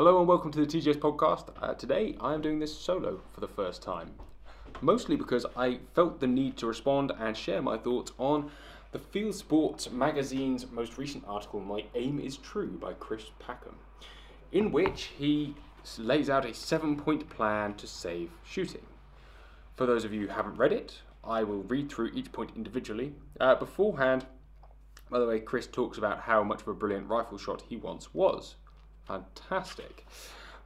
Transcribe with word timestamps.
Hello 0.00 0.18
and 0.18 0.26
welcome 0.26 0.50
to 0.50 0.64
the 0.64 0.66
TGS 0.66 0.96
podcast. 0.96 1.48
Uh, 1.60 1.74
today 1.74 2.16
I 2.22 2.32
am 2.32 2.40
doing 2.40 2.58
this 2.58 2.74
solo 2.74 3.20
for 3.34 3.40
the 3.40 3.46
first 3.46 3.82
time, 3.82 4.12
mostly 4.80 5.14
because 5.14 5.44
I 5.54 5.80
felt 5.94 6.20
the 6.20 6.26
need 6.26 6.56
to 6.56 6.66
respond 6.66 7.12
and 7.20 7.36
share 7.36 7.60
my 7.60 7.76
thoughts 7.76 8.10
on 8.16 8.50
the 8.92 8.98
Field 8.98 9.34
Sports 9.34 9.90
magazine's 9.90 10.70
most 10.70 10.96
recent 10.96 11.24
article, 11.28 11.60
My 11.60 11.84
Aim 11.94 12.18
is 12.18 12.38
True, 12.38 12.78
by 12.80 12.94
Chris 12.94 13.24
Packham, 13.40 13.74
in 14.52 14.72
which 14.72 15.10
he 15.18 15.54
lays 15.98 16.30
out 16.30 16.46
a 16.46 16.54
seven 16.54 16.96
point 16.96 17.28
plan 17.28 17.74
to 17.74 17.86
save 17.86 18.30
shooting. 18.42 18.86
For 19.76 19.84
those 19.84 20.06
of 20.06 20.14
you 20.14 20.22
who 20.22 20.28
haven't 20.28 20.56
read 20.56 20.72
it, 20.72 21.02
I 21.22 21.42
will 21.42 21.64
read 21.64 21.92
through 21.92 22.12
each 22.14 22.32
point 22.32 22.52
individually. 22.56 23.12
Uh, 23.38 23.54
beforehand, 23.54 24.24
by 25.10 25.18
the 25.18 25.26
way, 25.26 25.40
Chris 25.40 25.66
talks 25.66 25.98
about 25.98 26.20
how 26.20 26.42
much 26.42 26.62
of 26.62 26.68
a 26.68 26.74
brilliant 26.74 27.06
rifle 27.06 27.36
shot 27.36 27.64
he 27.68 27.76
once 27.76 28.14
was. 28.14 28.54
Fantastic. 29.06 30.06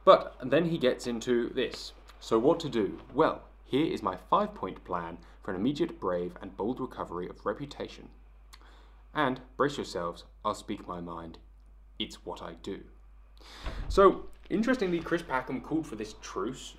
But 0.03 0.35
then 0.43 0.69
he 0.69 0.77
gets 0.77 1.07
into 1.07 1.49
this. 1.49 1.93
So, 2.19 2.39
what 2.39 2.59
to 2.61 2.69
do? 2.69 2.99
Well, 3.13 3.43
here 3.65 3.85
is 3.85 4.03
my 4.03 4.17
five 4.29 4.53
point 4.53 4.83
plan 4.85 5.17
for 5.41 5.51
an 5.51 5.57
immediate, 5.59 5.99
brave, 5.99 6.37
and 6.41 6.55
bold 6.55 6.79
recovery 6.79 7.27
of 7.27 7.45
reputation. 7.45 8.09
And 9.13 9.41
brace 9.57 9.77
yourselves, 9.77 10.23
I'll 10.43 10.55
speak 10.55 10.87
my 10.87 11.01
mind. 11.01 11.37
It's 11.97 12.25
what 12.25 12.41
I 12.41 12.53
do. 12.61 12.81
So, 13.87 14.25
interestingly, 14.49 14.99
Chris 14.99 15.21
Packham 15.21 15.61
called 15.61 15.87
for 15.87 15.95
this 15.95 16.15
truce, 16.21 16.75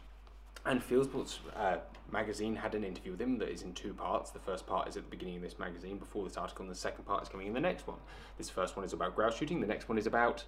and 0.64 0.82
Field 0.82 1.04
Sports 1.04 1.38
uh, 1.56 1.76
magazine 2.10 2.56
had 2.56 2.74
an 2.74 2.84
interview 2.84 3.12
with 3.12 3.20
him 3.20 3.38
that 3.38 3.48
is 3.48 3.62
in 3.62 3.72
two 3.72 3.94
parts. 3.94 4.30
The 4.30 4.40
first 4.40 4.66
part 4.66 4.88
is 4.88 4.96
at 4.96 5.04
the 5.04 5.10
beginning 5.10 5.36
of 5.36 5.42
this 5.42 5.58
magazine 5.58 5.96
before 5.96 6.24
this 6.24 6.36
article, 6.36 6.64
and 6.64 6.70
the 6.70 6.78
second 6.78 7.04
part 7.04 7.22
is 7.22 7.28
coming 7.28 7.46
in 7.46 7.54
the 7.54 7.60
next 7.60 7.86
one. 7.86 7.98
This 8.36 8.50
first 8.50 8.76
one 8.76 8.84
is 8.84 8.92
about 8.92 9.14
grouse 9.14 9.36
shooting, 9.36 9.60
the 9.60 9.66
next 9.66 9.88
one 9.88 9.96
is 9.96 10.06
about 10.06 10.44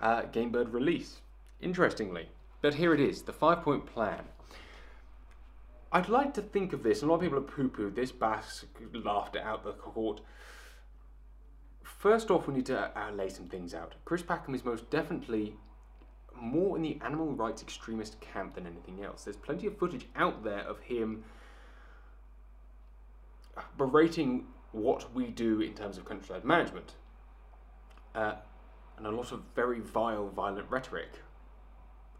uh, 0.00 0.22
game 0.22 0.50
bird 0.50 0.72
release. 0.72 1.20
Interestingly, 1.60 2.28
but 2.62 2.74
here 2.74 2.94
it 2.94 3.00
is 3.00 3.22
the 3.22 3.32
five 3.32 3.62
point 3.62 3.86
plan. 3.86 4.24
I'd 5.90 6.08
like 6.08 6.34
to 6.34 6.42
think 6.42 6.72
of 6.72 6.82
this, 6.82 7.00
and 7.00 7.08
a 7.08 7.12
lot 7.12 7.16
of 7.16 7.22
people 7.22 7.40
have 7.40 7.48
poo 7.48 7.68
pooed 7.68 7.94
this, 7.94 8.12
BASC 8.12 8.64
laughed 8.92 9.36
it 9.36 9.42
out 9.42 9.64
the 9.64 9.72
court. 9.72 10.20
First 11.82 12.30
off, 12.30 12.46
we 12.46 12.54
need 12.54 12.66
to 12.66 12.78
uh, 12.78 13.10
lay 13.12 13.30
some 13.30 13.46
things 13.46 13.74
out. 13.74 13.94
Chris 14.04 14.22
Packham 14.22 14.54
is 14.54 14.64
most 14.64 14.90
definitely 14.90 15.56
more 16.36 16.76
in 16.76 16.82
the 16.82 16.98
animal 17.02 17.32
rights 17.32 17.62
extremist 17.62 18.20
camp 18.20 18.54
than 18.54 18.66
anything 18.66 19.02
else. 19.02 19.24
There's 19.24 19.36
plenty 19.36 19.66
of 19.66 19.76
footage 19.78 20.06
out 20.14 20.44
there 20.44 20.60
of 20.60 20.78
him 20.80 21.24
berating 23.76 24.46
what 24.72 25.12
we 25.14 25.26
do 25.28 25.60
in 25.60 25.74
terms 25.74 25.98
of 25.98 26.04
countryside 26.04 26.44
management. 26.44 26.94
Uh, 28.14 28.34
and 28.98 29.06
a 29.06 29.10
lot 29.10 29.32
of 29.32 29.42
very 29.54 29.80
vile, 29.80 30.28
violent 30.28 30.66
rhetoric, 30.68 31.22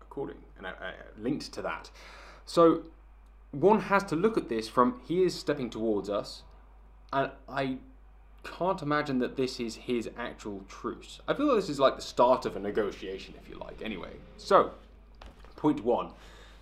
according 0.00 0.38
and 0.56 0.66
uh, 0.66 0.70
uh, 0.70 0.92
linked 1.18 1.52
to 1.52 1.62
that. 1.62 1.90
So 2.46 2.84
one 3.50 3.80
has 3.80 4.04
to 4.04 4.16
look 4.16 4.38
at 4.38 4.48
this 4.48 4.68
from 4.68 5.00
he 5.04 5.22
is 5.22 5.34
stepping 5.34 5.68
towards 5.68 6.08
us, 6.08 6.42
and 7.12 7.32
I 7.48 7.78
can't 8.44 8.80
imagine 8.80 9.18
that 9.18 9.36
this 9.36 9.60
is 9.60 9.74
his 9.76 10.08
actual 10.16 10.64
truce. 10.68 11.20
I 11.26 11.34
feel 11.34 11.46
like 11.46 11.56
this 11.56 11.68
is 11.68 11.80
like 11.80 11.96
the 11.96 12.02
start 12.02 12.46
of 12.46 12.56
a 12.56 12.60
negotiation, 12.60 13.34
if 13.40 13.48
you 13.48 13.56
like. 13.56 13.82
Anyway, 13.82 14.12
so 14.36 14.72
point 15.56 15.84
one: 15.84 16.10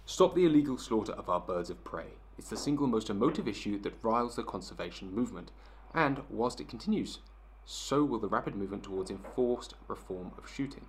stop 0.06 0.34
the 0.34 0.46
illegal 0.46 0.78
slaughter 0.78 1.12
of 1.12 1.28
our 1.28 1.40
birds 1.40 1.70
of 1.70 1.84
prey. 1.84 2.14
It's 2.38 2.50
the 2.50 2.56
single 2.56 2.86
most 2.86 3.10
emotive 3.10 3.48
issue 3.48 3.78
that 3.80 4.02
riles 4.02 4.36
the 4.36 4.42
conservation 4.42 5.14
movement, 5.14 5.52
and 5.94 6.22
whilst 6.28 6.60
it 6.60 6.68
continues 6.68 7.18
so 7.66 8.04
will 8.04 8.20
the 8.20 8.28
rapid 8.28 8.54
movement 8.54 8.84
towards 8.84 9.10
enforced 9.10 9.74
reform 9.88 10.30
of 10.38 10.48
shooting. 10.48 10.86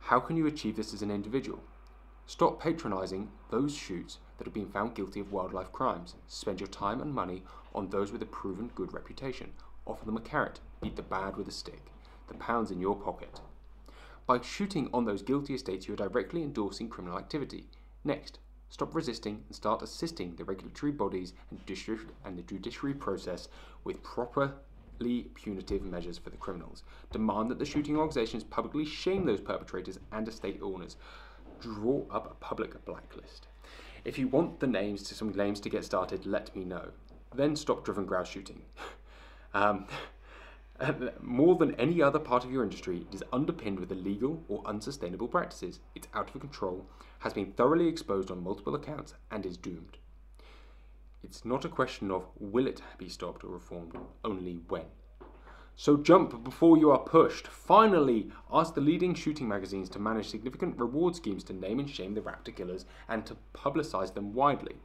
How 0.00 0.18
can 0.18 0.36
you 0.36 0.46
achieve 0.46 0.74
this 0.74 0.94
as 0.94 1.02
an 1.02 1.10
individual? 1.10 1.60
Stop 2.26 2.60
patronising 2.60 3.30
those 3.50 3.74
shoots 3.74 4.18
that 4.38 4.46
have 4.46 4.54
been 4.54 4.70
found 4.70 4.94
guilty 4.94 5.20
of 5.20 5.30
wildlife 5.30 5.70
crimes. 5.72 6.14
Spend 6.26 6.60
your 6.60 6.68
time 6.68 7.00
and 7.00 7.14
money 7.14 7.42
on 7.74 7.90
those 7.90 8.10
with 8.10 8.22
a 8.22 8.26
proven 8.26 8.70
good 8.74 8.94
reputation. 8.94 9.52
Offer 9.86 10.06
them 10.06 10.16
a 10.16 10.20
carrot. 10.20 10.60
Beat 10.80 10.96
the 10.96 11.02
bad 11.02 11.36
with 11.36 11.46
a 11.46 11.52
stick. 11.52 11.92
The 12.28 12.34
pound's 12.34 12.70
in 12.70 12.80
your 12.80 12.96
pocket. 12.96 13.40
By 14.26 14.40
shooting 14.40 14.88
on 14.92 15.04
those 15.04 15.22
guilty 15.22 15.54
estates, 15.54 15.86
you 15.86 15.94
are 15.94 16.08
directly 16.08 16.42
endorsing 16.42 16.88
criminal 16.88 17.18
activity. 17.18 17.66
Next, 18.02 18.38
stop 18.70 18.94
resisting 18.94 19.44
and 19.46 19.54
start 19.54 19.82
assisting 19.82 20.34
the 20.34 20.44
regulatory 20.44 20.90
bodies 20.90 21.34
and, 21.50 21.60
and 22.24 22.38
the 22.38 22.42
judiciary 22.42 22.94
process 22.94 23.48
with 23.84 24.02
proper 24.02 24.54
punitive 24.98 25.82
measures 25.82 26.18
for 26.18 26.30
the 26.30 26.36
criminals. 26.36 26.82
Demand 27.12 27.50
that 27.50 27.58
the 27.58 27.64
shooting 27.64 27.96
organisations 27.96 28.44
publicly 28.44 28.84
shame 28.84 29.24
those 29.24 29.40
perpetrators 29.40 29.98
and 30.12 30.28
estate 30.28 30.58
owners. 30.62 30.96
Draw 31.60 32.04
up 32.10 32.30
a 32.30 32.34
public 32.34 32.84
blacklist. 32.84 33.48
If 34.04 34.18
you 34.18 34.28
want 34.28 34.60
the 34.60 34.66
names 34.66 35.02
to 35.04 35.14
some 35.14 35.30
names 35.30 35.60
to 35.60 35.70
get 35.70 35.84
started, 35.84 36.26
let 36.26 36.54
me 36.54 36.64
know. 36.64 36.90
Then 37.34 37.56
stop 37.56 37.84
driven 37.84 38.06
grouse 38.06 38.28
shooting. 38.28 38.62
um, 39.54 39.86
more 41.20 41.56
than 41.56 41.74
any 41.74 42.02
other 42.02 42.18
part 42.18 42.44
of 42.44 42.52
your 42.52 42.62
industry, 42.62 43.06
it 43.10 43.14
is 43.14 43.24
underpinned 43.32 43.80
with 43.80 43.92
illegal 43.92 44.42
or 44.48 44.62
unsustainable 44.66 45.28
practices. 45.28 45.80
It's 45.94 46.08
out 46.14 46.34
of 46.34 46.40
control, 46.40 46.86
has 47.20 47.32
been 47.32 47.52
thoroughly 47.52 47.88
exposed 47.88 48.30
on 48.30 48.42
multiple 48.42 48.74
accounts, 48.74 49.14
and 49.30 49.44
is 49.46 49.56
doomed. 49.56 49.98
It's 51.26 51.44
not 51.44 51.64
a 51.64 51.68
question 51.68 52.12
of 52.12 52.28
will 52.38 52.68
it 52.68 52.80
be 52.98 53.08
stopped 53.08 53.42
or 53.42 53.48
reformed, 53.48 53.98
only 54.24 54.60
when. 54.68 54.84
So 55.74 55.96
jump 55.96 56.44
before 56.44 56.78
you 56.78 56.92
are 56.92 57.00
pushed. 57.00 57.48
Finally, 57.48 58.30
ask 58.52 58.74
the 58.74 58.80
leading 58.80 59.12
shooting 59.12 59.48
magazines 59.48 59.88
to 59.90 59.98
manage 59.98 60.28
significant 60.28 60.78
reward 60.78 61.16
schemes 61.16 61.42
to 61.44 61.52
name 61.52 61.80
and 61.80 61.90
shame 61.90 62.14
the 62.14 62.20
raptor 62.20 62.54
killers 62.54 62.86
and 63.08 63.26
to 63.26 63.36
publicize 63.52 64.14
them 64.14 64.34
widely. 64.34 64.76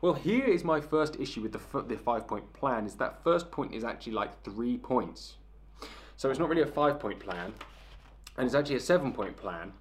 Well, 0.00 0.14
here 0.14 0.44
is 0.44 0.62
my 0.62 0.80
first 0.80 1.18
issue 1.18 1.42
with 1.42 1.52
the, 1.52 1.82
the 1.82 1.96
five 1.96 2.28
point 2.28 2.52
plan 2.52 2.86
is 2.86 2.94
that 2.94 3.24
first 3.24 3.50
point 3.50 3.74
is 3.74 3.82
actually 3.82 4.12
like 4.12 4.44
three 4.44 4.78
points. 4.78 5.38
So 6.16 6.30
it's 6.30 6.38
not 6.38 6.48
really 6.48 6.62
a 6.62 6.66
five 6.66 7.00
point 7.00 7.18
plan, 7.18 7.52
and 8.36 8.46
it's 8.46 8.54
actually 8.54 8.76
a 8.76 8.80
seven 8.80 9.12
point 9.12 9.36
plan, 9.36 9.72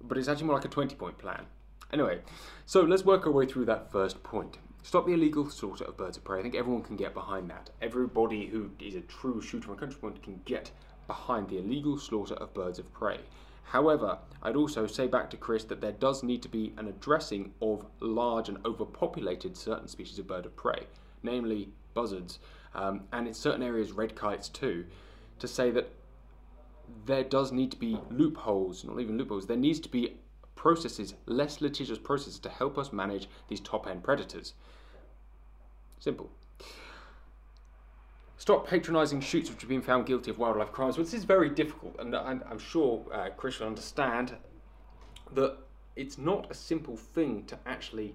but 0.00 0.16
it's 0.16 0.28
actually 0.28 0.46
more 0.46 0.56
like 0.56 0.64
a 0.64 0.68
20 0.68 0.94
point 0.94 1.18
plan. 1.18 1.44
Anyway, 1.92 2.20
so 2.64 2.80
let's 2.80 3.04
work 3.04 3.26
our 3.26 3.32
way 3.32 3.44
through 3.44 3.66
that 3.66 3.92
first 3.92 4.22
point. 4.22 4.56
Stop 4.86 5.06
the 5.06 5.14
illegal 5.14 5.50
slaughter 5.50 5.82
of 5.82 5.96
birds 5.96 6.16
of 6.16 6.22
prey. 6.22 6.38
I 6.38 6.42
think 6.42 6.54
everyone 6.54 6.84
can 6.84 6.94
get 6.94 7.12
behind 7.12 7.50
that. 7.50 7.70
Everybody 7.82 8.46
who 8.46 8.70
is 8.78 8.94
a 8.94 9.00
true 9.00 9.42
shooter 9.42 9.72
and 9.72 9.80
country 9.80 9.98
point 9.98 10.22
can 10.22 10.40
get 10.44 10.70
behind 11.08 11.48
the 11.48 11.58
illegal 11.58 11.98
slaughter 11.98 12.34
of 12.34 12.54
birds 12.54 12.78
of 12.78 12.92
prey. 12.92 13.18
However, 13.64 14.16
I'd 14.44 14.54
also 14.54 14.86
say 14.86 15.08
back 15.08 15.28
to 15.30 15.36
Chris 15.36 15.64
that 15.64 15.80
there 15.80 15.90
does 15.90 16.22
need 16.22 16.40
to 16.42 16.48
be 16.48 16.72
an 16.76 16.86
addressing 16.86 17.52
of 17.60 17.84
large 17.98 18.48
and 18.48 18.64
overpopulated 18.64 19.56
certain 19.56 19.88
species 19.88 20.20
of 20.20 20.28
bird 20.28 20.46
of 20.46 20.54
prey, 20.54 20.86
namely 21.24 21.70
buzzards, 21.92 22.38
um, 22.72 23.08
and 23.12 23.26
in 23.26 23.34
certain 23.34 23.64
areas 23.64 23.90
red 23.90 24.14
kites 24.14 24.48
too, 24.48 24.86
to 25.40 25.48
say 25.48 25.72
that 25.72 25.90
there 27.06 27.24
does 27.24 27.50
need 27.50 27.72
to 27.72 27.76
be 27.76 27.98
loopholes, 28.08 28.84
not 28.84 29.00
even 29.00 29.18
loopholes, 29.18 29.48
there 29.48 29.56
needs 29.56 29.80
to 29.80 29.88
be 29.88 30.16
processes, 30.54 31.14
less 31.26 31.60
litigious 31.60 31.98
processes 31.98 32.38
to 32.38 32.48
help 32.48 32.78
us 32.78 32.92
manage 32.92 33.28
these 33.48 33.60
top 33.60 33.88
end 33.88 34.04
predators. 34.04 34.54
Simple. 35.98 36.30
Stop 38.38 38.68
patronising 38.68 39.20
shoots 39.20 39.50
which 39.50 39.60
have 39.60 39.68
been 39.68 39.82
found 39.82 40.06
guilty 40.06 40.30
of 40.30 40.38
wildlife 40.38 40.70
crimes. 40.70 40.96
Well, 40.96 41.04
this 41.04 41.14
is 41.14 41.24
very 41.24 41.50
difficult, 41.50 41.96
and 41.98 42.14
I'm, 42.14 42.58
sure 42.58 43.04
uh, 43.12 43.30
Chris 43.36 43.58
will 43.58 43.66
understand 43.66 44.36
that 45.34 45.56
it's 45.96 46.18
not 46.18 46.50
a 46.50 46.54
simple 46.54 46.96
thing 46.96 47.44
to 47.46 47.58
actually 47.66 48.14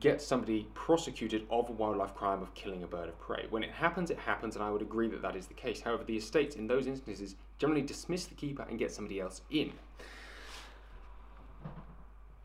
get 0.00 0.22
somebody 0.22 0.66
prosecuted 0.74 1.46
of 1.50 1.68
a 1.68 1.72
wildlife 1.72 2.14
crime 2.14 2.42
of 2.42 2.54
killing 2.54 2.82
a 2.82 2.86
bird 2.86 3.08
of 3.08 3.20
prey. 3.20 3.46
When 3.50 3.62
it 3.62 3.70
happens, 3.70 4.10
it 4.10 4.18
happens, 4.18 4.56
and 4.56 4.64
I 4.64 4.70
would 4.70 4.82
agree 4.82 5.08
that 5.08 5.22
that 5.22 5.36
is 5.36 5.46
the 5.46 5.54
case. 5.54 5.82
However, 5.82 6.02
the 6.04 6.16
estates 6.16 6.56
in 6.56 6.66
those 6.66 6.86
instances 6.86 7.36
generally 7.58 7.82
dismiss 7.82 8.24
the 8.24 8.34
keeper 8.34 8.66
and 8.68 8.78
get 8.78 8.90
somebody 8.90 9.20
else 9.20 9.42
in. 9.50 9.72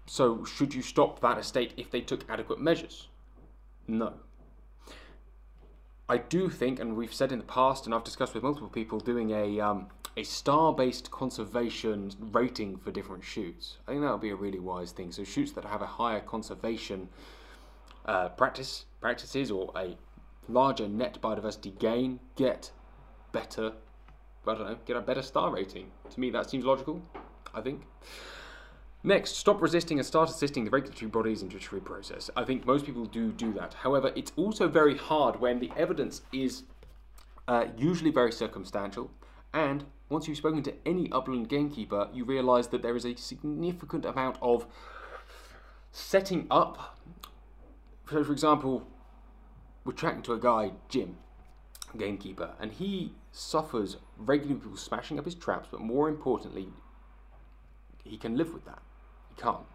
So, 0.06 0.44
should 0.46 0.74
you 0.74 0.82
stop 0.82 1.22
that 1.22 1.38
estate 1.38 1.74
if 1.78 1.90
they 1.90 2.02
took 2.02 2.30
adequate 2.30 2.60
measures? 2.60 3.08
No. 3.88 4.14
I 6.10 6.18
do 6.18 6.50
think, 6.50 6.80
and 6.80 6.96
we've 6.96 7.14
said 7.14 7.32
in 7.32 7.40
the 7.40 7.46
past, 7.46 7.86
and 7.86 7.94
I've 7.94 8.04
discussed 8.04 8.34
with 8.34 8.44
multiple 8.44 8.70
people, 8.70 9.00
doing 9.00 9.32
a 9.32 9.60
um, 9.60 9.88
a 10.16 10.24
star-based 10.24 11.12
conservation 11.12 12.12
rating 12.32 12.78
for 12.78 12.92
different 12.92 13.24
shoots. 13.24 13.78
I 13.88 13.92
think 13.92 14.02
that 14.02 14.12
would 14.12 14.22
be 14.22 14.30
a 14.30 14.36
really 14.36 14.60
wise 14.60 14.92
thing. 14.92 15.12
So 15.12 15.24
shoots 15.24 15.52
that 15.52 15.66
have 15.66 15.82
a 15.82 15.86
higher 15.86 16.22
conservation 16.22 17.10
uh, 18.06 18.30
practice 18.30 18.86
practices 19.02 19.52
or 19.52 19.72
a 19.76 19.98
larger 20.48 20.88
net 20.88 21.22
biodiversity 21.22 21.78
gain 21.78 22.20
get 22.36 22.72
better. 23.32 23.74
I 24.48 24.54
don't 24.54 24.66
know, 24.66 24.78
get 24.86 24.96
a 24.96 25.02
better 25.02 25.22
star 25.22 25.52
rating. 25.52 25.92
To 26.10 26.20
me, 26.20 26.30
that 26.30 26.50
seems 26.50 26.64
logical. 26.64 27.02
I 27.54 27.60
think. 27.60 27.84
Next, 29.04 29.36
stop 29.36 29.62
resisting 29.62 30.00
and 30.00 30.06
start 30.06 30.30
assisting 30.30 30.66
the 30.66 30.72
regulatory 30.72 31.10
bodies 31.10 31.42
and 31.42 31.52
judiciary 31.52 31.82
process. 31.82 32.30
I 32.36 32.44
think 32.44 32.66
most 32.66 32.86
people 32.86 33.06
do 33.06 33.32
do 33.32 33.54
that. 33.54 33.74
However, 33.76 34.12
it's 34.16 34.32
also 34.36 34.68
very 34.68 34.98
hard 34.98 35.40
when 35.40 35.60
the 35.60 35.72
evidence 35.78 36.22
is 36.34 36.64
uh, 37.48 37.66
usually 37.78 38.12
very 38.12 38.32
circumstantial 38.32 39.12
and 39.54 39.86
once 40.10 40.28
you've 40.28 40.38
spoken 40.38 40.64
to 40.64 40.74
any 40.86 41.12
upland 41.12 41.50
gamekeeper, 41.50 42.08
you 42.14 42.24
realise 42.24 42.68
that 42.68 42.82
there 42.82 42.96
is 42.96 43.06
a 43.06 43.16
significant 43.16 44.06
amount 44.06 44.38
of 44.42 44.66
setting 45.92 46.48
up. 46.50 46.98
So, 48.10 48.24
for 48.24 48.32
example, 48.32 48.88
we're 49.84 49.94
tracking 49.94 50.22
to 50.24 50.34
a 50.34 50.40
guy, 50.40 50.72
Jim, 50.88 51.18
gamekeeper, 51.98 52.52
and 52.60 52.72
he 52.72 53.14
suffers 53.32 53.98
regularly 54.18 54.60
people 54.62 54.78
smashing 54.78 55.20
up 55.20 55.26
his 55.26 55.36
traps, 55.36 55.68
but 55.72 55.82
more 55.82 56.08
importantly, 56.08 56.70
he 58.04 58.18
can 58.18 58.38
live 58.38 58.54
with 58.54 58.66
that. 58.66 58.82
Can't. 59.38 59.66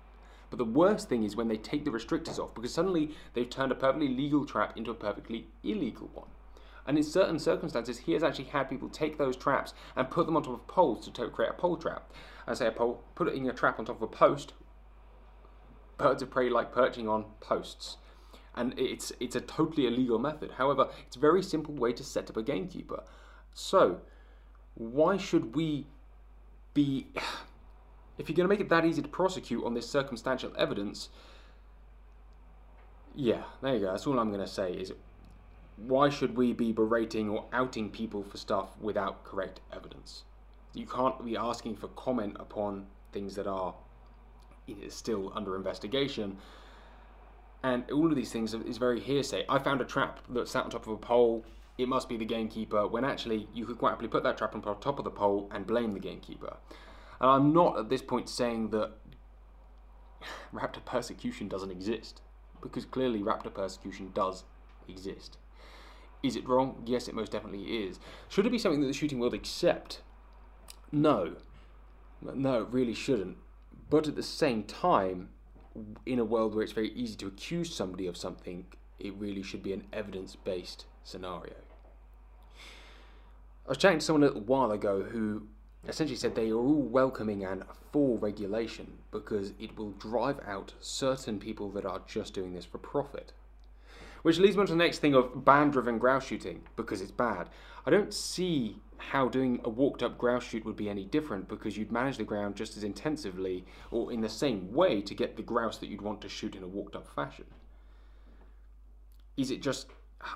But 0.50 0.58
the 0.58 0.64
worst 0.64 1.08
thing 1.08 1.24
is 1.24 1.34
when 1.34 1.48
they 1.48 1.56
take 1.56 1.84
the 1.84 1.90
restrictors 1.90 2.38
off, 2.38 2.54
because 2.54 2.74
suddenly 2.74 3.14
they've 3.32 3.48
turned 3.48 3.72
a 3.72 3.76
perfectly 3.76 4.08
legal 4.08 4.44
trap 4.44 4.76
into 4.76 4.90
a 4.90 4.94
perfectly 4.94 5.46
illegal 5.62 6.10
one. 6.12 6.28
And 6.86 6.98
in 6.98 7.04
certain 7.04 7.38
circumstances, 7.38 7.98
he 8.00 8.12
has 8.12 8.22
actually 8.22 8.46
had 8.46 8.68
people 8.68 8.88
take 8.88 9.16
those 9.16 9.36
traps 9.36 9.72
and 9.96 10.10
put 10.10 10.26
them 10.26 10.36
on 10.36 10.42
top 10.42 10.54
of 10.54 10.66
poles 10.66 11.08
to 11.08 11.28
create 11.28 11.50
a 11.50 11.54
pole 11.54 11.76
trap. 11.76 12.12
I 12.46 12.54
say 12.54 12.66
a 12.66 12.72
pole, 12.72 13.02
put 13.14 13.28
it 13.28 13.34
in 13.34 13.48
a 13.48 13.52
trap 13.52 13.78
on 13.78 13.84
top 13.84 13.96
of 13.96 14.02
a 14.02 14.06
post. 14.08 14.52
Birds 15.96 16.22
of 16.22 16.30
prey 16.30 16.50
like 16.50 16.72
perching 16.72 17.08
on 17.08 17.26
posts. 17.40 17.98
And 18.54 18.74
it's, 18.76 19.12
it's 19.20 19.36
a 19.36 19.40
totally 19.40 19.86
illegal 19.86 20.18
method. 20.18 20.52
However, 20.58 20.88
it's 21.06 21.16
a 21.16 21.20
very 21.20 21.42
simple 21.42 21.72
way 21.72 21.92
to 21.92 22.02
set 22.04 22.28
up 22.28 22.36
a 22.36 22.42
gamekeeper. 22.42 23.04
So, 23.54 24.00
why 24.74 25.16
should 25.16 25.54
we 25.54 25.86
be. 26.74 27.08
If 28.22 28.28
you're 28.28 28.36
going 28.36 28.48
to 28.48 28.48
make 28.48 28.60
it 28.60 28.68
that 28.68 28.84
easy 28.84 29.02
to 29.02 29.08
prosecute 29.08 29.64
on 29.64 29.74
this 29.74 29.90
circumstantial 29.90 30.52
evidence, 30.56 31.08
yeah, 33.16 33.42
there 33.60 33.74
you 33.74 33.80
go. 33.80 33.86
That's 33.86 34.06
all 34.06 34.20
I'm 34.20 34.28
going 34.28 34.40
to 34.40 34.46
say. 34.46 34.72
Is 34.74 34.92
why 35.76 36.08
should 36.08 36.36
we 36.36 36.52
be 36.52 36.70
berating 36.70 37.28
or 37.28 37.46
outing 37.52 37.90
people 37.90 38.22
for 38.22 38.36
stuff 38.36 38.78
without 38.80 39.24
correct 39.24 39.58
evidence? 39.72 40.22
You 40.72 40.86
can't 40.86 41.24
be 41.24 41.36
asking 41.36 41.74
for 41.76 41.88
comment 41.88 42.36
upon 42.38 42.86
things 43.10 43.34
that 43.34 43.48
are 43.48 43.74
still 44.88 45.32
under 45.34 45.56
investigation. 45.56 46.38
And 47.64 47.90
all 47.90 48.06
of 48.06 48.14
these 48.14 48.30
things 48.30 48.54
is 48.54 48.78
very 48.78 49.00
hearsay. 49.00 49.44
I 49.48 49.58
found 49.58 49.80
a 49.80 49.84
trap 49.84 50.20
that 50.28 50.46
sat 50.46 50.62
on 50.62 50.70
top 50.70 50.86
of 50.86 50.92
a 50.92 50.96
pole. 50.96 51.44
It 51.76 51.88
must 51.88 52.08
be 52.08 52.16
the 52.16 52.24
gamekeeper, 52.24 52.86
when 52.86 53.04
actually 53.04 53.48
you 53.52 53.66
could 53.66 53.78
quite 53.78 53.90
happily 53.90 54.08
put 54.08 54.22
that 54.22 54.38
trap 54.38 54.54
on 54.54 54.62
top 54.62 54.98
of 55.00 55.04
the 55.04 55.10
pole 55.10 55.50
and 55.52 55.66
blame 55.66 55.92
the 55.92 55.98
gamekeeper. 55.98 56.56
And 57.22 57.30
I'm 57.30 57.52
not 57.52 57.78
at 57.78 57.88
this 57.88 58.02
point 58.02 58.28
saying 58.28 58.70
that 58.70 58.90
raptor 60.54 60.84
persecution 60.84 61.48
doesn't 61.48 61.70
exist, 61.70 62.20
because 62.60 62.84
clearly 62.84 63.20
raptor 63.20 63.54
persecution 63.54 64.10
does 64.12 64.44
exist. 64.88 65.38
Is 66.22 66.36
it 66.36 66.48
wrong? 66.48 66.82
Yes, 66.84 67.08
it 67.08 67.14
most 67.14 67.32
definitely 67.32 67.84
is. 67.84 67.98
Should 68.28 68.46
it 68.46 68.50
be 68.50 68.58
something 68.58 68.80
that 68.80 68.86
the 68.86 68.92
shooting 68.92 69.18
world 69.18 69.34
accept? 69.34 70.02
No. 70.90 71.36
No, 72.20 72.62
it 72.62 72.68
really 72.70 72.94
shouldn't. 72.94 73.38
But 73.88 74.06
at 74.06 74.14
the 74.14 74.22
same 74.22 74.64
time, 74.64 75.30
in 76.06 76.18
a 76.18 76.24
world 76.24 76.54
where 76.54 76.62
it's 76.62 76.72
very 76.72 76.92
easy 76.92 77.16
to 77.16 77.26
accuse 77.26 77.74
somebody 77.74 78.06
of 78.06 78.16
something, 78.16 78.66
it 78.98 79.14
really 79.14 79.42
should 79.42 79.62
be 79.62 79.72
an 79.72 79.84
evidence 79.92 80.36
based 80.36 80.86
scenario. 81.02 81.54
I 83.66 83.70
was 83.70 83.78
chatting 83.78 83.98
to 83.98 84.04
someone 84.04 84.22
a 84.22 84.26
little 84.26 84.42
while 84.42 84.70
ago 84.70 85.02
who 85.02 85.46
essentially 85.88 86.16
said 86.16 86.34
they 86.34 86.50
are 86.50 86.56
all 86.56 86.82
welcoming 86.82 87.44
and 87.44 87.64
for 87.90 88.16
regulation 88.18 88.98
because 89.10 89.52
it 89.58 89.76
will 89.76 89.90
drive 89.92 90.40
out 90.46 90.72
certain 90.80 91.38
people 91.38 91.70
that 91.70 91.84
are 91.84 92.00
just 92.06 92.34
doing 92.34 92.54
this 92.54 92.64
for 92.64 92.78
profit. 92.78 93.32
Which 94.22 94.38
leads 94.38 94.56
me 94.56 94.60
on 94.60 94.66
to 94.68 94.72
the 94.72 94.78
next 94.78 95.00
thing 95.00 95.14
of 95.14 95.44
band 95.44 95.72
driven 95.72 95.98
grouse 95.98 96.26
shooting, 96.26 96.62
because 96.76 97.00
it's 97.00 97.10
bad. 97.10 97.48
I 97.84 97.90
don't 97.90 98.14
see 98.14 98.76
how 98.96 99.28
doing 99.28 99.60
a 99.64 99.68
walked 99.68 100.02
up 100.02 100.16
grouse 100.16 100.44
shoot 100.44 100.64
would 100.64 100.76
be 100.76 100.88
any 100.88 101.04
different 101.04 101.48
because 101.48 101.76
you'd 101.76 101.90
manage 101.90 102.18
the 102.18 102.24
ground 102.24 102.54
just 102.54 102.76
as 102.76 102.84
intensively 102.84 103.64
or 103.90 104.12
in 104.12 104.20
the 104.20 104.28
same 104.28 104.72
way 104.72 105.00
to 105.02 105.14
get 105.14 105.36
the 105.36 105.42
grouse 105.42 105.78
that 105.78 105.88
you'd 105.88 106.00
want 106.00 106.20
to 106.20 106.28
shoot 106.28 106.54
in 106.54 106.62
a 106.62 106.68
walked 106.68 106.94
up 106.94 107.08
fashion. 107.14 107.46
Is 109.36 109.50
it 109.50 109.60
just. 109.60 109.88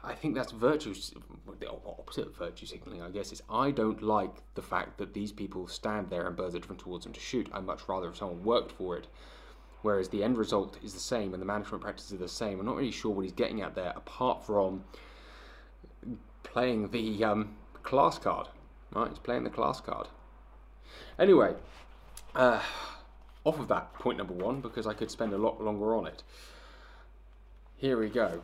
I 0.02 0.14
think 0.14 0.34
that's 0.34 0.52
virtue, 0.52 0.94
the 1.60 1.70
opposite 1.70 2.26
of 2.26 2.36
virtue 2.36 2.66
signaling, 2.66 3.02
I 3.02 3.10
guess, 3.10 3.32
is 3.32 3.42
I 3.48 3.70
don't 3.70 4.02
like 4.02 4.32
the 4.54 4.62
fact 4.62 4.98
that 4.98 5.14
these 5.14 5.32
people 5.32 5.68
stand 5.68 6.10
there 6.10 6.26
and 6.26 6.36
birds 6.36 6.54
are 6.54 6.58
driven 6.58 6.76
towards 6.76 7.04
them 7.04 7.12
to 7.12 7.20
shoot. 7.20 7.48
I'd 7.52 7.64
much 7.64 7.88
rather 7.88 8.08
if 8.08 8.16
someone 8.16 8.42
worked 8.42 8.72
for 8.72 8.96
it 8.96 9.06
whereas 9.86 10.08
the 10.08 10.24
end 10.24 10.36
result 10.36 10.76
is 10.82 10.92
the 10.94 10.98
same 10.98 11.32
and 11.32 11.40
the 11.40 11.46
management 11.46 11.80
practices 11.80 12.12
are 12.14 12.16
the 12.16 12.28
same. 12.28 12.58
I'm 12.58 12.66
not 12.66 12.74
really 12.74 12.90
sure 12.90 13.12
what 13.12 13.22
he's 13.22 13.32
getting 13.32 13.62
at 13.62 13.76
there, 13.76 13.92
apart 13.94 14.44
from 14.44 14.82
playing 16.42 16.90
the 16.90 17.22
um, 17.22 17.54
class 17.84 18.18
card. 18.18 18.48
Right, 18.92 19.08
he's 19.08 19.20
playing 19.20 19.44
the 19.44 19.50
class 19.50 19.80
card. 19.80 20.08
Anyway, 21.20 21.54
uh, 22.34 22.60
off 23.44 23.60
of 23.60 23.68
that 23.68 23.94
point 23.94 24.18
number 24.18 24.34
one, 24.34 24.60
because 24.60 24.88
I 24.88 24.92
could 24.92 25.08
spend 25.08 25.32
a 25.32 25.38
lot 25.38 25.62
longer 25.62 25.94
on 25.94 26.08
it. 26.08 26.24
Here 27.76 27.96
we 27.96 28.08
go. 28.08 28.42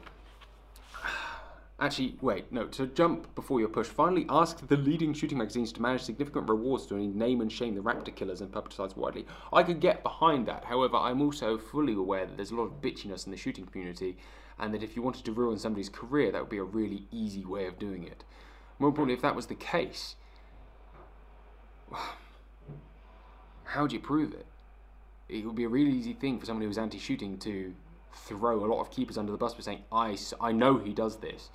Actually, 1.80 2.16
wait, 2.20 2.52
no, 2.52 2.66
to 2.66 2.86
jump 2.86 3.34
before 3.34 3.58
your 3.58 3.69
push, 3.69 3.88
finally 3.88 4.24
ask 4.28 4.66
the 4.69 4.76
leading 4.76 5.12
shooting 5.12 5.38
magazines 5.38 5.72
to 5.72 5.82
manage 5.82 6.02
significant 6.02 6.48
rewards 6.48 6.86
to 6.86 6.94
name 6.94 7.40
and 7.40 7.50
shame 7.50 7.74
the 7.74 7.80
raptor 7.80 8.14
killers 8.14 8.40
and 8.40 8.52
publicise 8.52 8.96
widely. 8.96 9.26
I 9.52 9.64
could 9.64 9.80
get 9.80 10.02
behind 10.04 10.46
that, 10.46 10.64
however, 10.64 10.96
I'm 10.96 11.20
also 11.20 11.58
fully 11.58 11.94
aware 11.94 12.26
that 12.26 12.36
there's 12.36 12.52
a 12.52 12.54
lot 12.54 12.64
of 12.64 12.80
bitchiness 12.80 13.26
in 13.26 13.32
the 13.32 13.36
shooting 13.36 13.66
community, 13.66 14.16
and 14.58 14.72
that 14.72 14.82
if 14.82 14.94
you 14.94 15.02
wanted 15.02 15.24
to 15.24 15.32
ruin 15.32 15.58
somebody's 15.58 15.88
career, 15.88 16.30
that 16.30 16.40
would 16.40 16.50
be 16.50 16.58
a 16.58 16.62
really 16.62 17.06
easy 17.10 17.44
way 17.44 17.66
of 17.66 17.78
doing 17.78 18.04
it. 18.04 18.22
More 18.78 18.90
importantly, 18.90 19.14
if 19.14 19.22
that 19.22 19.34
was 19.34 19.46
the 19.46 19.54
case, 19.54 20.14
how 23.64 23.86
do 23.86 23.96
you 23.96 24.00
prove 24.00 24.32
it? 24.34 24.46
It 25.28 25.44
would 25.46 25.56
be 25.56 25.64
a 25.64 25.69
really 25.69 25.90
easy 25.90 26.12
thing 26.12 26.38
for 26.38 26.46
someone 26.46 26.62
who 26.62 26.69
was 26.69 26.78
anti 26.78 26.98
shooting 26.98 27.38
to 27.38 27.74
throw 28.12 28.64
a 28.64 28.67
lot 28.67 28.81
of 28.81 28.91
keepers 28.91 29.19
under 29.19 29.32
the 29.32 29.38
bus 29.38 29.55
by 29.55 29.61
saying, 29.61 29.82
I, 29.91 30.17
I 30.41 30.53
know 30.53 30.79
he 30.79 30.93
does 30.93 31.17
this. 31.17 31.50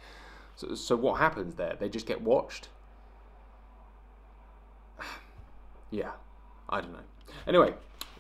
So, 0.55 0.75
so 0.75 0.95
what 0.95 1.19
happens 1.19 1.55
there? 1.55 1.75
They 1.79 1.89
just 1.89 2.05
get 2.05 2.21
watched? 2.21 2.69
yeah, 5.91 6.11
I 6.69 6.81
don't 6.81 6.93
know. 6.93 6.99
Anyway, 7.47 7.73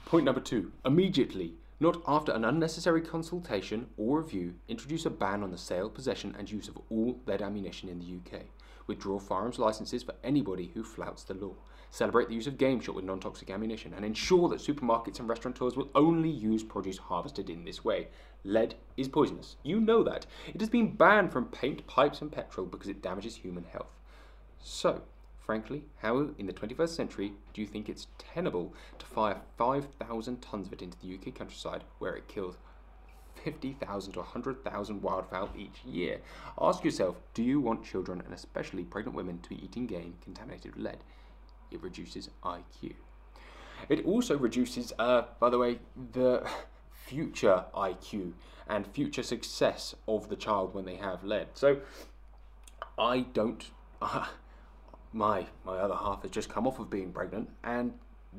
point 0.05 0.25
number 0.25 0.41
two. 0.41 0.71
Immediately, 0.85 1.53
not 1.79 2.01
after 2.07 2.31
an 2.31 2.45
unnecessary 2.45 3.01
consultation 3.01 3.87
or 3.97 4.21
review, 4.21 4.55
introduce 4.67 5.05
a 5.05 5.09
ban 5.09 5.43
on 5.43 5.51
the 5.51 5.57
sale, 5.57 5.89
possession, 5.89 6.35
and 6.37 6.49
use 6.49 6.67
of 6.67 6.77
all 6.89 7.19
lead 7.25 7.41
ammunition 7.41 7.89
in 7.89 7.99
the 7.99 8.37
UK. 8.37 8.43
Withdraw 8.85 9.19
firearms 9.19 9.59
licenses 9.59 10.03
for 10.03 10.15
anybody 10.23 10.71
who 10.73 10.83
flouts 10.83 11.23
the 11.23 11.33
law 11.33 11.53
celebrate 11.89 12.27
the 12.27 12.35
use 12.35 12.47
of 12.47 12.57
game 12.57 12.79
shot 12.79 12.95
with 12.95 13.05
non 13.05 13.19
toxic 13.19 13.49
ammunition, 13.49 13.93
and 13.93 14.05
ensure 14.05 14.49
that 14.49 14.59
supermarkets 14.59 15.19
and 15.19 15.29
restaurateurs 15.29 15.75
will 15.75 15.89
only 15.95 16.29
use 16.29 16.63
produce 16.63 16.97
harvested 16.97 17.49
in 17.49 17.63
this 17.65 17.83
way. 17.83 18.07
Lead 18.47 18.75
is 18.95 19.07
poisonous. 19.07 19.57
You 19.61 19.79
know 19.79 20.03
that. 20.03 20.25
It 20.53 20.61
has 20.61 20.69
been 20.69 20.95
banned 20.95 21.31
from 21.31 21.45
paint, 21.45 21.85
pipes, 21.85 22.21
and 22.21 22.31
petrol 22.31 22.65
because 22.65 22.87
it 22.87 23.01
damages 23.01 23.35
human 23.35 23.65
health. 23.65 23.91
So, 24.59 25.01
frankly, 25.39 25.83
how 25.97 26.29
in 26.37 26.45
the 26.45 26.53
21st 26.53 26.89
century 26.89 27.33
do 27.53 27.61
you 27.61 27.67
think 27.67 27.89
it's 27.89 28.07
tenable 28.17 28.73
to 28.99 29.05
fire 29.05 29.41
5,000 29.57 30.41
tons 30.41 30.67
of 30.67 30.73
it 30.73 30.81
into 30.81 30.97
the 30.99 31.13
UK 31.13 31.35
countryside 31.35 31.83
where 31.99 32.15
it 32.15 32.27
kills 32.27 32.57
50,000 33.43 34.13
to 34.13 34.19
100,000 34.19 35.01
wildfowl 35.01 35.49
each 35.57 35.83
year? 35.85 36.21
Ask 36.59 36.83
yourself 36.83 37.17
do 37.33 37.43
you 37.43 37.59
want 37.59 37.85
children, 37.85 38.21
and 38.23 38.33
especially 38.33 38.83
pregnant 38.85 39.15
women, 39.15 39.39
to 39.41 39.49
be 39.49 39.63
eating 39.63 39.85
game 39.85 40.15
contaminated 40.23 40.75
with 40.75 40.85
lead? 40.85 41.03
it 41.71 41.81
reduces 41.81 42.29
IQ. 42.43 42.93
It 43.89 44.05
also 44.05 44.37
reduces, 44.37 44.93
uh, 44.97 45.23
by 45.39 45.49
the 45.49 45.57
way, 45.57 45.79
the 46.13 46.47
future 47.07 47.65
IQ 47.73 48.33
and 48.67 48.85
future 48.85 49.23
success 49.23 49.95
of 50.07 50.29
the 50.29 50.35
child 50.35 50.73
when 50.73 50.85
they 50.85 50.95
have 50.95 51.23
lead. 51.23 51.47
So 51.53 51.79
I 52.97 53.21
don't. 53.33 53.63
Uh, 54.01 54.27
my 55.13 55.45
my 55.65 55.77
other 55.77 55.95
half 55.95 56.21
has 56.23 56.31
just 56.31 56.49
come 56.49 56.67
off 56.67 56.79
of 56.79 56.89
being 56.89 57.11
pregnant, 57.11 57.49
and 57.63 57.93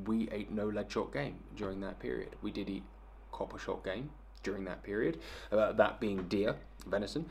we 0.04 0.28
ate 0.30 0.50
no 0.50 0.66
lead 0.68 0.92
shot 0.92 1.12
game 1.12 1.38
during 1.56 1.80
that 1.80 1.98
period. 1.98 2.36
We 2.42 2.50
did 2.50 2.68
eat 2.68 2.84
copper 3.32 3.58
shot 3.58 3.84
game 3.84 4.10
during 4.42 4.64
that 4.64 4.82
period, 4.82 5.18
uh, 5.50 5.72
that 5.72 5.98
being 5.98 6.28
deer, 6.28 6.56
venison 6.86 7.26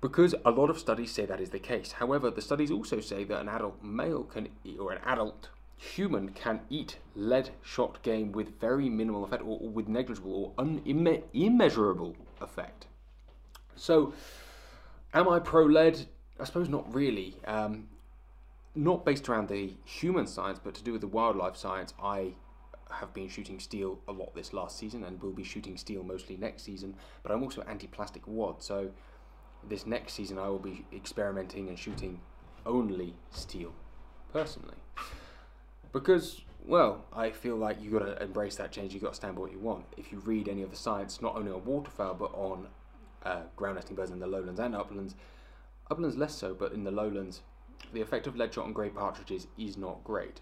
because 0.00 0.34
a 0.44 0.50
lot 0.50 0.70
of 0.70 0.78
studies 0.78 1.10
say 1.10 1.26
that 1.26 1.40
is 1.40 1.50
the 1.50 1.58
case. 1.58 1.92
However, 1.92 2.30
the 2.30 2.40
studies 2.40 2.70
also 2.70 3.00
say 3.00 3.24
that 3.24 3.40
an 3.40 3.48
adult 3.48 3.82
male 3.82 4.24
can, 4.24 4.48
eat, 4.64 4.78
or 4.78 4.92
an 4.92 5.00
adult 5.04 5.50
human 5.80 6.28
can 6.28 6.60
eat 6.68 6.98
lead 7.14 7.48
shot 7.62 8.02
game 8.02 8.32
with 8.32 8.60
very 8.60 8.90
minimal 8.90 9.24
effect, 9.24 9.42
or, 9.42 9.58
or 9.58 9.70
with 9.70 9.88
negligible 9.88 10.32
or 10.44 10.52
un, 10.58 10.82
imme, 10.84 11.22
immeasurable 11.32 12.14
effect. 12.40 12.86
So, 13.76 14.12
am 15.14 15.26
I 15.26 15.38
pro 15.38 15.64
lead? 15.64 16.06
I 16.38 16.44
suppose 16.44 16.68
not 16.68 16.92
really. 16.94 17.36
Um, 17.46 17.88
not 18.74 19.06
based 19.06 19.28
around 19.28 19.48
the 19.48 19.72
human 19.84 20.26
science, 20.26 20.60
but 20.62 20.74
to 20.74 20.84
do 20.84 20.92
with 20.92 21.00
the 21.00 21.08
wildlife 21.08 21.56
science. 21.56 21.94
I 22.02 22.34
have 22.90 23.14
been 23.14 23.28
shooting 23.28 23.58
steel 23.58 24.00
a 24.06 24.12
lot 24.12 24.34
this 24.34 24.52
last 24.52 24.78
season, 24.78 25.02
and 25.04 25.20
will 25.22 25.32
be 25.32 25.44
shooting 25.44 25.78
steel 25.78 26.02
mostly 26.02 26.36
next 26.36 26.62
season. 26.62 26.94
But 27.22 27.32
I'm 27.32 27.42
also 27.42 27.62
anti-plastic 27.62 28.26
wad, 28.28 28.62
so 28.62 28.90
this 29.66 29.86
next 29.86 30.12
season 30.12 30.38
I 30.38 30.48
will 30.48 30.58
be 30.58 30.84
experimenting 30.92 31.68
and 31.68 31.78
shooting 31.78 32.20
only 32.66 33.14
steel, 33.30 33.72
personally. 34.30 34.76
Because, 35.92 36.42
well, 36.64 37.04
I 37.12 37.30
feel 37.30 37.56
like 37.56 37.78
you've 37.80 37.92
got 37.92 38.06
to 38.06 38.22
embrace 38.22 38.56
that 38.56 38.70
change, 38.70 38.94
you've 38.94 39.02
got 39.02 39.10
to 39.10 39.16
stand 39.16 39.34
by 39.34 39.42
what 39.42 39.52
you 39.52 39.58
want. 39.58 39.86
If 39.96 40.12
you 40.12 40.18
read 40.18 40.48
any 40.48 40.62
of 40.62 40.70
the 40.70 40.76
science, 40.76 41.20
not 41.20 41.36
only 41.36 41.50
on 41.50 41.64
waterfowl, 41.64 42.14
but 42.14 42.32
on 42.34 42.68
uh, 43.24 43.42
ground 43.56 43.76
nesting 43.76 43.96
birds 43.96 44.10
in 44.10 44.20
the 44.20 44.26
lowlands 44.26 44.60
and 44.60 44.74
uplands, 44.74 45.14
uplands 45.90 46.16
less 46.16 46.34
so, 46.34 46.54
but 46.54 46.72
in 46.72 46.84
the 46.84 46.90
lowlands, 46.90 47.42
the 47.92 48.00
effect 48.00 48.26
of 48.26 48.36
lead 48.36 48.54
shot 48.54 48.66
on 48.66 48.72
grey 48.72 48.90
partridges 48.90 49.46
is 49.58 49.76
not 49.76 50.04
great. 50.04 50.40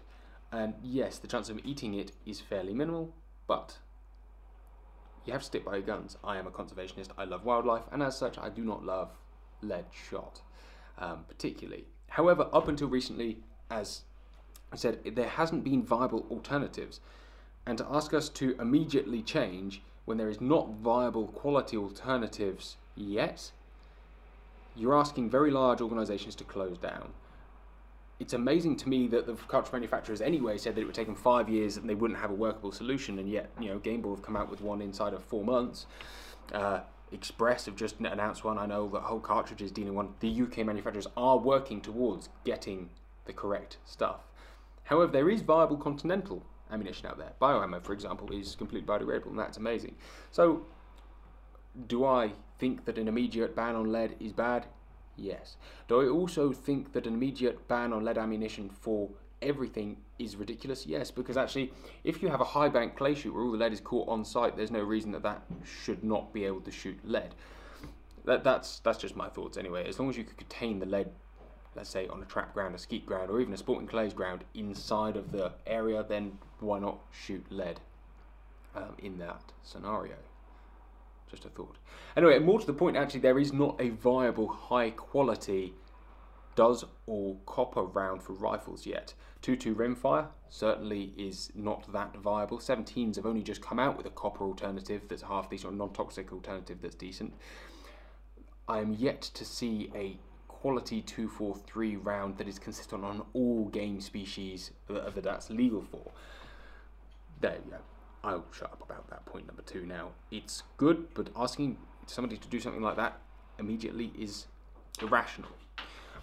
And 0.51 0.75
yes, 0.83 1.17
the 1.17 1.27
chance 1.27 1.49
of 1.49 1.59
eating 1.63 1.93
it 1.93 2.11
is 2.25 2.39
fairly 2.39 2.73
minimal, 2.73 3.13
but 3.47 3.77
you 5.25 5.33
have 5.33 5.41
to 5.41 5.47
stick 5.47 5.65
by 5.65 5.73
your 5.73 5.81
guns. 5.83 6.17
I 6.23 6.37
am 6.37 6.47
a 6.47 6.51
conservationist, 6.51 7.09
I 7.17 7.25
love 7.25 7.43
wildlife, 7.43 7.83
and 7.91 8.01
as 8.03 8.17
such, 8.17 8.37
I 8.37 8.49
do 8.49 8.63
not 8.63 8.83
love 8.83 9.09
lead 9.61 9.85
shot, 10.09 10.41
um, 10.97 11.25
particularly. 11.27 11.85
However, 12.07 12.49
up 12.53 12.67
until 12.67 12.87
recently, 12.87 13.43
as 13.69 14.01
Said, 14.75 14.99
there 15.15 15.27
hasn't 15.27 15.63
been 15.63 15.83
viable 15.83 16.25
alternatives. 16.29 16.99
And 17.65 17.77
to 17.79 17.87
ask 17.89 18.13
us 18.13 18.29
to 18.29 18.55
immediately 18.59 19.21
change 19.21 19.81
when 20.05 20.17
there 20.17 20.29
is 20.29 20.39
not 20.39 20.69
viable 20.81 21.27
quality 21.27 21.75
alternatives 21.77 22.77
yet, 22.95 23.51
you're 24.75 24.97
asking 24.97 25.29
very 25.29 25.51
large 25.51 25.81
organisations 25.81 26.35
to 26.35 26.43
close 26.43 26.77
down. 26.77 27.13
It's 28.19 28.33
amazing 28.33 28.75
to 28.77 28.89
me 28.89 29.07
that 29.07 29.25
the 29.25 29.33
cartridge 29.33 29.71
manufacturers 29.73 30.21
anyway 30.21 30.57
said 30.57 30.75
that 30.75 30.81
it 30.81 30.85
would 30.85 30.95
take 30.95 31.07
them 31.07 31.15
five 31.15 31.47
years 31.47 31.77
and 31.77 31.89
they 31.89 31.95
wouldn't 31.95 32.19
have 32.19 32.31
a 32.31 32.35
workable 32.35 32.71
solution, 32.71 33.17
and 33.17 33.29
yet 33.29 33.49
you 33.59 33.69
know 33.69 33.79
Gamebore 33.79 34.15
have 34.15 34.21
come 34.23 34.35
out 34.35 34.49
with 34.49 34.61
one 34.61 34.81
inside 34.81 35.13
of 35.13 35.23
four 35.23 35.43
months. 35.43 35.85
Uh, 36.53 36.81
Express 37.11 37.65
have 37.65 37.75
just 37.75 37.99
announced 37.99 38.43
one. 38.43 38.57
I 38.57 38.65
know 38.67 38.87
that 38.89 39.01
Hull 39.01 39.19
Cartridge 39.19 39.61
is 39.61 39.71
dealing 39.71 39.95
one. 39.95 40.13
The 40.19 40.41
UK 40.43 40.59
manufacturers 40.65 41.07
are 41.17 41.37
working 41.37 41.81
towards 41.81 42.29
getting 42.43 42.89
the 43.25 43.33
correct 43.33 43.77
stuff. 43.85 44.21
However, 44.89 45.11
there 45.11 45.29
is 45.29 45.43
viable 45.43 45.77
continental 45.77 46.43
ammunition 46.71 47.05
out 47.05 47.19
there. 47.19 47.33
Bioammo, 47.39 47.83
for 47.83 47.93
example, 47.93 48.31
is 48.31 48.55
completely 48.55 48.87
biodegradable, 48.87 49.27
and 49.27 49.37
that's 49.37 49.57
amazing. 49.57 49.95
So, 50.31 50.65
do 51.87 52.05
I 52.05 52.31
think 52.57 52.85
that 52.85 52.97
an 52.97 53.07
immediate 53.07 53.55
ban 53.55 53.75
on 53.75 53.91
lead 53.91 54.15
is 54.19 54.33
bad? 54.33 54.65
Yes. 55.15 55.57
Do 55.87 56.01
I 56.01 56.09
also 56.09 56.51
think 56.51 56.93
that 56.93 57.05
an 57.05 57.13
immediate 57.13 57.67
ban 57.67 57.93
on 57.93 58.03
lead 58.03 58.17
ammunition 58.17 58.67
for 58.67 59.09
everything 59.43 59.97
is 60.17 60.35
ridiculous? 60.35 60.87
Yes, 60.87 61.11
because 61.11 61.37
actually, 61.37 61.71
if 62.03 62.23
you 62.23 62.29
have 62.29 62.41
a 62.41 62.45
high 62.45 62.69
bank 62.69 62.97
clay 62.97 63.13
shoot 63.13 63.31
where 63.31 63.43
all 63.43 63.51
the 63.51 63.59
lead 63.59 63.73
is 63.73 63.81
caught 63.81 64.09
on 64.09 64.25
site, 64.25 64.57
there's 64.57 64.71
no 64.71 64.81
reason 64.81 65.11
that 65.11 65.21
that 65.21 65.43
should 65.83 66.03
not 66.03 66.33
be 66.33 66.45
able 66.45 66.61
to 66.61 66.71
shoot 66.71 66.97
lead. 67.03 67.35
That, 68.25 68.43
that's 68.43 68.79
that's 68.79 68.97
just 68.97 69.15
my 69.15 69.29
thoughts 69.29 69.55
anyway. 69.55 69.87
As 69.87 69.99
long 69.99 70.09
as 70.09 70.17
you 70.17 70.23
could 70.23 70.37
contain 70.37 70.79
the 70.79 70.87
lead, 70.87 71.11
let's 71.79 71.89
say 71.89 72.07
on 72.07 72.21
a 72.21 72.25
trap 72.25 72.53
ground, 72.53 72.75
a 72.75 72.77
skeet 72.77 73.05
ground, 73.05 73.31
or 73.31 73.39
even 73.39 73.53
a 73.53 73.57
sporting 73.57 73.87
clays 73.87 74.13
ground 74.13 74.43
inside 74.53 75.15
of 75.15 75.31
the 75.31 75.53
area, 75.65 76.03
then 76.03 76.37
why 76.59 76.77
not 76.77 76.99
shoot 77.09 77.45
lead 77.49 77.79
um, 78.75 78.97
in 78.97 79.17
that 79.17 79.53
scenario? 79.63 80.15
Just 81.31 81.45
a 81.45 81.49
thought. 81.49 81.77
Anyway, 82.17 82.37
more 82.39 82.59
to 82.59 82.67
the 82.67 82.73
point, 82.73 82.97
actually, 82.97 83.21
there 83.21 83.39
is 83.39 83.53
not 83.53 83.79
a 83.79 83.91
viable 83.91 84.49
high 84.49 84.89
quality 84.89 85.73
does 86.55 86.83
all 87.07 87.39
copper 87.45 87.83
round 87.83 88.21
for 88.21 88.33
rifles 88.33 88.85
yet. 88.85 89.13
2-2 89.43 89.73
rimfire 89.73 90.27
certainly 90.49 91.13
is 91.17 91.49
not 91.55 91.89
that 91.93 92.13
viable. 92.17 92.57
17s 92.57 93.15
have 93.15 93.25
only 93.25 93.41
just 93.41 93.61
come 93.61 93.79
out 93.79 93.95
with 93.95 94.05
a 94.05 94.09
copper 94.09 94.43
alternative 94.43 95.03
that's 95.07 95.21
half 95.21 95.49
decent, 95.49 95.73
or 95.73 95.77
non-toxic 95.77 96.33
alternative 96.33 96.79
that's 96.81 96.95
decent. 96.95 97.33
I 98.67 98.79
am 98.79 98.91
yet 98.91 99.21
to 99.21 99.45
see 99.45 99.89
a 99.95 100.19
quality 100.61 101.01
243 101.01 101.95
round 101.95 102.37
that 102.37 102.47
is 102.47 102.59
consistent 102.59 103.03
on 103.03 103.23
all 103.33 103.65
game 103.65 104.01
species 104.01 104.71
that 104.87 105.23
that's 105.23 105.49
legal 105.49 105.81
for. 105.81 106.11
There 107.39 107.55
you 107.65 107.71
go. 107.71 107.77
I'll 108.23 108.45
shut 108.51 108.71
up 108.71 108.83
about 108.83 109.09
that 109.09 109.25
point 109.25 109.47
number 109.47 109.61
two 109.61 109.85
now. 109.85 110.09
It's 110.31 110.63
good, 110.75 111.13
but 111.13 111.29
asking 111.35 111.77
somebody 112.07 112.37
to 112.37 112.47
do 112.49 112.59
something 112.59 112.81
like 112.81 112.97
that 112.97 113.19
immediately 113.57 114.11
is 114.17 114.47
irrational. 115.01 115.51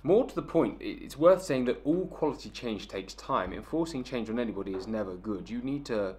More 0.03 0.27
to 0.27 0.35
the 0.35 0.43
point, 0.43 0.77
it's 0.81 1.17
worth 1.17 1.43
saying 1.43 1.65
that 1.65 1.81
all 1.85 2.07
quality 2.07 2.51
change 2.51 2.89
takes 2.89 3.15
time. 3.15 3.53
Enforcing 3.53 4.05
change 4.05 4.29
on 4.29 4.39
anybody 4.39 4.73
is 4.73 4.87
never 4.87 5.15
good. 5.15 5.49
You 5.49 5.63
need 5.63 5.87
to 5.87 6.17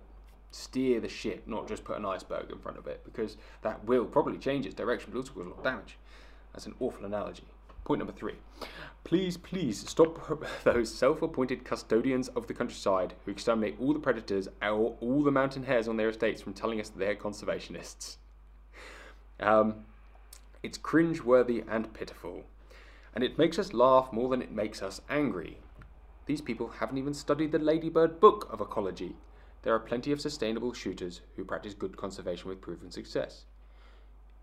steer 0.50 1.00
the 1.00 1.08
ship, 1.08 1.44
not 1.46 1.68
just 1.68 1.84
put 1.84 1.98
an 1.98 2.06
iceberg 2.06 2.52
in 2.52 2.58
front 2.58 2.78
of 2.80 2.88
it, 2.88 3.02
because 3.06 3.38
that 3.62 3.86
will 3.86 4.06
probably 4.06 4.40
change 4.40 4.66
its 4.66 4.74
direction, 4.74 5.12
but 5.12 5.20
also 5.20 5.32
cause 5.34 5.46
a 5.46 5.50
lot 5.50 5.60
of 5.60 5.64
damage. 5.64 5.98
That's 6.54 6.66
an 6.66 6.74
awful 6.80 7.06
analogy. 7.06 7.44
Point 7.88 8.00
number 8.00 8.12
three. 8.12 8.36
Please, 9.06 9.38
please 9.38 9.88
stop 9.90 10.46
those 10.66 10.94
self 10.94 11.22
appointed 11.22 11.64
custodians 11.64 12.28
of 12.28 12.48
the 12.48 12.54
countryside 12.54 13.14
who 13.24 13.32
exterminate 13.32 13.78
all 13.80 13.94
the 13.94 14.00
predators 14.00 14.50
or 14.62 14.98
all 15.00 15.24
the 15.24 15.32
mountain 15.32 15.64
hares 15.64 15.88
on 15.88 15.96
their 15.96 16.10
estates 16.10 16.42
from 16.42 16.52
telling 16.52 16.82
us 16.82 16.90
they're 16.90 17.16
conservationists. 17.16 18.18
Um, 19.40 19.86
it's 20.62 20.78
cringe-worthy 20.78 21.64
and 21.66 21.94
pitiful, 21.94 22.44
and 23.16 23.24
it 23.24 23.38
makes 23.38 23.58
us 23.58 23.72
laugh 23.72 24.12
more 24.12 24.28
than 24.28 24.42
it 24.42 24.52
makes 24.52 24.84
us 24.84 25.00
angry. 25.10 25.60
These 26.26 26.42
people 26.42 26.68
haven't 26.80 26.98
even 26.98 27.14
studied 27.14 27.54
the 27.54 27.60
Ladybird 27.60 28.20
book 28.20 28.50
of 28.52 28.60
ecology. 28.60 29.16
There 29.62 29.74
are 29.74 29.80
plenty 29.80 30.12
of 30.12 30.20
sustainable 30.20 30.74
shooters 30.74 31.22
who 31.38 31.46
practice 31.46 31.74
good 31.74 31.96
conservation 31.96 32.50
with 32.50 32.60
proven 32.60 32.92
success. 32.92 33.46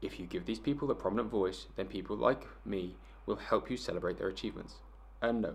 If 0.00 0.18
you 0.18 0.24
give 0.24 0.46
these 0.46 0.58
people 0.58 0.90
a 0.90 0.94
prominent 0.94 1.28
voice, 1.28 1.66
then 1.76 1.88
people 1.88 2.16
like 2.16 2.46
me 2.64 2.96
will 3.26 3.36
help 3.36 3.70
you 3.70 3.76
celebrate 3.76 4.18
their 4.18 4.28
achievements. 4.28 4.74
And 5.22 5.42
no, 5.42 5.54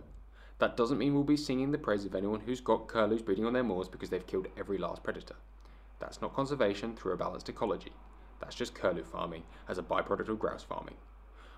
that 0.60 0.76
doesn't 0.76 0.98
mean 0.98 1.14
we'll 1.14 1.24
be 1.24 1.38
singing 1.38 1.72
the 1.72 1.78
praise 1.78 2.06
of 2.06 2.16
anyone 2.16 2.42
who's 2.42 2.62
got 2.62 2.88
curlews 2.88 3.22
breeding 3.22 3.46
on 3.46 3.54
their 3.54 3.64
moors 3.64 3.88
because 3.88 4.10
they've 4.10 4.26
killed 4.28 4.48
every 4.58 4.78
last 4.78 5.04
predator. 5.04 5.36
That's 6.00 6.22
not 6.22 6.36
conservation 6.36 6.96
through 6.96 7.14
a 7.14 7.18
balanced 7.18 7.50
ecology. 7.50 7.92
That's 8.40 8.56
just 8.56 8.74
curlew 8.74 9.04
farming 9.04 9.44
as 9.68 9.78
a 9.78 9.84
byproduct 9.84 10.30
of 10.30 10.40
grouse 10.40 10.64
farming. 10.64 10.96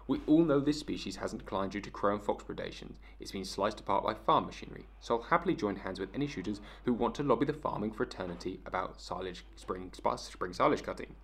We 0.07 0.21
all 0.27 0.43
know 0.43 0.59
this 0.59 0.79
species 0.79 1.15
hasn't 1.17 1.43
declined 1.43 1.71
due 1.71 1.81
to 1.81 1.91
crow 1.91 2.15
and 2.15 2.23
fox 2.23 2.43
predations. 2.43 2.95
It's 3.19 3.31
been 3.31 3.45
sliced 3.45 3.79
apart 3.79 4.03
by 4.03 4.13
farm 4.13 4.45
machinery, 4.45 4.87
so 4.99 5.15
I'll 5.15 5.23
happily 5.23 5.55
join 5.55 5.77
hands 5.77 5.99
with 5.99 6.09
any 6.13 6.27
shooters 6.27 6.59
who 6.85 6.93
want 6.93 7.15
to 7.15 7.23
lobby 7.23 7.45
the 7.45 7.53
farming 7.53 7.91
fraternity 7.91 8.59
about 8.65 8.99
silage 8.99 9.45
spring, 9.55 9.91
spring 10.17 10.53
silage 10.53 10.83
cutting. 10.83 11.15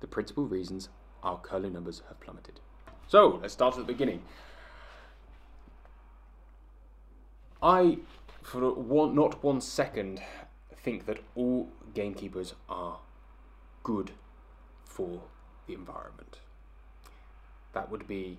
The 0.00 0.06
principal 0.06 0.46
reasons 0.46 0.88
our 1.22 1.38
curlew 1.38 1.70
numbers 1.70 2.02
have 2.08 2.20
plummeted. 2.20 2.60
So 3.08 3.38
let's 3.40 3.52
start 3.52 3.74
at 3.74 3.86
the 3.86 3.92
beginning. 3.92 4.22
I, 7.62 7.98
for 8.42 8.74
one, 8.74 9.14
not 9.14 9.42
one 9.42 9.60
second, 9.60 10.20
think 10.84 11.06
that 11.06 11.18
all 11.34 11.68
gamekeepers 11.94 12.54
are 12.68 12.98
good 13.82 14.10
for 14.84 15.22
the 15.66 15.74
environment. 15.74 16.38
That 17.72 17.90
would 17.90 18.06
be 18.06 18.38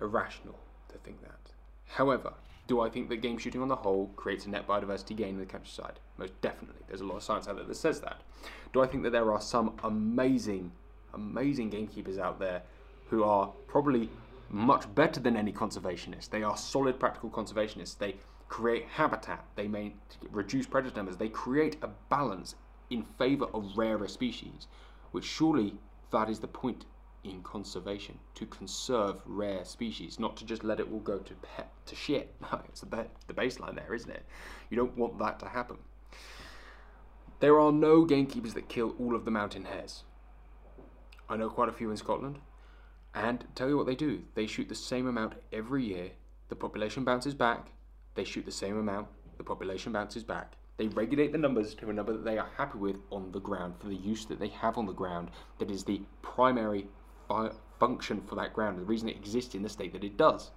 irrational 0.00 0.58
to 0.88 0.98
think 0.98 1.20
that. 1.22 1.52
However, 1.86 2.32
do 2.66 2.80
I 2.80 2.88
think 2.88 3.08
that 3.10 3.18
game 3.18 3.38
shooting 3.38 3.62
on 3.62 3.68
the 3.68 3.76
whole 3.76 4.10
creates 4.16 4.46
a 4.46 4.50
net 4.50 4.66
biodiversity 4.66 5.14
gain 5.16 5.34
in 5.34 5.38
the 5.38 5.46
countryside? 5.46 6.00
Most 6.16 6.38
definitely. 6.40 6.82
There's 6.88 7.02
a 7.02 7.04
lot 7.04 7.16
of 7.16 7.22
science 7.22 7.46
out 7.46 7.56
there 7.56 7.64
that 7.64 7.76
says 7.76 8.00
that. 8.00 8.22
Do 8.72 8.82
I 8.82 8.86
think 8.86 9.02
that 9.04 9.10
there 9.10 9.30
are 9.30 9.40
some 9.40 9.78
amazing, 9.84 10.72
amazing 11.14 11.70
gamekeepers 11.70 12.18
out 12.18 12.40
there 12.40 12.62
who 13.08 13.22
are 13.24 13.52
probably 13.66 14.08
much 14.48 14.92
better 14.94 15.20
than 15.20 15.36
any 15.36 15.52
conservationist. 15.52 16.30
They 16.30 16.42
are 16.42 16.56
solid 16.56 16.98
practical 16.98 17.30
conservationists. 17.30 17.98
They 17.98 18.16
create 18.48 18.86
habitat. 18.86 19.44
They 19.56 19.68
may 19.68 19.94
reduce 20.30 20.66
predator 20.66 20.96
numbers. 20.96 21.16
They 21.16 21.28
create 21.28 21.76
a 21.82 21.88
balance 22.08 22.54
in 22.90 23.04
favor 23.18 23.46
of 23.46 23.76
rarer 23.76 24.08
species, 24.08 24.68
which 25.10 25.24
surely 25.24 25.74
that 26.12 26.30
is 26.30 26.38
the 26.38 26.48
point 26.48 26.84
in 27.24 27.42
conservation 27.42 28.18
to 28.36 28.46
conserve 28.46 29.16
rare 29.26 29.64
species, 29.64 30.20
not 30.20 30.36
to 30.36 30.44
just 30.44 30.62
let 30.62 30.78
it 30.78 30.86
all 30.92 31.00
go 31.00 31.18
to 31.18 31.34
pet 31.34 31.70
to 31.86 31.96
shit. 31.96 32.32
It's 32.68 32.82
the, 32.82 33.06
the 33.26 33.34
baseline 33.34 33.74
there, 33.74 33.94
isn't 33.94 34.10
it? 34.10 34.24
You 34.70 34.76
don't 34.76 34.96
want 34.96 35.18
that 35.18 35.40
to 35.40 35.48
happen. 35.48 35.78
There 37.40 37.58
are 37.60 37.72
no 37.72 38.04
gamekeepers 38.04 38.54
that 38.54 38.68
kill 38.68 38.94
all 38.98 39.14
of 39.14 39.24
the 39.24 39.30
mountain 39.30 39.64
hares. 39.64 40.04
I 41.28 41.36
know 41.36 41.50
quite 41.50 41.68
a 41.68 41.72
few 41.72 41.90
in 41.90 41.96
Scotland. 41.96 42.38
And 43.16 43.44
tell 43.54 43.68
you 43.68 43.76
what 43.76 43.86
they 43.86 43.94
do 43.94 44.22
they 44.34 44.46
shoot 44.46 44.68
the 44.68 44.74
same 44.74 45.06
amount 45.06 45.34
every 45.52 45.84
year. 45.84 46.10
The 46.48 46.56
population 46.56 47.02
bounces 47.02 47.34
back. 47.34 47.72
They 48.14 48.24
shoot 48.24 48.44
the 48.44 48.52
same 48.52 48.78
amount. 48.78 49.08
The 49.38 49.44
population 49.44 49.92
bounces 49.92 50.22
back. 50.22 50.54
They 50.76 50.88
regulate 50.88 51.32
the 51.32 51.38
numbers 51.38 51.74
to 51.76 51.88
a 51.88 51.92
number 51.92 52.12
that 52.12 52.24
they 52.24 52.38
are 52.38 52.48
happy 52.56 52.78
with 52.78 52.98
on 53.10 53.32
the 53.32 53.40
ground 53.40 53.74
for 53.78 53.88
the 53.88 53.96
use 53.96 54.26
that 54.26 54.38
they 54.38 54.48
have 54.48 54.76
on 54.76 54.86
the 54.86 54.92
ground. 54.92 55.30
That 55.58 55.70
is 55.70 55.84
the 55.84 56.02
primary 56.20 56.88
function 57.80 58.20
for 58.26 58.34
that 58.36 58.52
ground, 58.52 58.78
the 58.78 58.84
reason 58.84 59.08
it 59.08 59.16
exists 59.16 59.54
in 59.54 59.62
the 59.62 59.68
state 59.68 59.92
that 59.92 60.04
it 60.04 60.16
does. 60.16 60.50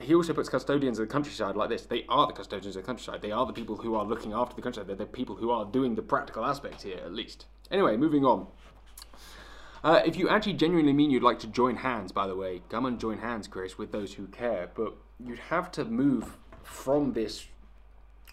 He 0.00 0.14
also 0.14 0.32
puts 0.32 0.48
custodians 0.48 0.98
of 0.98 1.08
the 1.08 1.12
countryside 1.12 1.56
like 1.56 1.68
this. 1.68 1.86
They 1.86 2.04
are 2.08 2.26
the 2.26 2.32
custodians 2.32 2.76
of 2.76 2.82
the 2.82 2.86
countryside. 2.86 3.22
They 3.22 3.30
are 3.30 3.46
the 3.46 3.52
people 3.52 3.76
who 3.76 3.94
are 3.94 4.04
looking 4.04 4.32
after 4.32 4.56
the 4.56 4.62
countryside. 4.62 4.88
They're 4.88 4.96
the 4.96 5.06
people 5.06 5.36
who 5.36 5.50
are 5.50 5.64
doing 5.64 5.94
the 5.94 6.02
practical 6.02 6.44
aspects 6.44 6.82
here, 6.82 6.98
at 7.04 7.12
least. 7.12 7.46
Anyway, 7.70 7.96
moving 7.96 8.24
on. 8.24 8.48
Uh, 9.84 10.00
if 10.04 10.16
you 10.16 10.28
actually 10.28 10.54
genuinely 10.54 10.92
mean 10.92 11.10
you'd 11.10 11.22
like 11.22 11.38
to 11.38 11.46
join 11.46 11.76
hands, 11.76 12.10
by 12.10 12.26
the 12.26 12.34
way, 12.34 12.62
come 12.70 12.86
and 12.86 12.98
join 12.98 13.18
hands, 13.18 13.46
Chris, 13.46 13.76
with 13.76 13.92
those 13.92 14.14
who 14.14 14.26
care. 14.26 14.70
But 14.74 14.94
you'd 15.20 15.38
have 15.38 15.70
to 15.72 15.84
move 15.84 16.36
from 16.62 17.12
this 17.12 17.46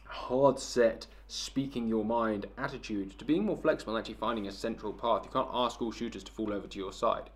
hard 0.05 0.59
set, 0.59 1.07
speaking 1.27 1.87
your 1.87 2.05
mind 2.05 2.45
attitude 2.57 3.17
to 3.19 3.25
being 3.25 3.45
more 3.45 3.57
flexible 3.57 3.95
and 3.95 4.01
actually 4.01 4.15
finding 4.15 4.47
a 4.47 4.51
central 4.51 4.93
path. 4.93 5.23
You 5.25 5.31
can't 5.31 5.49
ask 5.53 5.81
all 5.81 5.91
shooters 5.91 6.23
to 6.23 6.31
fall 6.31 6.53
over 6.53 6.67
to 6.67 6.77
your 6.77 6.93
side. 6.93 7.29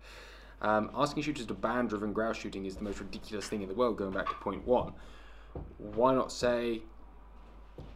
Um, 0.62 0.90
asking 0.94 1.22
shooters 1.22 1.46
to 1.46 1.54
ban 1.54 1.86
driven 1.86 2.12
grouse 2.12 2.36
shooting 2.38 2.64
is 2.64 2.76
the 2.76 2.84
most 2.84 3.00
ridiculous 3.00 3.46
thing 3.46 3.62
in 3.62 3.68
the 3.68 3.74
world, 3.74 3.98
going 3.98 4.12
back 4.12 4.28
to 4.28 4.34
point 4.36 4.66
one. 4.66 4.92
Why 5.78 6.14
not 6.14 6.32
say, 6.32 6.82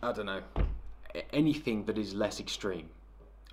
I 0.03 0.13
don't 0.13 0.27
know, 0.27 0.43
anything 1.33 1.85
that 1.87 1.99
is 1.99 2.15
less 2.15 2.41
extreme? 2.41 2.91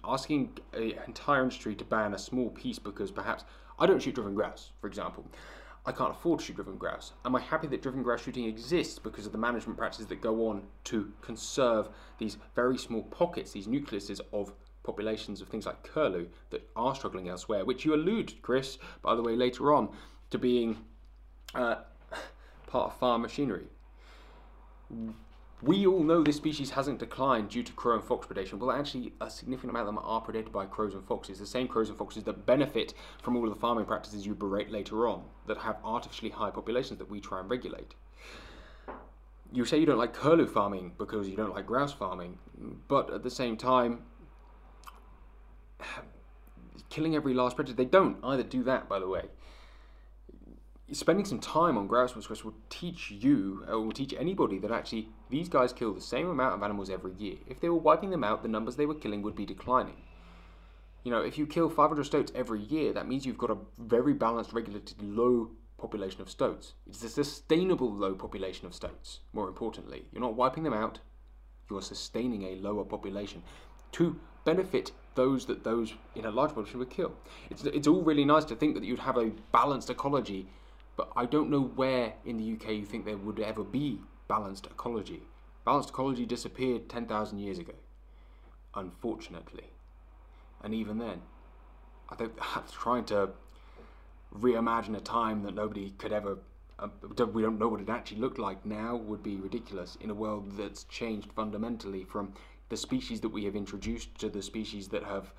Asking 0.03 0.57
an 0.73 0.93
entire 1.07 1.43
industry 1.43 1.75
to 1.75 1.83
ban 1.83 2.13
a 2.13 2.17
small 2.17 2.49
piece 2.49 2.79
because 2.79 3.11
perhaps 3.11 3.43
I 3.79 3.85
don't 3.85 4.01
shoot 4.01 4.15
driven 4.15 4.35
grouse, 4.35 4.71
for 4.79 4.87
example. 4.87 5.25
I 5.85 5.93
can't 5.93 6.11
afford 6.11 6.39
to 6.39 6.45
shoot 6.45 6.57
driven 6.57 6.77
grouse. 6.77 7.13
Am 7.23 7.33
I 7.35 7.39
happy 7.39 7.67
that 7.67 7.81
driven 7.81 8.03
grouse 8.03 8.21
shooting 8.21 8.45
exists 8.45 8.99
because 8.99 9.25
of 9.25 9.31
the 9.31 9.37
management 9.37 9.77
practices 9.77 10.07
that 10.07 10.21
go 10.21 10.49
on 10.49 10.63
to 10.85 11.13
conserve 11.21 11.89
these 12.17 12.37
very 12.55 12.77
small 12.77 13.03
pockets, 13.03 13.53
these 13.53 13.67
nucleuses 13.67 14.19
of 14.33 14.51
populations 14.87 15.41
of 15.41 15.49
things 15.49 15.65
like 15.65 15.83
curlew 15.83 16.27
that 16.49 16.67
are 16.75 16.95
struggling 16.95 17.27
elsewhere, 17.29 17.65
which 17.65 17.85
you 17.85 17.93
allude, 17.93 18.33
Chris, 18.41 18.79
by 19.01 19.13
the 19.13 19.21
way, 19.21 19.35
later 19.35 19.73
on, 19.73 19.89
to 20.31 20.37
being 20.37 20.77
uh, 21.53 21.75
part 22.65 22.91
of 22.91 22.97
farm 22.97 23.21
machinery. 23.21 23.67
We 25.61 25.87
all 25.87 26.03
know 26.03 26.23
this 26.23 26.37
species 26.37 26.69
hasn't 26.69 26.99
declined 26.99 27.49
due 27.49 27.63
to 27.63 27.73
crow 27.73 27.95
and 27.95 28.03
fox 28.03 28.27
predation. 28.27 28.59
Well, 28.59 28.71
actually, 28.71 29.13
a 29.19 29.29
significant 29.29 29.71
amount 29.71 29.89
of 29.89 29.95
them 29.95 30.03
are 30.03 30.23
predated 30.23 30.51
by 30.51 30.65
crows 30.67 30.93
and 30.93 31.03
foxes. 31.03 31.39
The 31.39 31.47
same 31.47 31.67
crows 31.67 31.89
and 31.89 31.97
foxes 31.97 32.23
that 32.23 32.45
benefit 32.45 32.93
from 33.21 33.35
all 33.35 33.47
of 33.47 33.53
the 33.53 33.59
farming 33.59 33.85
practices 33.85 34.25
you 34.25 34.35
berate 34.35 34.71
later 34.71 35.07
on, 35.07 35.23
that 35.47 35.57
have 35.57 35.77
artificially 35.83 36.31
high 36.31 36.51
populations 36.51 36.99
that 36.99 37.09
we 37.09 37.19
try 37.19 37.39
and 37.39 37.49
regulate. 37.49 37.95
You 39.51 39.65
say 39.65 39.79
you 39.79 39.85
don't 39.85 39.97
like 39.97 40.13
curlew 40.13 40.45
farming 40.45 40.93
because 40.97 41.27
you 41.27 41.35
don't 41.35 41.55
like 41.55 41.65
grouse 41.65 41.93
farming, 41.93 42.37
but 42.87 43.11
at 43.11 43.23
the 43.23 43.31
same 43.31 43.57
time, 43.57 44.03
killing 46.89 47.15
every 47.15 47.33
last 47.33 47.55
predator, 47.55 47.75
they 47.75 47.85
don't 47.85 48.17
either 48.23 48.43
do 48.43 48.63
that, 48.63 48.87
by 48.87 48.99
the 48.99 49.07
way 49.07 49.23
spending 50.93 51.25
some 51.25 51.39
time 51.39 51.77
on 51.77 51.87
grouse 51.87 52.15
whiskers 52.15 52.45
will 52.45 52.55
teach 52.69 53.11
you, 53.11 53.65
uh, 53.67 53.73
or 53.73 53.81
will 53.81 53.91
teach 53.91 54.13
anybody 54.17 54.57
that 54.59 54.71
actually 54.71 55.09
these 55.29 55.49
guys 55.49 55.73
kill 55.73 55.93
the 55.93 56.01
same 56.01 56.29
amount 56.29 56.53
of 56.53 56.63
animals 56.63 56.89
every 56.89 57.13
year. 57.13 57.35
If 57.47 57.59
they 57.59 57.69
were 57.69 57.75
wiping 57.75 58.09
them 58.09 58.23
out, 58.23 58.41
the 58.41 58.47
numbers 58.47 58.75
they 58.75 58.85
were 58.85 58.95
killing 58.95 59.21
would 59.21 59.35
be 59.35 59.45
declining. 59.45 59.97
You 61.03 61.11
know, 61.11 61.21
if 61.21 61.37
you 61.37 61.45
kill 61.45 61.69
500 61.69 62.03
stoats 62.05 62.31
every 62.35 62.61
year, 62.61 62.93
that 62.93 63.07
means 63.07 63.25
you've 63.25 63.37
got 63.37 63.51
a 63.51 63.57
very 63.77 64.13
balanced, 64.13 64.53
regulated, 64.53 65.01
low 65.01 65.51
population 65.77 66.21
of 66.21 66.29
stoats. 66.29 66.73
It's 66.87 67.03
a 67.03 67.09
sustainable 67.09 67.93
low 67.93 68.15
population 68.15 68.65
of 68.65 68.73
stoats, 68.73 69.19
more 69.33 69.47
importantly. 69.47 70.05
You're 70.11 70.21
not 70.21 70.35
wiping 70.35 70.63
them 70.63 70.73
out, 70.73 70.99
you're 71.69 71.81
sustaining 71.81 72.43
a 72.43 72.55
lower 72.55 72.83
population 72.83 73.43
to 73.93 74.19
benefit 74.45 74.91
those 75.17 75.45
that 75.47 75.65
those 75.65 75.93
in 76.15 76.23
a 76.23 76.31
large 76.31 76.51
population 76.51 76.79
would 76.79 76.89
kill. 76.89 77.11
It's, 77.49 77.63
it's 77.65 77.87
all 77.87 78.01
really 78.01 78.23
nice 78.23 78.45
to 78.45 78.55
think 78.55 78.75
that 78.75 78.85
you'd 78.85 78.99
have 78.99 79.17
a 79.17 79.31
balanced 79.51 79.89
ecology 79.89 80.47
but 80.97 81.11
I 81.15 81.25
don't 81.27 81.51
know 81.51 81.61
where 81.61 82.13
in 82.25 82.37
the 82.37 82.53
UK 82.53 82.73
you 82.73 82.85
think 82.85 83.05
there 83.05 83.15
would 83.15 83.39
ever 83.39 83.63
be 83.63 83.99
balanced 84.27 84.65
ecology. 84.65 85.21
Balanced 85.63 85.89
ecology 85.89 86.25
disappeared 86.25 86.89
10,000 86.89 87.37
years 87.37 87.59
ago, 87.59 87.73
unfortunately. 88.73 89.69
And 90.63 90.73
even 90.73 90.97
then, 90.97 91.21
I 92.09 92.15
think 92.15 92.33
trying 92.71 93.05
to 93.05 93.29
reimagine 94.35 94.97
a 94.97 94.99
time 94.99 95.43
that 95.43 95.53
nobody 95.53 95.91
could 95.99 96.11
ever, 96.11 96.39
uh, 96.79 96.87
we 97.31 97.43
don't 97.43 97.59
know 97.59 97.67
what 97.67 97.79
it 97.79 97.89
actually 97.89 98.19
looked 98.19 98.39
like 98.39 98.65
now, 98.65 98.95
would 98.95 99.21
be 99.21 99.35
ridiculous 99.35 99.97
in 100.01 100.09
a 100.09 100.15
world 100.15 100.57
that's 100.57 100.83
changed 100.85 101.31
fundamentally 101.33 102.05
from 102.05 102.33
the 102.69 102.77
species 102.77 103.21
that 103.21 103.29
we 103.29 103.45
have 103.45 103.55
introduced 103.55 104.17
to 104.19 104.29
the 104.29 104.41
species 104.41 104.87
that 104.89 105.03
have 105.03 105.31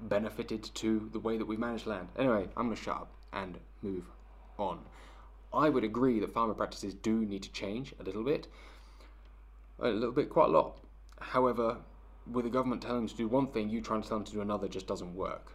benefited 0.00 0.62
to 0.74 1.08
the 1.12 1.18
way 1.18 1.36
that 1.36 1.46
we 1.46 1.56
manage 1.56 1.86
land. 1.86 2.08
Anyway, 2.18 2.48
I'm 2.56 2.66
going 2.66 2.76
to 2.76 2.82
shut 2.82 2.96
up 2.96 3.12
and 3.32 3.58
move 3.82 4.04
on. 4.58 4.80
I 5.52 5.68
would 5.68 5.84
agree 5.84 6.18
that 6.20 6.32
farmer 6.32 6.54
practices 6.54 6.94
do 6.94 7.24
need 7.24 7.42
to 7.42 7.52
change 7.52 7.94
a 8.00 8.02
little 8.02 8.24
bit, 8.24 8.48
a 9.80 9.88
little 9.88 10.12
bit, 10.12 10.30
quite 10.30 10.48
a 10.48 10.52
lot. 10.52 10.78
However, 11.20 11.76
with 12.30 12.44
the 12.44 12.50
government 12.50 12.82
telling 12.82 13.00
them 13.00 13.08
to 13.08 13.16
do 13.16 13.28
one 13.28 13.48
thing, 13.48 13.68
you 13.68 13.80
trying 13.80 14.02
to 14.02 14.08
tell 14.08 14.18
them 14.18 14.26
to 14.26 14.32
do 14.32 14.40
another 14.40 14.68
just 14.68 14.86
doesn't 14.86 15.14
work. 15.14 15.52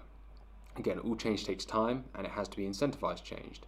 Again, 0.75 0.99
all 0.99 1.15
change 1.15 1.45
takes 1.45 1.65
time 1.65 2.03
and 2.13 2.27
it 2.27 2.31
has 2.31 2.47
to 2.49 2.57
be 2.57 2.63
incentivized 2.63 3.23
changed. 3.23 3.65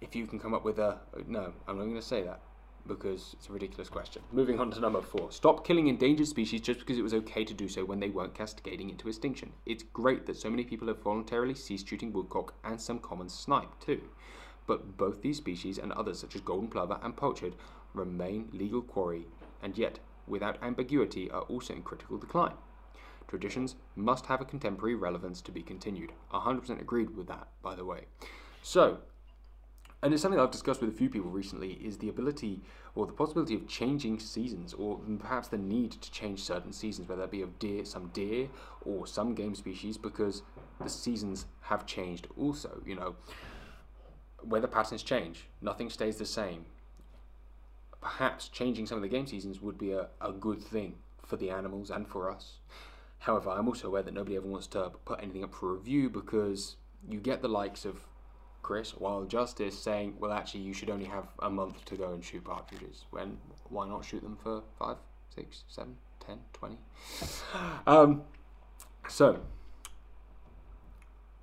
If 0.00 0.14
you 0.14 0.26
can 0.26 0.38
come 0.38 0.52
up 0.52 0.64
with 0.64 0.78
a 0.78 0.98
no, 1.26 1.54
I'm 1.66 1.78
not 1.78 1.84
going 1.84 1.94
to 1.94 2.02
say 2.02 2.22
that 2.24 2.40
because 2.86 3.34
it's 3.34 3.48
a 3.48 3.52
ridiculous 3.52 3.88
question. 3.88 4.22
Moving 4.32 4.60
on 4.60 4.70
to 4.72 4.80
number 4.80 5.00
four. 5.00 5.30
Stop 5.32 5.66
killing 5.66 5.88
endangered 5.88 6.26
species 6.26 6.60
just 6.60 6.80
because 6.80 6.98
it 6.98 7.02
was 7.02 7.14
okay 7.14 7.44
to 7.44 7.54
do 7.54 7.68
so 7.68 7.84
when 7.84 8.00
they 8.00 8.10
weren't 8.10 8.34
cascading 8.34 8.90
into 8.90 9.08
extinction. 9.08 9.52
It's 9.66 9.82
great 9.82 10.26
that 10.26 10.36
so 10.36 10.50
many 10.50 10.64
people 10.64 10.88
have 10.88 11.02
voluntarily 11.02 11.54
ceased 11.54 11.88
shooting 11.88 12.12
woodcock 12.12 12.54
and 12.64 12.80
some 12.80 12.98
common 12.98 13.28
snipe 13.28 13.78
too. 13.80 14.02
But 14.66 14.96
both 14.96 15.22
these 15.22 15.38
species 15.38 15.78
and 15.78 15.92
others 15.92 16.18
such 16.18 16.34
as 16.34 16.40
golden 16.40 16.68
plover 16.68 16.98
and 17.02 17.16
pochard 17.16 17.54
remain 17.92 18.48
legal 18.52 18.82
quarry 18.82 19.26
and 19.62 19.76
yet, 19.78 19.98
without 20.26 20.62
ambiguity, 20.62 21.30
are 21.30 21.42
also 21.42 21.74
in 21.74 21.82
critical 21.82 22.18
decline. 22.18 22.54
Traditions 23.28 23.76
must 23.96 24.26
have 24.26 24.40
a 24.40 24.44
contemporary 24.44 24.94
relevance 24.94 25.40
to 25.42 25.52
be 25.52 25.62
continued. 25.62 26.12
100% 26.32 26.80
agreed 26.80 27.16
with 27.16 27.26
that, 27.28 27.48
by 27.62 27.74
the 27.74 27.84
way. 27.84 28.04
So, 28.62 28.98
and 30.04 30.12
it's 30.12 30.20
something 30.20 30.38
I've 30.38 30.50
discussed 30.50 30.82
with 30.82 30.90
a 30.90 30.92
few 30.92 31.08
people 31.08 31.30
recently 31.30 31.72
is 31.82 31.96
the 31.96 32.10
ability 32.10 32.60
or 32.94 33.06
the 33.06 33.14
possibility 33.14 33.54
of 33.54 33.66
changing 33.66 34.18
seasons 34.18 34.74
or 34.74 35.00
perhaps 35.18 35.48
the 35.48 35.56
need 35.56 35.92
to 35.92 36.10
change 36.10 36.42
certain 36.42 36.74
seasons 36.74 37.08
whether 37.08 37.22
that 37.22 37.30
be 37.30 37.40
of 37.40 37.58
deer 37.58 37.86
some 37.86 38.08
deer 38.08 38.48
or 38.84 39.06
some 39.06 39.34
game 39.34 39.54
species 39.54 39.96
because 39.96 40.42
the 40.82 40.90
seasons 40.90 41.46
have 41.62 41.86
changed 41.86 42.28
also 42.38 42.82
you 42.84 42.94
know. 42.94 43.16
Weather 44.44 44.66
patterns 44.66 45.02
change. 45.02 45.46
Nothing 45.62 45.88
stays 45.88 46.16
the 46.16 46.26
same. 46.26 46.66
Perhaps 48.02 48.48
changing 48.48 48.84
some 48.84 48.98
of 48.98 49.02
the 49.02 49.08
game 49.08 49.26
seasons 49.26 49.62
would 49.62 49.78
be 49.78 49.92
a, 49.92 50.08
a 50.20 50.32
good 50.32 50.60
thing 50.60 50.96
for 51.24 51.38
the 51.38 51.48
animals 51.48 51.90
and 51.90 52.06
for 52.06 52.30
us. 52.30 52.58
However 53.20 53.48
i'm 53.48 53.68
also 53.68 53.88
aware 53.88 54.02
that 54.02 54.12
nobody 54.12 54.36
ever 54.36 54.46
wants 54.46 54.66
to 54.66 54.90
put 55.06 55.22
anything 55.22 55.44
up 55.44 55.54
for 55.54 55.72
review 55.72 56.10
because 56.10 56.76
you 57.08 57.18
get 57.18 57.40
the 57.40 57.48
likes 57.48 57.86
of 57.86 58.06
Chris 58.64 58.96
Wild 58.96 59.28
Justice 59.28 59.78
saying, 59.78 60.14
well, 60.18 60.32
actually, 60.32 60.62
you 60.62 60.72
should 60.72 60.88
only 60.88 61.04
have 61.04 61.28
a 61.40 61.50
month 61.50 61.84
to 61.84 61.96
go 61.96 62.14
and 62.14 62.24
shoot 62.24 62.42
partridges. 62.42 63.04
When 63.10 63.36
why 63.68 63.86
not 63.86 64.06
shoot 64.06 64.22
them 64.22 64.38
for 64.42 64.62
five, 64.78 64.96
six, 65.34 65.64
seven, 65.68 65.96
ten, 66.18 66.38
twenty? 66.54 66.78
Um, 67.86 68.22
so 69.06 69.40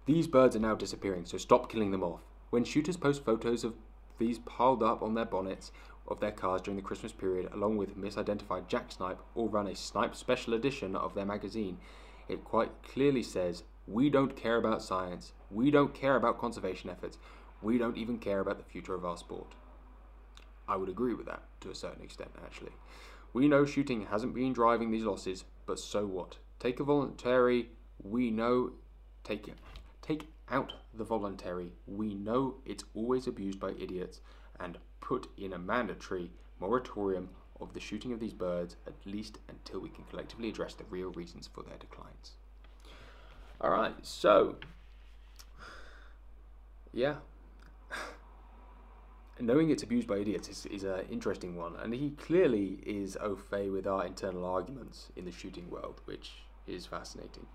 these 0.08 0.26
birds 0.26 0.56
are 0.56 0.60
now 0.60 0.74
disappearing. 0.74 1.26
So 1.28 1.38
stop 1.38 1.72
killing 1.72 1.92
them 1.92 2.04
off. 2.04 2.22
When 2.50 2.64
shooters 2.64 2.98
post 2.98 3.24
photos 3.24 3.64
of 3.64 3.76
these 4.18 4.40
piled 4.40 4.82
up 4.82 5.04
on 5.04 5.14
their 5.14 5.26
bonnets 5.26 5.72
of 6.08 6.20
their 6.20 6.32
cars 6.32 6.64
during 6.64 6.78
the 6.78 6.84
Christmas 6.84 7.12
period, 7.12 7.52
along 7.54 7.78
with 7.78 7.96
misidentified 7.96 8.68
jack 8.68 8.92
snipe, 8.92 9.20
or 9.36 9.48
run 9.48 9.68
a 9.68 9.76
snipe 9.76 10.16
special 10.16 10.56
edition 10.56 10.96
of 10.96 11.14
their 11.14 11.26
magazine, 11.26 11.78
it 12.28 12.44
quite 12.44 12.72
clearly 12.82 13.22
says 13.22 13.64
we 13.88 14.10
don't 14.10 14.36
care 14.36 14.58
about 14.58 14.84
science. 14.84 15.34
We 15.50 15.72
don't 15.72 15.94
care 15.94 16.16
about 16.16 16.40
conservation 16.40 16.90
efforts. 16.90 17.18
We 17.62 17.78
don't 17.78 17.98
even 17.98 18.20
care 18.20 18.40
about 18.40 18.58
the 18.58 18.64
future 18.64 18.94
of 18.94 19.06
our 19.06 19.18
sport. 19.18 19.54
I 20.68 20.76
would 20.76 20.90
agree 20.90 21.14
with 21.14 21.26
that 21.26 21.44
to 21.62 21.70
a 21.70 21.76
certain 21.76 22.04
extent, 22.04 22.32
actually. 22.44 22.72
We 23.34 23.48
know 23.48 23.66
shooting 23.66 24.08
hasn't 24.08 24.34
been 24.34 24.54
driving 24.54 24.92
these 24.92 25.04
losses, 25.04 25.44
but 25.66 25.80
so 25.80 26.06
what? 26.06 26.38
Take 26.60 26.80
a 26.80 26.84
voluntary, 26.84 27.70
we 28.02 28.30
know, 28.30 28.72
take 29.24 29.48
it. 29.48 29.58
Take 30.02 30.28
out 30.50 30.74
the 30.94 31.04
voluntary, 31.04 31.72
we 31.88 32.14
know 32.14 32.56
it's 32.66 32.84
always 32.94 33.28
abused 33.28 33.60
by 33.60 33.72
idiots, 33.72 34.20
and 34.60 34.78
put 35.00 35.28
in 35.38 35.54
a 35.54 35.60
mandatory 35.60 36.32
moratorium 36.60 37.30
of 37.60 37.74
the 37.74 37.80
shooting 37.80 38.12
of 38.12 38.20
these 38.20 38.34
birds, 38.34 38.76
at 38.86 38.94
least 39.06 39.40
until 39.48 39.80
we 39.80 39.90
can 39.90 40.04
collectively 40.06 40.50
address 40.50 40.74
the 40.74 40.84
real 40.86 41.12
reasons 41.12 41.48
for 41.48 41.64
their 41.64 41.78
declines. 41.78 42.34
All 43.64 43.70
right, 43.70 43.94
so 44.02 44.56
yeah, 46.92 47.18
knowing 49.40 49.70
it's 49.70 49.84
abused 49.84 50.08
by 50.08 50.18
idiots 50.18 50.50
is, 50.50 50.66
is 50.66 50.84
an 50.84 51.06
interesting 51.12 51.56
one, 51.56 51.76
and 51.76 51.94
he 51.94 52.10
clearly 52.12 52.80
is 52.84 53.18
au 53.22 53.36
fait 53.36 53.70
with 53.70 53.86
our 53.86 54.04
internal 54.04 54.46
arguments 54.46 55.10
in 55.16 55.26
the 55.26 55.32
shooting 55.32 55.70
world, 55.70 56.02
which 56.06 56.32
is 56.66 56.88
fascinating. 56.88 57.46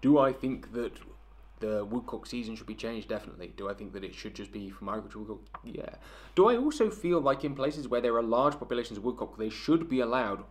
Do 0.00 0.18
I 0.18 0.32
think 0.32 0.72
that 0.74 0.92
the 1.58 1.84
woodcock 1.84 2.26
season 2.26 2.54
should 2.54 2.68
be 2.68 2.76
changed? 2.76 3.08
Definitely. 3.08 3.52
Do 3.56 3.68
I 3.68 3.74
think 3.74 3.92
that 3.94 4.04
it 4.04 4.14
should 4.14 4.36
just 4.36 4.52
be 4.52 4.70
for 4.70 4.84
migratory 4.84 5.24
woodcock? 5.24 5.60
Yeah. 5.64 5.96
Do 6.36 6.48
I 6.48 6.56
also 6.56 6.88
feel 6.88 7.20
like 7.20 7.42
in 7.42 7.56
places 7.56 7.88
where 7.88 8.00
there 8.00 8.14
are 8.14 8.22
large 8.22 8.56
populations 8.60 8.96
of 8.96 9.04
woodcock, 9.04 9.36
they 9.36 9.48
should 9.48 9.88
be 9.88 9.98
allowed 9.98 10.44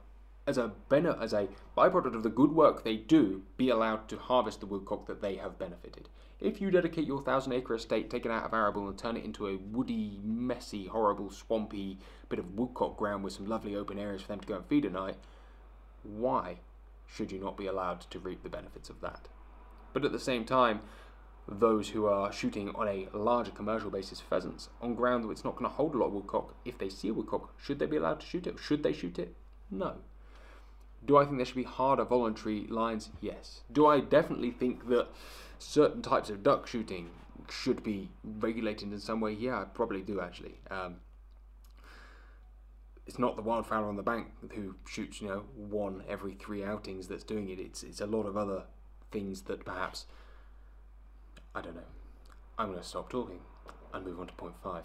as 0.48 0.58
a 0.58 0.72
as 1.22 1.34
a 1.34 1.50
byproduct 1.78 2.16
of 2.16 2.24
the 2.24 2.30
good 2.30 2.52
work 2.54 2.84
they 2.84 2.96
do, 2.96 3.44
be 3.58 3.70
allowed 3.70 4.08
to 4.08 4.18
harvest 4.18 4.62
the 4.62 4.66
woodcock 4.66 5.06
that 5.06 5.22
they 5.22 5.36
have 5.36 5.60
benefited. 5.60 6.08
If 6.40 6.62
you 6.62 6.72
dedicate 6.72 7.06
your 7.06 7.22
thousand 7.22 7.54
acre 7.54 7.76
estate, 7.76 8.10
take 8.10 8.26
it 8.26 8.32
out 8.32 8.46
of 8.46 8.54
arable, 8.54 8.88
and 8.88 8.98
turn 8.98 9.18
it 9.18 9.26
into 9.26 9.48
a 9.48 9.58
woody, 9.58 10.20
messy, 10.24 10.88
horrible, 10.88 11.30
swampy 11.32 12.00
bit 12.30 12.40
of 12.40 12.56
woodcock 12.56 12.96
ground 12.96 13.24
with 13.24 13.34
some 13.34 13.48
lovely 13.48 13.76
open 13.76 14.00
areas 14.00 14.22
for 14.22 14.30
them 14.30 14.40
to 14.40 14.48
go 14.48 14.56
and 14.56 14.66
feed 14.66 14.86
at 14.86 14.94
night, 14.94 15.16
why 16.04 16.60
should 17.06 17.32
you 17.32 17.40
not 17.40 17.58
be 17.58 17.68
allowed 17.68 18.02
to 18.02 18.20
reap 18.20 18.44
the 18.44 18.50
benefits 18.50 18.90
of 18.90 19.02
that? 19.02 19.28
But 19.94 20.06
at 20.06 20.12
the 20.12 20.20
same 20.20 20.46
time, 20.46 20.82
those 21.48 21.90
who 21.90 22.06
are 22.06 22.32
shooting 22.32 22.70
on 22.76 22.88
a 22.88 23.08
larger 23.14 23.52
commercial 23.52 23.90
basis 23.90 24.22
pheasants 24.22 24.70
on 24.82 24.96
ground 24.96 25.24
that 25.24 25.30
it's 25.30 25.46
not 25.46 25.56
going 25.56 25.70
to 25.70 25.76
hold 25.76 25.96
a 25.96 25.98
lot 25.98 26.08
of 26.08 26.14
woodcock, 26.14 26.54
if 26.66 26.78
they 26.78 26.90
see 26.90 27.08
a 27.08 27.14
woodcock, 27.14 27.54
should 27.58 27.80
they 27.80 27.86
be 27.86 27.98
allowed 27.98 28.20
to 28.20 28.26
shoot 28.26 28.48
it? 28.48 28.60
Should 28.60 28.84
they 28.84 28.94
shoot 28.94 29.18
it? 29.18 29.36
No. 29.72 29.96
Do 31.06 31.18
I 31.18 31.26
think 31.26 31.38
there 31.38 31.46
should 31.46 31.56
be 31.56 31.64
harder 31.64 32.04
voluntary 32.04 32.68
lines? 32.68 33.10
Yes. 33.22 33.62
Do 33.72 33.86
I 33.88 34.00
definitely 34.00 34.52
think 34.52 34.90
that 34.90 35.08
certain 35.60 36.02
types 36.02 36.30
of 36.30 36.44
duck 36.44 36.68
shooting 36.68 37.10
should 37.50 37.84
be 37.84 38.10
regulated 38.24 38.92
in 38.92 39.00
some 39.00 39.22
way? 39.22 39.32
Yeah, 39.32 39.62
I 39.62 39.64
probably 39.66 40.02
do 40.02 40.20
actually. 40.20 40.56
Um, 40.70 40.98
it's 43.06 43.18
not 43.18 43.38
the 43.38 43.42
wildfowler 43.42 43.88
on 43.88 43.96
the 43.96 44.04
bank 44.04 44.28
who 44.54 44.76
shoots, 44.86 45.22
you 45.22 45.30
know, 45.30 45.44
one 45.56 46.04
every 46.10 46.34
three 46.34 46.64
outings 46.64 47.08
that's 47.08 47.24
doing 47.24 47.50
it. 47.50 47.60
It's 47.60 47.84
it's 47.84 48.02
a 48.02 48.06
lot 48.06 48.26
of 48.26 48.36
other 48.36 48.64
things 49.12 49.44
that 49.44 49.64
perhaps 49.64 50.06
I 51.56 51.62
don't 51.62 51.76
know. 51.76 51.82
I'm 52.58 52.68
going 52.68 52.80
to 52.80 52.86
stop 52.88 53.10
talking 53.10 53.40
and 53.94 54.06
move 54.06 54.20
on 54.20 54.28
to 54.28 54.34
point 54.34 54.56
five. 54.62 54.84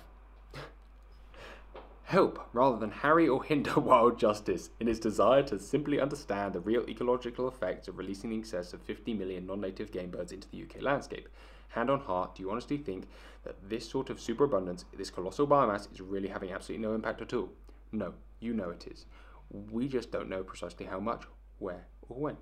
Help 2.13 2.47
rather 2.53 2.77
than 2.77 2.91
harry 2.91 3.27
or 3.27 3.43
hinder 3.43 3.73
wild 3.81 4.19
justice 4.19 4.69
in 4.79 4.87
its 4.87 4.99
desire 4.99 5.43
to 5.43 5.59
simply 5.59 5.99
understand 5.99 6.53
the 6.53 6.61
real 6.61 6.85
ecological 6.87 7.49
effects 7.49 7.89
of 7.89 7.97
releasing 7.97 8.35
in 8.35 8.41
excess 8.41 8.75
of 8.75 8.83
50 8.83 9.15
million 9.15 9.47
non 9.47 9.63
native 9.63 9.91
game 9.91 10.11
birds 10.11 10.31
into 10.31 10.47
the 10.51 10.63
UK 10.63 10.83
landscape. 10.83 11.27
Hand 11.71 11.89
on 11.89 12.01
heart, 12.01 12.35
do 12.35 12.43
you 12.43 12.51
honestly 12.51 12.77
think 12.77 13.09
that 13.45 13.57
this 13.67 13.89
sort 13.89 14.11
of 14.11 14.21
superabundance, 14.21 14.85
this 14.95 15.09
colossal 15.09 15.47
biomass, 15.47 15.91
is 15.91 16.03
really 16.03 16.29
having 16.29 16.53
absolutely 16.53 16.87
no 16.87 16.95
impact 16.95 17.23
at 17.23 17.33
all? 17.33 17.49
No, 17.93 18.13
you 18.41 18.53
know 18.53 18.69
it 18.69 18.87
is. 18.87 19.07
We 19.71 19.89
just 19.89 20.13
don't 20.13 20.29
know 20.29 20.43
precisely 20.43 20.85
how 20.85 21.01
much, 21.01 21.25
where, 21.61 21.87
or 22.11 22.19
when. 22.19 22.37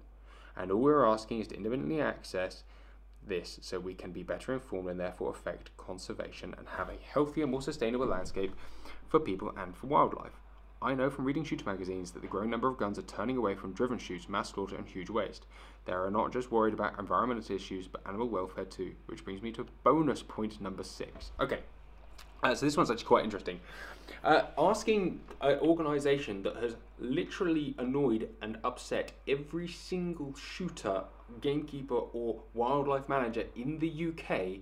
And 0.56 0.72
all 0.72 0.80
we're 0.80 1.06
asking 1.06 1.42
is 1.42 1.46
to 1.46 1.56
independently 1.56 2.00
access 2.00 2.64
this 3.24 3.60
so 3.62 3.78
we 3.78 3.94
can 3.94 4.10
be 4.10 4.24
better 4.24 4.52
informed 4.52 4.88
and 4.88 4.98
therefore 4.98 5.30
affect 5.30 5.76
conservation 5.76 6.56
and 6.58 6.66
have 6.76 6.88
a 6.88 6.98
healthier, 7.12 7.46
more 7.46 7.62
sustainable 7.62 8.06
landscape 8.06 8.52
for 9.10 9.20
people 9.20 9.52
and 9.56 9.76
for 9.76 9.88
wildlife. 9.88 10.40
I 10.80 10.94
know 10.94 11.10
from 11.10 11.26
reading 11.26 11.44
shooter 11.44 11.66
magazines 11.66 12.12
that 12.12 12.22
the 12.22 12.28
growing 12.28 12.48
number 12.48 12.68
of 12.68 12.78
guns 12.78 12.98
are 12.98 13.02
turning 13.02 13.36
away 13.36 13.54
from 13.54 13.74
driven 13.74 13.98
shoots, 13.98 14.30
mass 14.30 14.50
slaughter, 14.50 14.76
and 14.76 14.86
huge 14.88 15.10
waste. 15.10 15.44
They 15.84 15.92
are 15.92 16.10
not 16.10 16.32
just 16.32 16.50
worried 16.50 16.72
about 16.72 16.98
environmental 16.98 17.54
issues, 17.54 17.86
but 17.86 18.00
animal 18.06 18.28
welfare 18.28 18.64
too, 18.64 18.92
which 19.06 19.22
brings 19.24 19.42
me 19.42 19.52
to 19.52 19.66
bonus 19.84 20.22
point 20.22 20.58
number 20.58 20.82
six. 20.82 21.32
Okay, 21.38 21.58
uh, 22.42 22.54
so 22.54 22.64
this 22.64 22.76
one's 22.76 22.90
actually 22.90 23.06
quite 23.06 23.24
interesting. 23.24 23.60
Uh, 24.24 24.42
asking 24.56 25.20
an 25.40 25.58
organisation 25.60 26.42
that 26.42 26.56
has 26.56 26.76
literally 26.98 27.74
annoyed 27.78 28.28
and 28.40 28.58
upset 28.64 29.12
every 29.28 29.68
single 29.68 30.34
shooter, 30.34 31.04
gamekeeper, 31.40 31.94
or 31.94 32.40
wildlife 32.54 33.08
manager 33.08 33.44
in 33.54 33.78
the 33.78 34.08
UK 34.08 34.60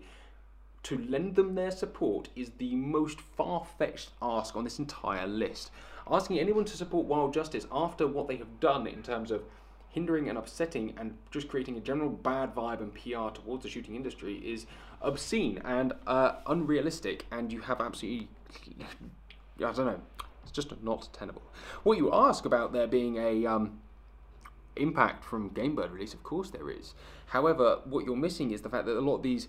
to 0.84 0.98
lend 0.98 1.34
them 1.34 1.54
their 1.54 1.70
support 1.70 2.28
is 2.36 2.50
the 2.58 2.74
most 2.76 3.20
far 3.20 3.66
fetched 3.78 4.10
ask 4.22 4.56
on 4.56 4.64
this 4.64 4.78
entire 4.78 5.26
list. 5.26 5.70
Asking 6.10 6.38
anyone 6.38 6.64
to 6.64 6.76
support 6.76 7.06
wild 7.06 7.34
justice 7.34 7.66
after 7.70 8.06
what 8.06 8.28
they 8.28 8.36
have 8.36 8.60
done 8.60 8.86
in 8.86 9.02
terms 9.02 9.30
of 9.30 9.42
hindering 9.90 10.28
and 10.28 10.38
upsetting 10.38 10.94
and 10.96 11.16
just 11.30 11.48
creating 11.48 11.76
a 11.76 11.80
general 11.80 12.10
bad 12.10 12.54
vibe 12.54 12.80
and 12.80 12.94
PR 12.94 13.34
towards 13.34 13.62
the 13.62 13.68
shooting 13.68 13.96
industry 13.96 14.36
is 14.36 14.66
obscene 15.02 15.60
and 15.64 15.92
uh, 16.06 16.32
unrealistic, 16.46 17.26
and 17.30 17.52
you 17.52 17.60
have 17.60 17.80
absolutely, 17.80 18.28
I 19.58 19.72
don't 19.72 19.78
know, 19.78 20.00
it's 20.42 20.52
just 20.52 20.82
not 20.82 21.08
tenable. 21.12 21.42
What 21.82 21.98
you 21.98 22.12
ask 22.12 22.44
about 22.44 22.72
there 22.72 22.86
being 22.86 23.16
a 23.16 23.46
um, 23.46 23.80
impact 24.76 25.24
from 25.24 25.48
game 25.50 25.74
bird 25.74 25.90
release, 25.90 26.14
of 26.14 26.22
course 26.22 26.50
there 26.50 26.70
is. 26.70 26.94
However, 27.26 27.80
what 27.84 28.04
you're 28.04 28.16
missing 28.16 28.50
is 28.50 28.62
the 28.62 28.68
fact 28.68 28.86
that 28.86 28.96
a 28.96 29.00
lot 29.00 29.16
of 29.16 29.22
these 29.22 29.48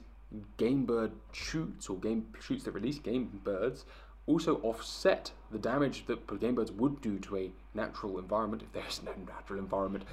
game 0.58 0.86
bird 0.86 1.12
shoots 1.32 1.90
or 1.90 1.98
game 1.98 2.28
shoots 2.40 2.64
that 2.64 2.72
release 2.72 3.00
game 3.00 3.42
birds 3.44 3.86
also 4.28 4.58
offset 4.58 5.32
the 5.52 5.58
damage 5.58 6.06
that 6.06 6.40
game 6.40 6.56
birds 6.56 6.72
would 6.72 7.02
do 7.02 7.18
to 7.18 7.36
a 7.36 7.52
natural 7.74 8.20
environment 8.20 8.62
if 8.62 8.72
there 8.72 8.86
is 8.88 9.02
no 9.06 9.14
natural 9.28 9.60
environment 9.60 10.04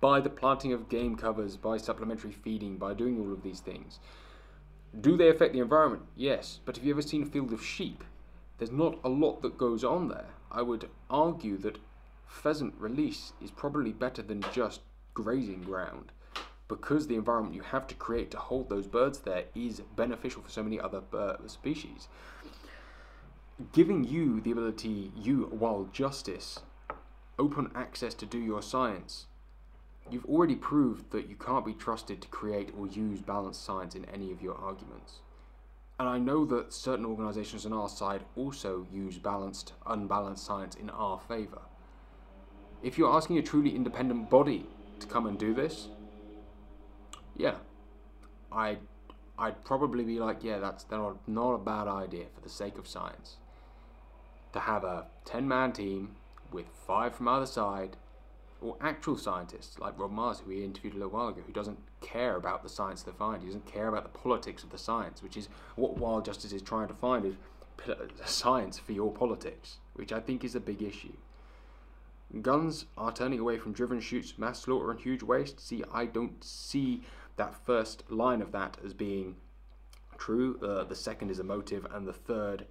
by 0.00 0.20
the 0.20 0.30
planting 0.30 0.72
of 0.72 0.88
game 0.88 1.16
covers, 1.16 1.56
by 1.56 1.78
supplementary 1.78 2.32
feeding, 2.32 2.76
by 2.76 2.92
doing 2.92 3.18
all 3.18 3.32
of 3.32 3.42
these 3.42 3.60
things. 3.60 4.00
Do 5.00 5.16
they 5.16 5.28
affect 5.28 5.54
the 5.54 5.60
environment? 5.60 6.02
Yes. 6.14 6.60
But 6.64 6.76
have 6.76 6.84
you 6.84 6.92
ever 6.92 7.02
seen 7.02 7.22
a 7.22 7.26
field 7.26 7.52
of 7.52 7.64
sheep? 7.64 8.04
There's 8.58 8.70
not 8.70 8.98
a 9.02 9.08
lot 9.08 9.42
that 9.42 9.58
goes 9.58 9.82
on 9.82 10.08
there. 10.08 10.28
I 10.52 10.62
would 10.62 10.88
argue 11.10 11.56
that 11.58 11.78
pheasant 12.26 12.74
release 12.78 13.32
is 13.42 13.50
probably 13.50 13.92
better 13.92 14.22
than 14.22 14.44
just 14.52 14.80
grazing 15.14 15.62
ground 15.62 16.12
because 16.68 17.06
the 17.06 17.14
environment 17.14 17.54
you 17.54 17.62
have 17.62 17.86
to 17.86 17.94
create 17.94 18.30
to 18.30 18.38
hold 18.38 18.68
those 18.68 18.86
birds 18.86 19.18
there 19.18 19.44
is 19.54 19.80
beneficial 19.96 20.42
for 20.42 20.50
so 20.50 20.62
many 20.62 20.80
other 20.80 21.00
bird 21.00 21.36
uh, 21.44 21.48
species. 21.48 22.08
Giving 23.72 24.04
you 24.04 24.40
the 24.40 24.50
ability, 24.50 25.12
you 25.16 25.48
wild 25.52 25.92
justice, 25.92 26.60
open 27.38 27.70
access 27.74 28.14
to 28.14 28.26
do 28.26 28.38
your 28.38 28.62
science, 28.62 29.26
You've 30.10 30.26
already 30.26 30.54
proved 30.54 31.10
that 31.12 31.28
you 31.28 31.36
can't 31.36 31.64
be 31.64 31.72
trusted 31.72 32.20
to 32.20 32.28
create 32.28 32.74
or 32.76 32.86
use 32.86 33.20
balanced 33.20 33.64
science 33.64 33.94
in 33.94 34.04
any 34.06 34.30
of 34.32 34.42
your 34.42 34.54
arguments. 34.54 35.20
And 35.98 36.08
I 36.08 36.18
know 36.18 36.44
that 36.46 36.74
certain 36.74 37.06
organisations 37.06 37.64
on 37.64 37.72
our 37.72 37.88
side 37.88 38.22
also 38.36 38.86
use 38.92 39.16
balanced, 39.16 39.72
unbalanced 39.86 40.44
science 40.44 40.74
in 40.74 40.90
our 40.90 41.20
favour. 41.26 41.62
If 42.82 42.98
you're 42.98 43.14
asking 43.14 43.38
a 43.38 43.42
truly 43.42 43.74
independent 43.74 44.28
body 44.28 44.66
to 45.00 45.06
come 45.06 45.26
and 45.26 45.38
do 45.38 45.54
this, 45.54 45.88
yeah, 47.36 47.54
I, 48.52 48.78
I'd 49.38 49.64
probably 49.64 50.04
be 50.04 50.18
like, 50.18 50.44
yeah, 50.44 50.58
that's 50.58 50.86
not, 50.90 51.28
not 51.28 51.52
a 51.54 51.58
bad 51.58 51.88
idea 51.88 52.26
for 52.34 52.40
the 52.40 52.48
sake 52.48 52.78
of 52.78 52.86
science. 52.86 53.36
To 54.52 54.60
have 54.60 54.84
a 54.84 55.06
10 55.24 55.48
man 55.48 55.72
team 55.72 56.16
with 56.52 56.66
five 56.86 57.14
from 57.16 57.28
either 57.28 57.46
side 57.46 57.96
or 58.60 58.76
actual 58.80 59.16
scientists 59.16 59.78
like 59.78 59.98
Rob 59.98 60.12
Mars, 60.12 60.40
who 60.40 60.50
we 60.50 60.64
interviewed 60.64 60.94
a 60.94 60.96
little 60.96 61.12
while 61.12 61.28
ago, 61.28 61.42
who 61.46 61.52
doesn't 61.52 61.78
care 62.00 62.36
about 62.36 62.62
the 62.62 62.68
science 62.68 63.02
they 63.02 63.12
find. 63.12 63.42
He 63.42 63.48
doesn't 63.48 63.66
care 63.66 63.88
about 63.88 64.04
the 64.04 64.18
politics 64.18 64.62
of 64.62 64.70
the 64.70 64.78
science, 64.78 65.22
which 65.22 65.36
is 65.36 65.48
what 65.76 65.98
Wild 65.98 66.24
Justice 66.24 66.52
is 66.52 66.62
trying 66.62 66.88
to 66.88 66.94
find 66.94 67.26
is 67.26 67.34
science 68.24 68.78
for 68.78 68.92
your 68.92 69.12
politics, 69.12 69.78
which 69.94 70.12
I 70.12 70.20
think 70.20 70.44
is 70.44 70.54
a 70.54 70.60
big 70.60 70.82
issue. 70.82 71.12
Guns 72.40 72.86
are 72.96 73.12
turning 73.12 73.38
away 73.38 73.58
from 73.58 73.72
driven 73.72 74.00
shoots, 74.00 74.38
mass 74.38 74.60
slaughter, 74.60 74.90
and 74.90 74.98
huge 74.98 75.22
waste. 75.22 75.60
See, 75.60 75.84
I 75.92 76.06
don't 76.06 76.42
see 76.42 77.02
that 77.36 77.54
first 77.64 78.10
line 78.10 78.42
of 78.42 78.52
that 78.52 78.76
as 78.84 78.94
being 78.94 79.36
true. 80.18 80.58
Uh, 80.62 80.84
the 80.84 80.94
second 80.94 81.30
is 81.30 81.38
emotive, 81.38 81.86
and 81.92 82.06
the 82.06 82.12
third, 82.12 82.66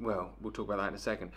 well, 0.00 0.32
we'll 0.40 0.52
talk 0.52 0.66
about 0.66 0.78
that 0.78 0.88
in 0.88 0.94
a 0.94 0.98
second 0.98 1.32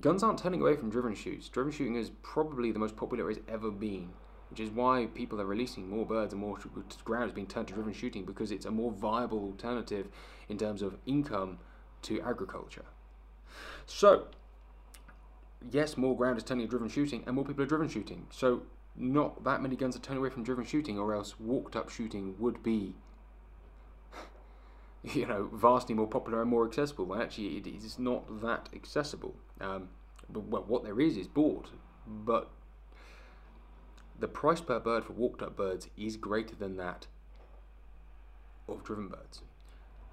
guns 0.00 0.22
aren't 0.22 0.38
turning 0.38 0.60
away 0.60 0.76
from 0.76 0.90
driven 0.90 1.14
shoots. 1.14 1.48
Driven 1.48 1.72
shooting 1.72 1.96
is 1.96 2.10
probably 2.22 2.72
the 2.72 2.78
most 2.78 2.96
popular 2.96 3.30
it's 3.30 3.40
ever 3.48 3.70
been, 3.70 4.10
which 4.50 4.60
is 4.60 4.70
why 4.70 5.08
people 5.14 5.40
are 5.40 5.46
releasing 5.46 5.88
more 5.88 6.06
birds 6.06 6.32
and 6.32 6.40
more 6.40 6.58
ground 7.04 7.26
is 7.26 7.34
being 7.34 7.46
turned 7.46 7.68
to 7.68 7.74
driven 7.74 7.92
shooting 7.92 8.24
because 8.24 8.50
it's 8.50 8.66
a 8.66 8.70
more 8.70 8.92
viable 8.92 9.44
alternative 9.44 10.08
in 10.48 10.58
terms 10.58 10.82
of 10.82 10.96
income 11.06 11.58
to 12.02 12.20
agriculture. 12.22 12.84
So, 13.86 14.26
yes, 15.70 15.96
more 15.96 16.16
ground 16.16 16.38
is 16.38 16.44
turning 16.44 16.66
to 16.66 16.70
driven 16.70 16.88
shooting, 16.88 17.22
and 17.26 17.36
more 17.36 17.44
people 17.44 17.62
are 17.62 17.68
driven 17.68 17.88
shooting. 17.88 18.26
So, 18.30 18.62
not 18.96 19.44
that 19.44 19.60
many 19.60 19.76
guns 19.76 19.96
are 19.96 20.00
turning 20.00 20.20
away 20.20 20.30
from 20.30 20.44
driven 20.44 20.64
shooting, 20.64 20.98
or 20.98 21.14
else 21.14 21.38
walked 21.38 21.76
up 21.76 21.90
shooting 21.90 22.34
would 22.38 22.62
be 22.62 22.94
you 25.02 25.26
know, 25.26 25.50
vastly 25.52 25.94
more 25.94 26.06
popular 26.06 26.40
and 26.40 26.50
more 26.50 26.66
accessible. 26.66 27.04
When 27.04 27.20
actually, 27.20 27.56
it 27.58 27.66
is 27.66 27.98
not 27.98 28.40
that 28.40 28.68
accessible. 28.74 29.34
Um, 29.60 29.88
but 30.30 30.44
well, 30.44 30.64
what 30.66 30.84
there 30.84 31.00
is 31.00 31.16
is 31.16 31.28
bought, 31.28 31.68
but 32.06 32.50
the 34.18 34.28
price 34.28 34.60
per 34.60 34.80
bird 34.80 35.04
for 35.04 35.12
walked 35.12 35.42
up 35.42 35.56
birds 35.56 35.88
is 35.96 36.16
greater 36.16 36.54
than 36.54 36.76
that 36.76 37.06
of 38.68 38.82
driven 38.84 39.08
birds. 39.08 39.42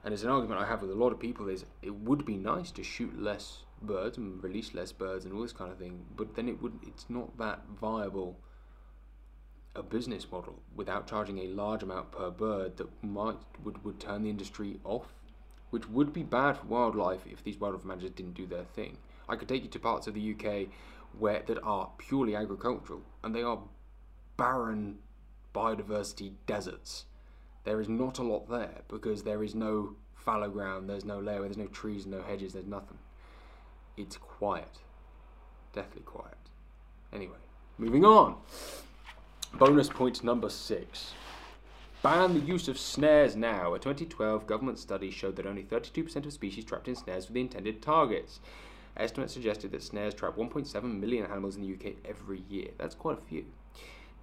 And 0.04 0.14
it's 0.14 0.24
an 0.24 0.30
argument 0.30 0.60
I 0.60 0.66
have 0.66 0.82
with 0.82 0.92
a 0.92 0.96
lot 0.96 1.14
of 1.14 1.20
people 1.20 1.48
is 1.48 1.66
it 1.82 1.94
would 1.94 2.26
be 2.26 2.36
nice 2.36 2.72
to 2.72 2.84
shoot 2.84 3.22
less 3.22 3.60
birds 3.82 4.18
and 4.18 4.44
release 4.44 4.74
less 4.74 4.92
birds 4.92 5.26
and 5.26 5.34
all 5.34 5.42
this 5.42 5.54
kind 5.54 5.72
of 5.72 5.78
thing, 5.78 6.06
but 6.16 6.36
then 6.36 6.50
it 6.50 6.62
would 6.62 6.80
it's 6.82 7.06
not 7.10 7.38
that 7.38 7.62
viable 7.80 8.38
a 9.76 9.84
business 9.84 10.30
model 10.32 10.60
without 10.76 11.08
charging 11.08 11.40
a 11.40 11.48
large 11.48 11.84
amount 11.84 12.12
per 12.12 12.30
bird 12.30 12.78
that 12.78 13.04
might 13.04 13.38
would, 13.64 13.84
would 13.84 14.00
turn 14.00 14.24
the 14.24 14.30
industry 14.30 14.80
off, 14.84 15.14
which 15.70 15.88
would 15.90 16.12
be 16.12 16.24
bad 16.24 16.58
for 16.58 16.66
wildlife 16.66 17.26
if 17.26 17.44
these 17.44 17.58
wildlife 17.58 17.86
managers 17.86 18.12
didn't 18.12 18.34
do 18.34 18.46
their 18.46 18.66
thing. 18.66 18.98
I 19.30 19.36
could 19.36 19.48
take 19.48 19.64
you 19.64 19.70
to 19.70 19.80
parts 19.80 20.08
of 20.08 20.14
the 20.14 20.34
UK 20.34 20.68
where 21.18 21.42
that 21.46 21.62
are 21.64 21.90
purely 21.98 22.36
agricultural, 22.36 23.02
and 23.24 23.36
they 23.36 23.44
are 23.44 23.60
barren 24.38 24.98
biodiversity 25.54 26.34
deserts. 26.46 27.06
There 27.64 27.82
is 27.82 27.90
not 27.90 28.20
a 28.20 28.24
lot 28.24 28.50
there 28.50 28.82
because 28.88 29.24
there 29.24 29.44
is 29.44 29.54
no 29.54 29.96
fallow 30.16 30.50
ground, 30.50 30.90
there's 30.90 31.06
no 31.06 31.20
layer, 31.20 31.42
there's 31.42 31.58
no 31.58 31.68
trees, 31.68 32.06
no 32.06 32.22
hedges, 32.22 32.54
there's 32.54 32.66
nothing. 32.66 32.98
It's 33.98 34.18
quiet. 34.18 34.80
Deathly 35.74 36.02
quiet. 36.02 36.38
Anyway, 37.14 37.38
moving 37.78 38.06
on. 38.06 38.38
Bonus 39.54 39.90
point 39.90 40.24
number 40.24 40.50
six. 40.50 41.14
Ban 42.02 42.34
the 42.34 42.40
use 42.40 42.68
of 42.68 42.80
snares 42.80 43.36
now. 43.36 43.74
A 43.76 43.80
2012 43.80 44.48
government 44.48 44.80
study 44.80 45.12
showed 45.12 45.36
that 45.36 45.46
only 45.46 45.64
32% 45.64 46.26
of 46.26 46.34
species 46.34 46.66
trapped 46.66 46.88
in 46.88 46.96
snares 46.96 47.28
were 47.28 47.34
the 47.34 47.42
intended 47.42 47.82
targets. 47.82 48.40
Estimates 48.98 49.34
suggested 49.34 49.72
that 49.72 49.84
snares 49.84 50.14
trap 50.14 50.36
1.7 50.36 51.00
million 51.00 51.26
animals 51.26 51.58
in 51.58 51.62
the 51.62 51.74
UK 51.74 51.96
every 52.06 52.44
year. 52.50 52.70
That's 52.78 52.96
quite 52.96 53.20
a 53.20 53.22
few. 53.22 53.46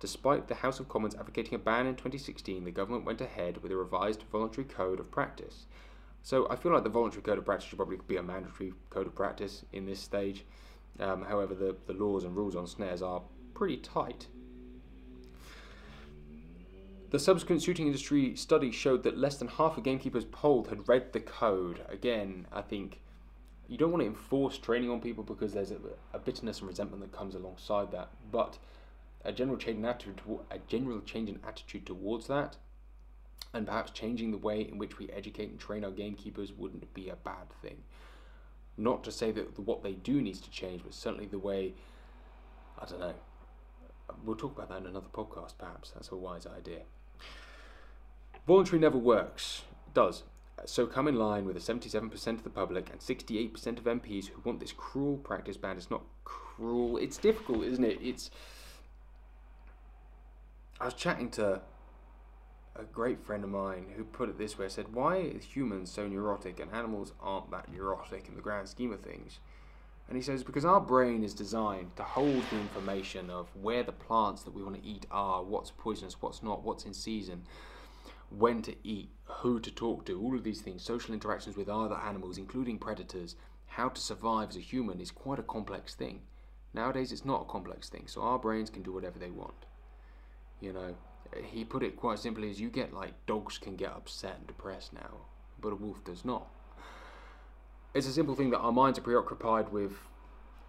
Despite 0.00 0.48
the 0.48 0.56
House 0.56 0.80
of 0.80 0.88
Commons 0.88 1.14
advocating 1.14 1.54
a 1.54 1.58
ban 1.58 1.86
in 1.86 1.94
2016, 1.94 2.64
the 2.64 2.70
government 2.70 3.04
went 3.04 3.20
ahead 3.20 3.62
with 3.62 3.70
a 3.70 3.76
revised 3.76 4.24
voluntary 4.32 4.66
code 4.66 4.98
of 4.98 5.10
practice. 5.10 5.66
So 6.22 6.48
I 6.50 6.56
feel 6.56 6.72
like 6.72 6.84
the 6.84 6.90
voluntary 6.90 7.22
code 7.22 7.38
of 7.38 7.44
practice 7.44 7.68
should 7.68 7.78
probably 7.78 7.98
be 8.08 8.16
a 8.16 8.22
mandatory 8.22 8.72
code 8.90 9.06
of 9.06 9.14
practice 9.14 9.64
in 9.72 9.86
this 9.86 10.00
stage. 10.00 10.44
Um, 10.98 11.24
however, 11.24 11.54
the, 11.54 11.76
the 11.86 11.92
laws 11.92 12.24
and 12.24 12.34
rules 12.34 12.56
on 12.56 12.66
snares 12.66 13.02
are 13.02 13.22
pretty 13.54 13.76
tight. 13.76 14.26
The 17.10 17.18
subsequent 17.18 17.62
shooting 17.62 17.86
industry 17.86 18.36
study 18.36 18.70
showed 18.70 19.02
that 19.04 19.16
less 19.16 19.36
than 19.36 19.48
half 19.48 19.78
of 19.78 19.84
gamekeepers 19.84 20.26
polled 20.26 20.68
had 20.68 20.88
read 20.88 21.14
the 21.14 21.20
code. 21.20 21.80
Again, 21.88 22.46
I 22.52 22.60
think 22.60 23.00
you 23.66 23.78
don't 23.78 23.90
want 23.90 24.02
to 24.02 24.06
enforce 24.06 24.58
training 24.58 24.90
on 24.90 25.00
people 25.00 25.24
because 25.24 25.54
there's 25.54 25.70
a, 25.70 25.78
a 26.12 26.18
bitterness 26.18 26.58
and 26.58 26.68
resentment 26.68 27.00
that 27.00 27.16
comes 27.16 27.34
alongside 27.34 27.92
that. 27.92 28.10
But 28.30 28.58
a 29.24 29.32
general 29.32 29.56
change 29.56 29.78
in 29.78 29.86
attitude, 29.86 30.20
a 30.50 30.58
general 30.68 31.00
change 31.00 31.30
in 31.30 31.40
attitude 31.46 31.86
towards 31.86 32.26
that 32.26 32.56
and 33.54 33.66
perhaps 33.66 33.90
changing 33.92 34.30
the 34.30 34.36
way 34.36 34.60
in 34.60 34.76
which 34.76 34.98
we 34.98 35.08
educate 35.10 35.48
and 35.48 35.58
train 35.58 35.84
our 35.84 35.90
gamekeepers 35.90 36.52
wouldn't 36.52 36.92
be 36.92 37.08
a 37.08 37.16
bad 37.16 37.48
thing. 37.62 37.78
Not 38.76 39.02
to 39.04 39.12
say 39.12 39.32
that 39.32 39.58
what 39.58 39.82
they 39.82 39.92
do 39.92 40.20
needs 40.20 40.40
to 40.42 40.50
change, 40.50 40.82
but 40.84 40.92
certainly 40.92 41.26
the 41.26 41.38
way, 41.38 41.72
I 42.78 42.84
don't 42.84 43.00
know. 43.00 43.14
We'll 44.24 44.36
talk 44.36 44.56
about 44.56 44.68
that 44.68 44.82
in 44.82 44.86
another 44.86 45.08
podcast, 45.12 45.54
perhaps. 45.58 45.90
That's 45.90 46.10
a 46.10 46.16
wise 46.16 46.46
idea. 46.46 46.82
Voluntary 48.48 48.80
never 48.80 48.96
works. 48.96 49.64
Does. 49.92 50.22
So 50.64 50.86
come 50.86 51.06
in 51.06 51.16
line 51.16 51.44
with 51.44 51.54
the 51.54 51.72
77% 51.72 52.26
of 52.28 52.44
the 52.44 52.48
public 52.48 52.88
and 52.90 52.98
68% 52.98 53.76
of 53.76 53.84
MPs 53.84 54.28
who 54.28 54.40
want 54.42 54.58
this 54.58 54.72
cruel 54.72 55.18
practice 55.18 55.58
banned. 55.58 55.76
It's 55.76 55.90
not 55.90 56.00
cruel. 56.24 56.96
It's 56.96 57.18
difficult, 57.18 57.64
isn't 57.64 57.84
it? 57.84 57.98
It's. 58.00 58.30
I 60.80 60.86
was 60.86 60.94
chatting 60.94 61.28
to 61.32 61.60
a 62.74 62.84
great 62.84 63.22
friend 63.22 63.44
of 63.44 63.50
mine 63.50 63.84
who 63.98 64.04
put 64.04 64.30
it 64.30 64.38
this 64.38 64.58
way 64.58 64.70
said, 64.70 64.94
Why 64.94 65.18
are 65.18 65.38
humans 65.38 65.90
so 65.90 66.08
neurotic 66.08 66.58
and 66.58 66.72
animals 66.72 67.12
aren't 67.20 67.50
that 67.50 67.70
neurotic 67.70 68.28
in 68.28 68.34
the 68.34 68.40
grand 68.40 68.66
scheme 68.70 68.94
of 68.94 69.00
things? 69.00 69.40
And 70.08 70.16
he 70.16 70.22
says, 70.22 70.42
Because 70.42 70.64
our 70.64 70.80
brain 70.80 71.22
is 71.22 71.34
designed 71.34 71.94
to 71.96 72.02
hold 72.02 72.42
the 72.50 72.56
information 72.56 73.28
of 73.28 73.54
where 73.54 73.82
the 73.82 73.92
plants 73.92 74.42
that 74.44 74.54
we 74.54 74.62
want 74.62 74.82
to 74.82 74.88
eat 74.88 75.04
are, 75.10 75.42
what's 75.42 75.70
poisonous, 75.70 76.22
what's 76.22 76.42
not, 76.42 76.64
what's 76.64 76.86
in 76.86 76.94
season, 76.94 77.42
when 78.30 78.62
to 78.62 78.74
eat, 78.84 79.10
who 79.24 79.60
to 79.60 79.70
talk 79.70 80.04
to, 80.06 80.20
all 80.20 80.34
of 80.34 80.44
these 80.44 80.60
things, 80.60 80.82
social 80.82 81.14
interactions 81.14 81.56
with 81.56 81.68
other 81.68 81.96
animals, 81.96 82.38
including 82.38 82.78
predators, 82.78 83.36
how 83.66 83.88
to 83.88 84.00
survive 84.00 84.50
as 84.50 84.56
a 84.56 84.60
human 84.60 85.00
is 85.00 85.10
quite 85.10 85.38
a 85.38 85.42
complex 85.42 85.94
thing. 85.94 86.20
Nowadays, 86.74 87.12
it's 87.12 87.24
not 87.24 87.42
a 87.42 87.50
complex 87.50 87.88
thing, 87.88 88.04
so 88.06 88.20
our 88.22 88.38
brains 88.38 88.70
can 88.70 88.82
do 88.82 88.92
whatever 88.92 89.18
they 89.18 89.30
want. 89.30 89.66
You 90.60 90.72
know, 90.72 90.94
he 91.44 91.64
put 91.64 91.82
it 91.82 91.96
quite 91.96 92.18
simply 92.18 92.50
as 92.50 92.60
you 92.60 92.68
get 92.68 92.92
like 92.92 93.14
dogs 93.26 93.58
can 93.58 93.76
get 93.76 93.90
upset 93.92 94.36
and 94.38 94.46
depressed 94.46 94.92
now, 94.92 95.26
but 95.60 95.72
a 95.72 95.76
wolf 95.76 96.04
does 96.04 96.24
not. 96.24 96.48
It's 97.94 98.06
a 98.06 98.12
simple 98.12 98.34
thing 98.34 98.50
that 98.50 98.58
our 98.58 98.72
minds 98.72 98.98
are 98.98 99.02
preoccupied 99.02 99.70
with 99.72 99.92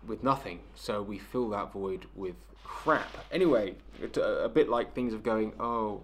with 0.07 0.23
nothing, 0.23 0.61
so 0.75 1.01
we 1.01 1.17
fill 1.17 1.49
that 1.49 1.73
void 1.73 2.05
with 2.15 2.35
crap. 2.63 3.17
Anyway, 3.31 3.75
a, 4.15 4.21
a 4.21 4.49
bit 4.49 4.69
like 4.69 4.93
things 4.93 5.13
of 5.13 5.23
going, 5.23 5.51
oh, 5.59 6.01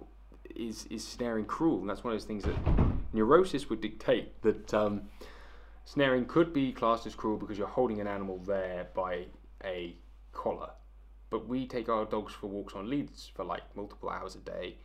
is 0.55 0.85
is 0.89 1.05
snaring 1.07 1.45
cruel? 1.45 1.79
And 1.79 1.89
that's 1.89 2.03
one 2.03 2.13
of 2.13 2.19
those 2.19 2.27
things 2.27 2.43
that 2.43 2.55
neurosis 3.13 3.69
would 3.69 3.81
dictate 3.81 4.41
that 4.41 4.73
um, 4.73 5.03
snaring 5.85 6.25
could 6.25 6.53
be 6.53 6.71
classed 6.71 7.05
as 7.05 7.15
cruel 7.15 7.37
because 7.37 7.57
you're 7.57 7.67
holding 7.67 8.01
an 8.01 8.07
animal 8.07 8.39
there 8.39 8.87
by 8.93 9.25
a 9.63 9.95
collar 10.33 10.71
but 11.29 11.49
we 11.49 11.65
take 11.65 11.89
our 11.89 12.05
dogs 12.05 12.33
for 12.33 12.47
walks 12.47 12.75
on 12.75 12.89
leads 12.89 13.29
for 13.35 13.43
like 13.43 13.63
multiple 13.75 14.09
hours 14.09 14.35
a 14.35 14.39
day. 14.39 14.77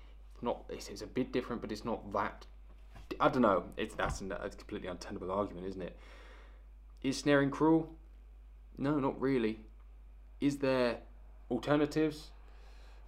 Not 0.42 0.64
it's, 0.68 0.88
it's 0.88 1.02
a 1.02 1.06
bit 1.06 1.32
different, 1.32 1.60
but 1.62 1.70
it's 1.70 1.84
not 1.84 2.12
that. 2.12 2.46
I 3.20 3.28
don't 3.28 3.42
know. 3.42 3.64
It's 3.76 3.94
that's 3.94 4.20
a 4.20 4.50
completely 4.56 4.88
untenable 4.88 5.30
argument, 5.30 5.66
isn't 5.68 5.82
it? 5.82 5.96
Is 7.02 7.18
snaring 7.18 7.50
cruel? 7.50 7.90
No, 8.78 8.98
not 8.98 9.20
really. 9.20 9.60
Is 10.40 10.58
there 10.58 10.98
alternatives? 11.50 12.30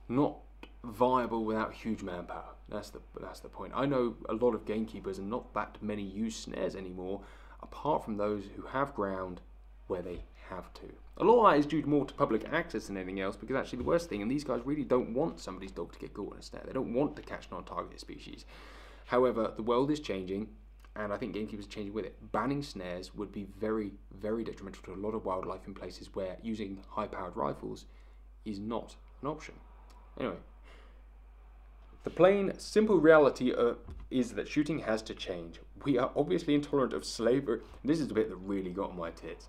Not 0.09 0.37
viable 0.85 1.45
without 1.45 1.73
huge 1.73 2.03
manpower. 2.03 2.55
That's 2.69 2.91
the 2.91 3.01
that's 3.21 3.41
the 3.41 3.49
point. 3.49 3.73
I 3.75 3.87
know 3.87 4.17
a 4.29 4.35
lot 4.35 4.55
of 4.55 4.65
gamekeepers 4.65 5.19
and 5.19 5.31
not 5.31 5.53
that 5.55 5.79
many 5.81 6.03
use 6.03 6.37
snares 6.37 6.75
anymore, 6.75 7.21
apart 7.63 8.05
from 8.05 8.17
those 8.17 8.45
who 8.57 8.63
have 8.63 8.95
ground 8.95 9.41
where 9.87 10.03
they 10.03 10.25
have 10.49 10.73
to. 10.75 10.93
A 11.19 11.25
lot 11.25 11.45
of 11.45 11.53
that 11.53 11.59
is 11.59 11.67
due 11.67 11.83
more 11.83 12.07
to 12.07 12.15
public 12.15 12.47
access 12.51 12.87
than 12.87 12.97
anything 12.97 13.21
else, 13.21 13.37
because 13.37 13.57
actually 13.57 13.79
the 13.79 13.85
worst 13.85 14.09
thing, 14.09 14.23
and 14.23 14.31
these 14.31 14.45
guys 14.45 14.61
really 14.65 14.85
don't 14.85 15.13
want 15.15 15.39
somebody's 15.39 15.71
dog 15.71 15.93
to 15.93 15.99
get 15.99 16.15
caught 16.15 16.33
in 16.33 16.39
a 16.41 16.43
snare. 16.43 16.63
They 16.67 16.73
don't 16.73 16.95
want 16.95 17.17
to 17.17 17.23
catch 17.23 17.51
non-targeted 17.51 18.01
species. 18.01 18.45
However, 19.05 19.53
the 19.55 19.63
world 19.63 19.91
is 19.91 20.01
changing, 20.01 20.49
and 20.97 21.13
I 21.13 21.17
think 21.17 21.35
gamekeepers 21.35 21.67
are 21.67 21.71
changing 21.71 21.93
with 21.93 22.07
it. 22.07 22.33
Banning 22.33 22.63
snares 22.63 23.15
would 23.15 23.33
be 23.33 23.47
very, 23.59 23.93
very 24.19 24.45
detrimental 24.45 24.83
to 24.85 24.95
a 24.95 25.03
lot 25.03 25.15
of 25.15 25.25
wildlife 25.25 25.67
in 25.67 25.75
places 25.75 26.15
where 26.15 26.37
using 26.43 26.83
high-powered 26.89 27.37
rifles 27.37 27.85
is 28.45 28.59
not 28.59 28.97
an 29.21 29.29
option. 29.29 29.55
Anyway, 30.19 30.37
the 32.05 32.11
plain, 32.11 32.53
simple 32.59 32.99
reality 32.99 33.53
uh, 33.53 33.75
is 34.11 34.33
that 34.33 34.49
shooting 34.49 34.81
has 34.81 35.03
to 35.03 35.15
change. 35.15 35.61
We 35.85 35.99
are 35.99 36.11
obviously 36.17 36.55
intolerant 36.55 36.93
of 36.93 37.05
slavery. 37.05 37.61
This 37.85 38.01
is 38.01 38.09
the 38.09 38.15
bit 38.15 38.29
that 38.29 38.37
really 38.37 38.71
got 38.71 38.97
my 38.97 39.11
tits 39.11 39.49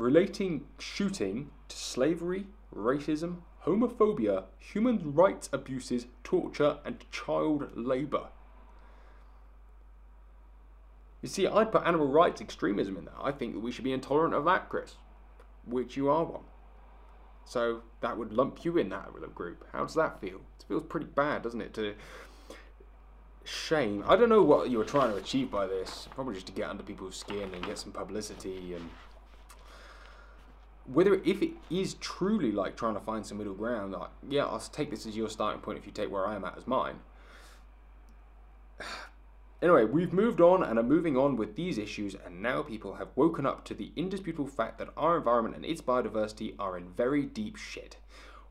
relating 0.00 0.64
shooting 0.78 1.50
to 1.68 1.76
slavery, 1.76 2.46
racism, 2.74 3.42
homophobia, 3.64 4.44
human 4.58 5.14
rights 5.14 5.48
abuses, 5.52 6.06
torture, 6.24 6.78
and 6.84 7.04
child 7.10 7.68
labour. 7.76 8.28
You 11.20 11.28
see, 11.28 11.46
I'd 11.46 11.70
put 11.70 11.86
animal 11.86 12.08
rights 12.08 12.40
extremism 12.40 12.96
in 12.96 13.04
there. 13.04 13.14
I 13.22 13.30
think 13.30 13.52
that 13.52 13.60
we 13.60 13.70
should 13.70 13.84
be 13.84 13.92
intolerant 13.92 14.34
of 14.34 14.46
that, 14.46 14.70
Chris, 14.70 14.94
which 15.66 15.96
you 15.98 16.08
are 16.08 16.24
one. 16.24 16.44
So 17.50 17.82
that 18.00 18.16
would 18.16 18.32
lump 18.32 18.64
you 18.64 18.78
in 18.78 18.90
that 18.90 19.08
group. 19.34 19.66
How 19.72 19.80
does 19.84 19.96
that 19.96 20.20
feel? 20.20 20.36
It 20.60 20.66
feels 20.68 20.84
pretty 20.84 21.06
bad, 21.06 21.42
doesn't 21.42 21.60
it? 21.60 21.74
To 21.74 21.94
shame. 23.42 24.04
I 24.06 24.14
don't 24.14 24.28
know 24.28 24.44
what 24.44 24.70
you 24.70 24.78
were 24.78 24.84
trying 24.84 25.10
to 25.10 25.16
achieve 25.16 25.50
by 25.50 25.66
this. 25.66 26.06
Probably 26.14 26.34
just 26.34 26.46
to 26.46 26.52
get 26.52 26.70
under 26.70 26.84
people's 26.84 27.16
skin 27.16 27.52
and 27.52 27.66
get 27.66 27.76
some 27.76 27.90
publicity 27.90 28.74
and 28.74 28.88
whether 30.86 31.14
if 31.24 31.42
it 31.42 31.50
is 31.70 31.94
truly 31.94 32.52
like 32.52 32.76
trying 32.76 32.94
to 32.94 33.00
find 33.00 33.26
some 33.26 33.38
middle 33.38 33.54
ground, 33.54 33.94
like 33.94 34.10
yeah, 34.28 34.44
I'll 34.44 34.60
take 34.60 34.92
this 34.92 35.04
as 35.04 35.16
your 35.16 35.28
starting 35.28 35.60
point 35.60 35.76
if 35.76 35.86
you 35.86 35.90
take 35.90 36.08
where 36.08 36.28
I 36.28 36.36
am 36.36 36.44
at 36.44 36.56
as 36.56 36.68
mine. 36.68 37.00
Anyway, 39.62 39.84
we've 39.84 40.14
moved 40.14 40.40
on 40.40 40.62
and 40.62 40.78
are 40.78 40.82
moving 40.82 41.18
on 41.18 41.36
with 41.36 41.54
these 41.54 41.76
issues, 41.76 42.16
and 42.24 42.40
now 42.40 42.62
people 42.62 42.94
have 42.94 43.08
woken 43.14 43.44
up 43.44 43.62
to 43.62 43.74
the 43.74 43.92
indisputable 43.94 44.46
fact 44.46 44.78
that 44.78 44.88
our 44.96 45.18
environment 45.18 45.54
and 45.54 45.66
its 45.66 45.82
biodiversity 45.82 46.54
are 46.58 46.78
in 46.78 46.88
very 46.96 47.24
deep 47.24 47.56
shit. 47.56 47.98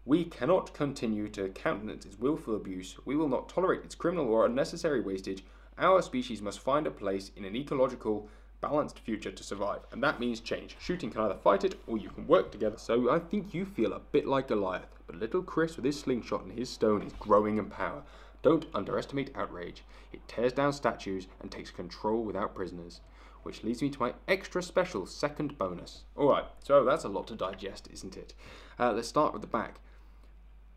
We 0.05 0.23
cannot 0.23 0.71
continue 0.75 1.27
to 1.29 1.49
countenance 1.49 2.05
its 2.05 2.19
willful 2.19 2.55
abuse. 2.55 2.95
We 3.05 3.15
will 3.15 3.27
not 3.27 3.49
tolerate 3.49 3.83
its 3.83 3.95
criminal 3.95 4.31
or 4.31 4.45
unnecessary 4.45 5.01
wastage. 5.01 5.43
Our 5.79 6.03
species 6.03 6.43
must 6.43 6.59
find 6.59 6.85
a 6.85 6.91
place 6.91 7.31
in 7.35 7.43
an 7.43 7.55
ecological 7.55 8.29
balanced 8.61 8.99
future 8.99 9.31
to 9.31 9.43
survive, 9.43 9.79
and 9.91 10.03
that 10.03 10.19
means 10.19 10.41
change. 10.41 10.75
Shooting 10.79 11.09
can 11.09 11.21
either 11.21 11.33
fight 11.33 11.63
it 11.63 11.79
or 11.87 11.97
you 11.97 12.09
can 12.09 12.27
work 12.27 12.51
together. 12.51 12.77
So 12.77 13.09
I 13.09 13.17
think 13.17 13.51
you 13.53 13.65
feel 13.65 13.93
a 13.93 13.99
bit 13.99 14.27
like 14.27 14.49
Goliath, 14.49 14.99
but 15.07 15.15
little 15.15 15.41
Chris 15.41 15.75
with 15.75 15.85
his 15.85 15.99
slingshot 15.99 16.43
and 16.43 16.51
his 16.51 16.69
stone 16.69 17.01
is 17.01 17.13
growing 17.13 17.57
in 17.57 17.65
power. 17.65 18.03
Don't 18.41 18.65
underestimate 18.73 19.35
outrage. 19.35 19.83
It 20.13 20.27
tears 20.27 20.53
down 20.53 20.73
statues 20.73 21.27
and 21.41 21.51
takes 21.51 21.71
control 21.71 22.23
without 22.23 22.55
prisoners. 22.55 23.01
Which 23.43 23.63
leads 23.63 23.81
me 23.81 23.89
to 23.89 23.99
my 23.99 24.13
extra 24.27 24.61
special 24.61 25.05
second 25.05 25.57
bonus. 25.57 26.03
Alright, 26.17 26.45
so 26.61 26.83
that's 26.83 27.05
a 27.05 27.09
lot 27.09 27.27
to 27.27 27.35
digest, 27.35 27.87
isn't 27.91 28.17
it? 28.17 28.33
Uh, 28.77 28.91
let's 28.91 29.07
start 29.07 29.33
with 29.33 29.41
the 29.41 29.47
back. 29.47 29.79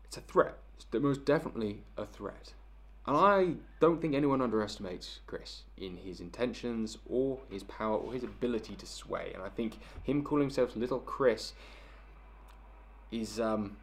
It's 0.05 0.17
a 0.17 0.21
threat. 0.21 0.57
It's 0.75 0.85
most 0.93 1.25
definitely 1.25 1.83
a 1.97 2.05
threat. 2.05 2.53
And 3.05 3.17
I 3.17 3.55
don't 3.81 4.01
think 4.01 4.15
anyone 4.15 4.41
underestimates 4.41 5.19
Chris 5.27 5.63
in 5.77 5.97
his 5.97 6.21
intentions 6.21 6.97
or 7.05 7.39
his 7.49 7.63
power 7.63 7.97
or 7.97 8.13
his 8.13 8.23
ability 8.23 8.75
to 8.75 8.85
sway. 8.85 9.31
And 9.33 9.43
I 9.43 9.49
think 9.49 9.79
him 10.03 10.23
calling 10.23 10.43
himself 10.43 10.75
Little 10.75 10.99
Chris 10.99 11.53
is 13.11 13.41
um, 13.41 13.75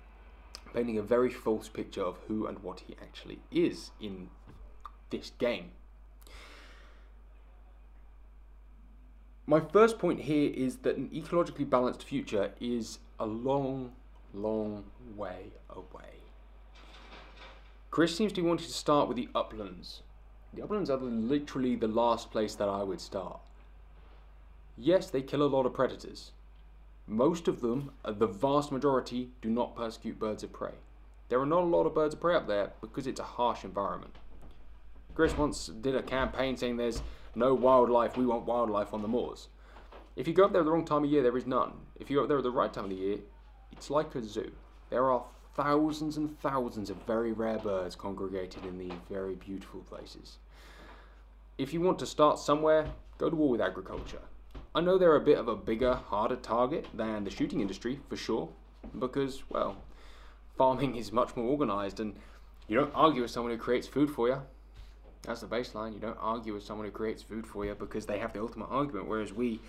painting 0.72 0.98
a 0.98 1.02
very 1.02 1.30
false 1.30 1.68
picture 1.68 2.02
of 2.02 2.16
who 2.28 2.46
and 2.46 2.58
what 2.60 2.80
he 2.80 2.96
actually 3.02 3.40
is 3.50 3.90
in 4.00 4.28
this 5.10 5.32
game. 5.38 5.72
My 9.46 9.60
first 9.60 9.98
point 9.98 10.20
here 10.20 10.52
is 10.54 10.76
that 10.78 10.96
an 10.96 11.08
ecologically 11.12 11.68
balanced 11.68 12.04
future 12.04 12.52
is 12.60 13.00
a 13.18 13.26
long, 13.26 13.92
long 14.32 14.84
way 15.16 15.52
away. 15.68 16.20
Chris 17.90 18.16
seems 18.16 18.32
to 18.32 18.40
be 18.40 18.46
wanting 18.46 18.66
to 18.66 18.72
start 18.72 19.08
with 19.08 19.16
the 19.16 19.28
uplands. 19.34 20.02
The 20.54 20.62
uplands 20.62 20.90
are 20.90 20.96
literally 20.98 21.74
the 21.74 21.88
last 21.88 22.30
place 22.30 22.54
that 22.54 22.68
I 22.68 22.84
would 22.84 23.00
start. 23.00 23.40
Yes, 24.76 25.10
they 25.10 25.22
kill 25.22 25.42
a 25.42 25.44
lot 25.44 25.66
of 25.66 25.74
predators. 25.74 26.30
Most 27.10 27.48
of 27.48 27.60
them, 27.60 27.90
uh, 28.04 28.12
the 28.12 28.28
vast 28.28 28.70
majority, 28.70 29.30
do 29.42 29.50
not 29.50 29.74
persecute 29.74 30.20
birds 30.20 30.44
of 30.44 30.52
prey. 30.52 30.74
There 31.28 31.40
are 31.40 31.46
not 31.46 31.64
a 31.64 31.66
lot 31.66 31.84
of 31.84 31.92
birds 31.92 32.14
of 32.14 32.20
prey 32.20 32.36
up 32.36 32.46
there 32.46 32.70
because 32.80 33.08
it's 33.08 33.18
a 33.18 33.24
harsh 33.24 33.64
environment. 33.64 34.14
Chris 35.16 35.36
once 35.36 35.66
did 35.66 35.96
a 35.96 36.04
campaign 36.04 36.56
saying 36.56 36.76
there's 36.76 37.02
no 37.34 37.52
wildlife, 37.52 38.16
we 38.16 38.24
want 38.24 38.46
wildlife 38.46 38.94
on 38.94 39.02
the 39.02 39.08
moors. 39.08 39.48
If 40.14 40.28
you 40.28 40.34
go 40.34 40.44
up 40.44 40.52
there 40.52 40.60
at 40.60 40.64
the 40.64 40.70
wrong 40.70 40.84
time 40.84 41.02
of 41.02 41.10
year, 41.10 41.20
there 41.20 41.36
is 41.36 41.48
none. 41.48 41.72
If 41.98 42.10
you 42.10 42.18
go 42.18 42.22
up 42.22 42.28
there 42.28 42.38
at 42.38 42.44
the 42.44 42.50
right 42.52 42.72
time 42.72 42.84
of 42.84 42.90
the 42.90 42.96
year, 42.96 43.18
it's 43.72 43.90
like 43.90 44.14
a 44.14 44.22
zoo. 44.22 44.52
There 44.88 45.10
are 45.10 45.24
thousands 45.56 46.16
and 46.16 46.38
thousands 46.38 46.90
of 46.90 46.96
very 47.08 47.32
rare 47.32 47.58
birds 47.58 47.96
congregated 47.96 48.64
in 48.64 48.78
these 48.78 48.92
very 49.08 49.34
beautiful 49.34 49.80
places. 49.80 50.38
If 51.58 51.74
you 51.74 51.80
want 51.80 51.98
to 51.98 52.06
start 52.06 52.38
somewhere, 52.38 52.86
go 53.18 53.28
to 53.28 53.34
war 53.34 53.50
with 53.50 53.60
agriculture. 53.60 54.22
I 54.72 54.80
know 54.80 54.98
they're 54.98 55.16
a 55.16 55.20
bit 55.20 55.38
of 55.38 55.48
a 55.48 55.56
bigger, 55.56 55.94
harder 55.94 56.36
target 56.36 56.86
than 56.94 57.24
the 57.24 57.30
shooting 57.30 57.60
industry, 57.60 57.98
for 58.08 58.16
sure, 58.16 58.48
because, 58.98 59.42
well, 59.50 59.76
farming 60.56 60.94
is 60.94 61.10
much 61.10 61.34
more 61.34 61.46
organised 61.46 61.98
and 61.98 62.14
you 62.68 62.76
don't 62.76 62.92
argue 62.94 63.22
with 63.22 63.32
someone 63.32 63.52
who 63.52 63.58
creates 63.58 63.88
food 63.88 64.08
for 64.08 64.28
you. 64.28 64.40
That's 65.22 65.40
the 65.40 65.48
baseline. 65.48 65.92
You 65.92 65.98
don't 65.98 66.18
argue 66.20 66.54
with 66.54 66.62
someone 66.62 66.86
who 66.86 66.92
creates 66.92 67.20
food 67.20 67.46
for 67.46 67.64
you 67.64 67.74
because 67.74 68.06
they 68.06 68.18
have 68.20 68.32
the 68.32 68.40
ultimate 68.40 68.68
argument, 68.70 69.08
whereas 69.08 69.32
we 69.32 69.60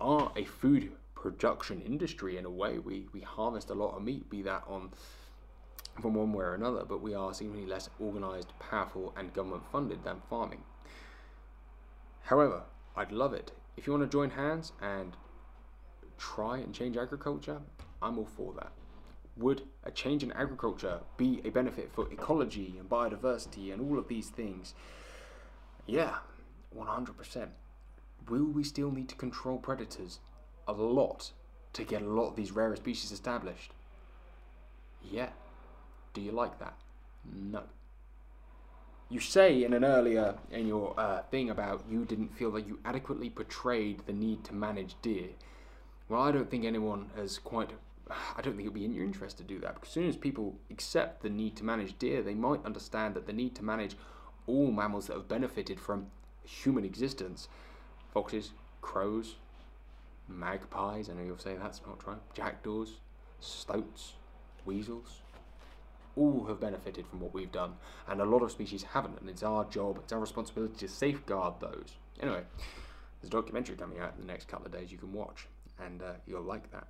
are 0.00 0.30
a 0.36 0.44
food 0.44 0.92
production 1.16 1.80
industry 1.80 2.36
in 2.36 2.44
a 2.44 2.50
way. 2.50 2.78
We, 2.78 3.06
we 3.12 3.20
harvest 3.20 3.70
a 3.70 3.74
lot 3.74 3.96
of 3.96 4.04
meat, 4.04 4.30
be 4.30 4.42
that 4.42 4.62
on 4.68 4.90
from 6.00 6.14
one 6.14 6.32
way 6.32 6.44
or 6.44 6.54
another, 6.54 6.84
but 6.84 7.02
we 7.02 7.14
are 7.14 7.34
seemingly 7.34 7.66
less 7.66 7.88
organised, 8.00 8.56
powerful, 8.58 9.12
and 9.16 9.32
government 9.32 9.64
funded 9.70 10.04
than 10.04 10.22
farming. 10.30 10.62
However, 12.22 12.62
I'd 12.96 13.12
love 13.12 13.32
it. 13.32 13.52
If 13.76 13.86
you 13.86 13.92
want 13.92 14.04
to 14.04 14.16
join 14.16 14.30
hands 14.30 14.72
and 14.80 15.16
try 16.18 16.58
and 16.58 16.74
change 16.74 16.96
agriculture, 16.96 17.60
I'm 18.00 18.18
all 18.18 18.28
for 18.36 18.52
that. 18.54 18.72
Would 19.36 19.62
a 19.82 19.90
change 19.90 20.22
in 20.22 20.30
agriculture 20.32 21.00
be 21.16 21.40
a 21.44 21.50
benefit 21.50 21.90
for 21.92 22.10
ecology 22.12 22.76
and 22.78 22.88
biodiversity 22.88 23.72
and 23.72 23.80
all 23.80 23.98
of 23.98 24.06
these 24.06 24.28
things? 24.28 24.74
Yeah, 25.86 26.16
100%. 26.76 27.48
Will 28.28 28.44
we 28.44 28.62
still 28.64 28.90
need 28.90 29.08
to 29.08 29.16
control 29.16 29.58
predators? 29.58 30.20
A 30.68 30.72
lot 30.72 31.32
to 31.72 31.84
get 31.84 32.02
a 32.02 32.08
lot 32.08 32.28
of 32.28 32.36
these 32.36 32.52
rarer 32.52 32.76
species 32.76 33.10
established? 33.10 33.72
Yeah. 35.02 35.30
Do 36.14 36.20
you 36.20 36.30
like 36.30 36.58
that? 36.60 36.74
No. 37.24 37.64
You 39.14 39.20
say 39.20 39.62
in 39.62 39.72
an 39.74 39.84
earlier 39.84 40.34
in 40.50 40.66
your 40.66 40.92
uh, 40.98 41.22
thing 41.30 41.48
about 41.48 41.84
you 41.88 42.04
didn't 42.04 42.36
feel 42.36 42.50
that 42.50 42.66
you 42.66 42.80
adequately 42.84 43.30
portrayed 43.30 44.00
the 44.06 44.12
need 44.12 44.42
to 44.42 44.52
manage 44.52 44.96
deer. 45.02 45.28
Well, 46.08 46.20
I 46.20 46.32
don't 46.32 46.50
think 46.50 46.64
anyone 46.64 47.10
has 47.14 47.38
quite. 47.38 47.70
I 48.10 48.42
don't 48.42 48.56
think 48.56 48.66
it'll 48.66 48.74
be 48.74 48.84
in 48.84 48.92
your 48.92 49.04
interest 49.04 49.38
to 49.38 49.44
do 49.44 49.60
that 49.60 49.74
because 49.74 49.90
as 49.90 49.94
soon 49.94 50.08
as 50.08 50.16
people 50.16 50.56
accept 50.68 51.22
the 51.22 51.30
need 51.30 51.54
to 51.58 51.64
manage 51.64 51.96
deer, 51.96 52.22
they 52.22 52.34
might 52.34 52.66
understand 52.66 53.14
that 53.14 53.28
the 53.28 53.32
need 53.32 53.54
to 53.54 53.64
manage 53.64 53.94
all 54.48 54.72
mammals 54.72 55.06
that 55.06 55.14
have 55.14 55.28
benefited 55.28 55.78
from 55.78 56.08
human 56.42 56.84
existence 56.84 57.46
foxes, 58.12 58.50
crows, 58.80 59.36
magpies. 60.26 61.08
I 61.08 61.12
know 61.12 61.22
you'll 61.22 61.38
say 61.38 61.54
that's 61.54 61.82
not 61.86 62.00
true. 62.00 62.16
Jackdaws, 62.34 62.94
stoats, 63.38 64.14
weasels, 64.64 65.20
all 66.16 66.46
have 66.46 66.60
benefited 66.60 67.06
from 67.06 67.20
what 67.20 67.34
we've 67.34 67.52
done, 67.52 67.74
and 68.08 68.20
a 68.20 68.24
lot 68.24 68.42
of 68.42 68.50
species 68.50 68.82
haven't, 68.82 69.20
and 69.20 69.28
it's 69.28 69.42
our 69.42 69.64
job, 69.66 69.98
it's 69.98 70.12
our 70.12 70.20
responsibility 70.20 70.74
to 70.76 70.88
safeguard 70.88 71.54
those. 71.60 71.96
Anyway, 72.20 72.42
there's 73.20 73.28
a 73.28 73.30
documentary 73.30 73.76
coming 73.76 73.98
out 73.98 74.14
in 74.14 74.26
the 74.26 74.32
next 74.32 74.48
couple 74.48 74.66
of 74.66 74.72
days 74.72 74.92
you 74.92 74.98
can 74.98 75.12
watch, 75.12 75.46
and 75.84 76.02
uh, 76.02 76.12
you'll 76.26 76.42
like 76.42 76.70
that. 76.72 76.86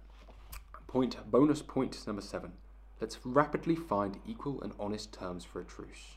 Point 0.86 1.16
bonus 1.30 1.62
point 1.62 2.06
number 2.06 2.22
seven. 2.22 2.52
Let's 3.00 3.18
rapidly 3.24 3.74
find 3.74 4.18
equal 4.26 4.62
and 4.62 4.72
honest 4.78 5.12
terms 5.12 5.44
for 5.44 5.60
a 5.60 5.64
truce. 5.64 6.16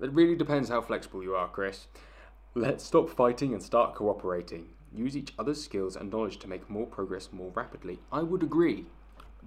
It 0.00 0.12
really 0.12 0.36
depends 0.36 0.68
how 0.68 0.80
flexible 0.82 1.22
you 1.22 1.34
are, 1.34 1.48
Chris. 1.48 1.86
Let's 2.54 2.84
stop 2.84 3.08
fighting 3.08 3.52
and 3.52 3.62
start 3.62 3.94
cooperating. 3.94 4.68
Use 4.94 5.16
each 5.16 5.32
other's 5.38 5.62
skills 5.62 5.96
and 5.96 6.10
knowledge 6.10 6.38
to 6.40 6.48
make 6.48 6.68
more 6.68 6.86
progress 6.86 7.30
more 7.32 7.50
rapidly. 7.54 8.00
I 8.12 8.22
would 8.22 8.42
agree. 8.42 8.86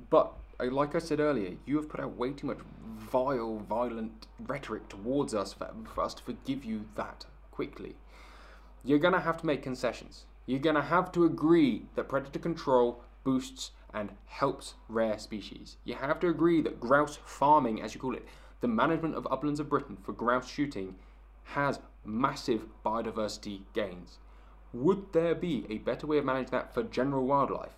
But 0.09 0.33
uh, 0.59 0.71
like 0.71 0.95
I 0.95 0.99
said 0.99 1.19
earlier, 1.19 1.55
you 1.65 1.75
have 1.77 1.89
put 1.89 1.99
out 1.99 2.17
way 2.17 2.31
too 2.31 2.47
much 2.47 2.59
vile, 2.97 3.59
violent 3.59 4.27
rhetoric 4.39 4.89
towards 4.89 5.33
us 5.33 5.53
for, 5.53 5.69
for 5.93 6.03
us 6.03 6.13
to 6.15 6.23
forgive 6.23 6.65
you 6.65 6.85
that 6.95 7.25
quickly. 7.51 7.95
You're 8.83 8.99
going 8.99 9.13
to 9.13 9.19
have 9.19 9.37
to 9.37 9.45
make 9.45 9.63
concessions. 9.63 10.25
You're 10.45 10.59
going 10.59 10.75
to 10.75 10.81
have 10.81 11.11
to 11.13 11.25
agree 11.25 11.87
that 11.95 12.07
predator 12.07 12.39
control 12.39 13.03
boosts 13.23 13.71
and 13.93 14.11
helps 14.25 14.75
rare 14.87 15.17
species. 15.19 15.77
You 15.83 15.95
have 15.95 16.19
to 16.21 16.29
agree 16.29 16.61
that 16.61 16.79
grouse 16.79 17.17
farming, 17.25 17.81
as 17.81 17.93
you 17.93 17.99
call 17.99 18.15
it, 18.15 18.25
the 18.61 18.67
management 18.67 19.15
of 19.15 19.27
uplands 19.29 19.59
of 19.59 19.69
Britain 19.69 19.97
for 20.03 20.13
grouse 20.13 20.49
shooting, 20.49 20.95
has 21.43 21.79
massive 22.05 22.65
biodiversity 22.85 23.61
gains. 23.73 24.17
Would 24.73 25.13
there 25.13 25.35
be 25.35 25.65
a 25.69 25.77
better 25.79 26.07
way 26.07 26.17
of 26.17 26.25
managing 26.25 26.51
that 26.51 26.73
for 26.73 26.83
general 26.83 27.25
wildlife? 27.25 27.76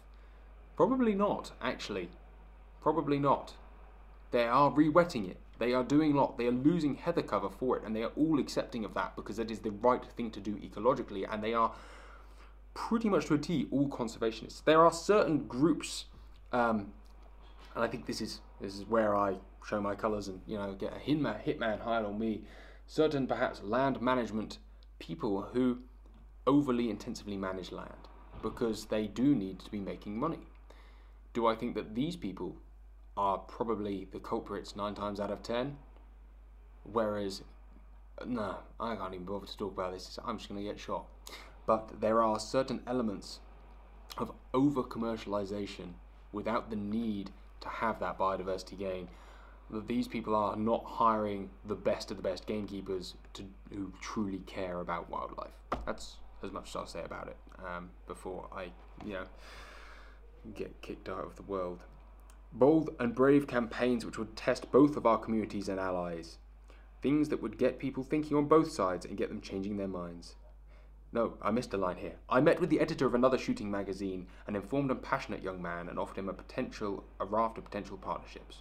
Probably 0.80 1.14
not, 1.14 1.52
actually. 1.62 2.08
Probably 2.82 3.20
not. 3.20 3.54
They 4.32 4.46
are 4.46 4.72
re-wetting 4.72 5.30
it. 5.30 5.36
They 5.58 5.74
are 5.74 5.84
doing 5.84 6.14
a 6.14 6.16
lot. 6.16 6.38
They 6.38 6.46
are 6.46 6.54
losing 6.54 6.96
heather 6.96 7.22
cover 7.22 7.50
for 7.50 7.76
it, 7.76 7.84
and 7.84 7.94
they 7.94 8.04
are 8.04 8.14
all 8.16 8.40
accepting 8.40 8.86
of 8.86 8.94
that 8.94 9.14
because 9.18 9.36
that 9.36 9.52
is 9.52 9.60
the 9.60 9.72
right 9.72 10.02
thing 10.16 10.32
to 10.32 10.40
do 10.40 10.56
ecologically, 10.56 11.28
and 11.30 11.44
they 11.44 11.54
are 11.54 11.74
pretty 12.74 13.10
much 13.10 13.26
to 13.26 13.34
a 13.34 13.38
T 13.38 13.68
all 13.72 13.90
conservationists. 13.90 14.64
There 14.64 14.82
are 14.82 14.94
certain 14.94 15.48
groups, 15.48 16.06
um, 16.54 16.94
and 17.76 17.84
I 17.84 17.88
think 17.88 18.06
this 18.06 18.22
is 18.22 18.40
this 18.62 18.76
is 18.76 18.86
where 18.86 19.18
I 19.18 19.36
show 19.68 19.82
my 19.82 19.96
colours 19.96 20.30
and 20.30 20.40
you 20.48 20.58
know 20.58 20.72
get 20.76 20.94
a 20.94 21.00
hitman, 21.12 21.44
hitman 21.44 21.82
hired 21.82 22.06
on 22.06 22.18
me. 22.18 22.44
Certain 22.88 23.28
perhaps 23.28 23.62
land 23.64 24.02
management 24.02 24.60
people 24.98 25.42
who 25.42 25.80
overly 26.48 26.90
intensively 26.90 27.36
manage 27.36 27.74
land 27.74 28.08
because 28.42 28.86
they 28.86 29.08
do 29.08 29.36
need 29.36 29.60
to 29.60 29.70
be 29.70 29.82
making 29.82 30.18
money. 30.18 30.49
Do 31.40 31.48
I 31.48 31.56
think 31.56 31.74
that 31.76 31.96
these 31.96 32.18
people 32.18 32.58
are 33.16 33.38
probably 33.38 34.10
the 34.12 34.20
culprits 34.20 34.76
nine 34.76 34.94
times 34.94 35.22
out 35.22 35.32
of 35.32 35.42
ten. 35.42 35.78
Whereas, 36.84 37.44
no, 38.26 38.58
I 38.78 38.98
can't 38.98 39.14
even 39.14 39.26
bother 39.26 39.46
to 39.46 39.58
talk 39.58 39.72
about 39.72 39.94
this. 39.94 40.20
I'm 40.26 40.38
just 40.38 40.50
going 40.50 40.62
to 40.62 40.70
get 40.70 40.78
shot. 40.78 41.06
But 41.66 42.02
there 42.02 42.22
are 42.22 42.42
certain 42.42 42.82
elements 42.86 43.40
of 44.18 44.34
over 44.54 44.84
commercialization 44.84 45.94
without 46.34 46.70
the 46.70 46.76
need 46.76 47.32
to 47.62 47.70
have 47.70 48.02
that 48.02 48.20
biodiversity 48.20 48.78
gain. 48.78 49.08
That 49.70 49.88
these 49.88 50.10
people 50.10 50.36
are 50.36 50.58
not 50.58 50.84
hiring 50.84 51.52
the 51.64 51.76
best 51.76 52.12
of 52.12 52.18
the 52.18 52.24
best 52.24 52.48
gamekeepers 52.48 53.14
to, 53.36 53.46
who 53.74 53.94
truly 54.02 54.40
care 54.40 54.82
about 54.82 55.10
wildlife. 55.10 55.54
That's 55.86 56.18
as 56.44 56.52
much 56.52 56.68
as 56.68 56.76
I'll 56.76 56.86
say 56.86 57.06
about 57.06 57.30
it 57.30 57.38
um, 57.66 57.92
before 58.08 58.50
I, 58.54 58.72
you 59.06 59.14
know, 59.14 59.26
get 60.56 60.82
kicked 60.82 61.10
out 61.10 61.26
of 61.26 61.36
the 61.36 61.44
world. 61.44 61.84
Bold 62.52 62.90
and 63.00 63.14
brave 63.14 63.48
campaigns 63.48 64.06
which 64.06 64.18
would 64.18 64.36
test 64.36 64.72
both 64.72 64.98
of 64.98 65.06
our 65.06 65.18
communities 65.18 65.70
and 65.70 65.80
allies. 65.80 66.38
Things 67.02 67.30
that 67.30 67.42
would 67.42 67.58
get 67.58 67.80
people 67.80 68.04
thinking 68.04 68.36
on 68.36 68.46
both 68.46 68.72
sides 68.72 69.06
and 69.06 69.18
get 69.18 69.30
them 69.30 69.42
changing 69.42 69.78
their 69.78 69.88
minds. 69.88 70.36
No, 71.12 71.34
I 71.42 71.52
missed 71.52 71.74
a 71.74 71.78
line 71.78 71.98
here. 71.98 72.16
I 72.30 72.40
met 72.40 72.60
with 72.60 72.70
the 72.70 72.80
editor 72.80 73.08
of 73.08 73.16
another 73.16 73.38
shooting 73.38 73.72
magazine, 73.72 74.28
an 74.46 74.56
informed 74.56 74.92
and 74.92 75.02
passionate 75.02 75.42
young 75.42 75.62
man, 75.62 75.90
and 75.90 75.98
offered 75.98 76.18
him 76.18 76.30
a 76.30 76.34
potential 76.34 77.04
a 77.20 77.26
raft 77.26 77.58
of 77.58 77.66
potential 77.66 77.98
partnerships. 77.98 78.58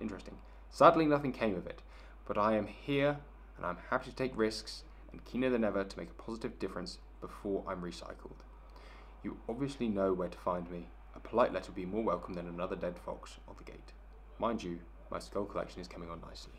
Interesting. 0.00 0.36
Sadly 0.70 1.06
nothing 1.06 1.32
came 1.32 1.54
of 1.54 1.66
it, 1.66 1.82
but 2.26 2.36
I 2.36 2.56
am 2.56 2.66
here 2.66 3.18
and 3.56 3.64
I'm 3.64 3.78
happy 3.90 4.10
to 4.10 4.16
take 4.16 4.36
risks 4.36 4.82
and 5.12 5.24
keener 5.24 5.48
than 5.48 5.64
ever 5.64 5.84
to 5.84 5.98
make 5.98 6.10
a 6.10 6.22
positive 6.22 6.58
difference 6.58 6.98
before 7.20 7.64
I'm 7.66 7.82
recycled. 7.82 8.42
You 9.22 9.38
obviously 9.48 9.88
know 9.88 10.12
where 10.12 10.28
to 10.28 10.38
find 10.38 10.70
me. 10.70 10.88
A 11.26 11.28
polite 11.28 11.52
letter 11.52 11.66
would 11.66 11.74
be 11.74 11.84
more 11.84 12.04
welcome 12.04 12.34
than 12.34 12.46
another 12.46 12.76
dead 12.76 12.96
fox 13.04 13.32
on 13.48 13.56
the 13.58 13.64
gate. 13.64 13.92
Mind 14.38 14.62
you, 14.62 14.78
my 15.10 15.18
skull 15.18 15.44
collection 15.44 15.80
is 15.80 15.88
coming 15.88 16.08
on 16.08 16.20
nicely. 16.20 16.52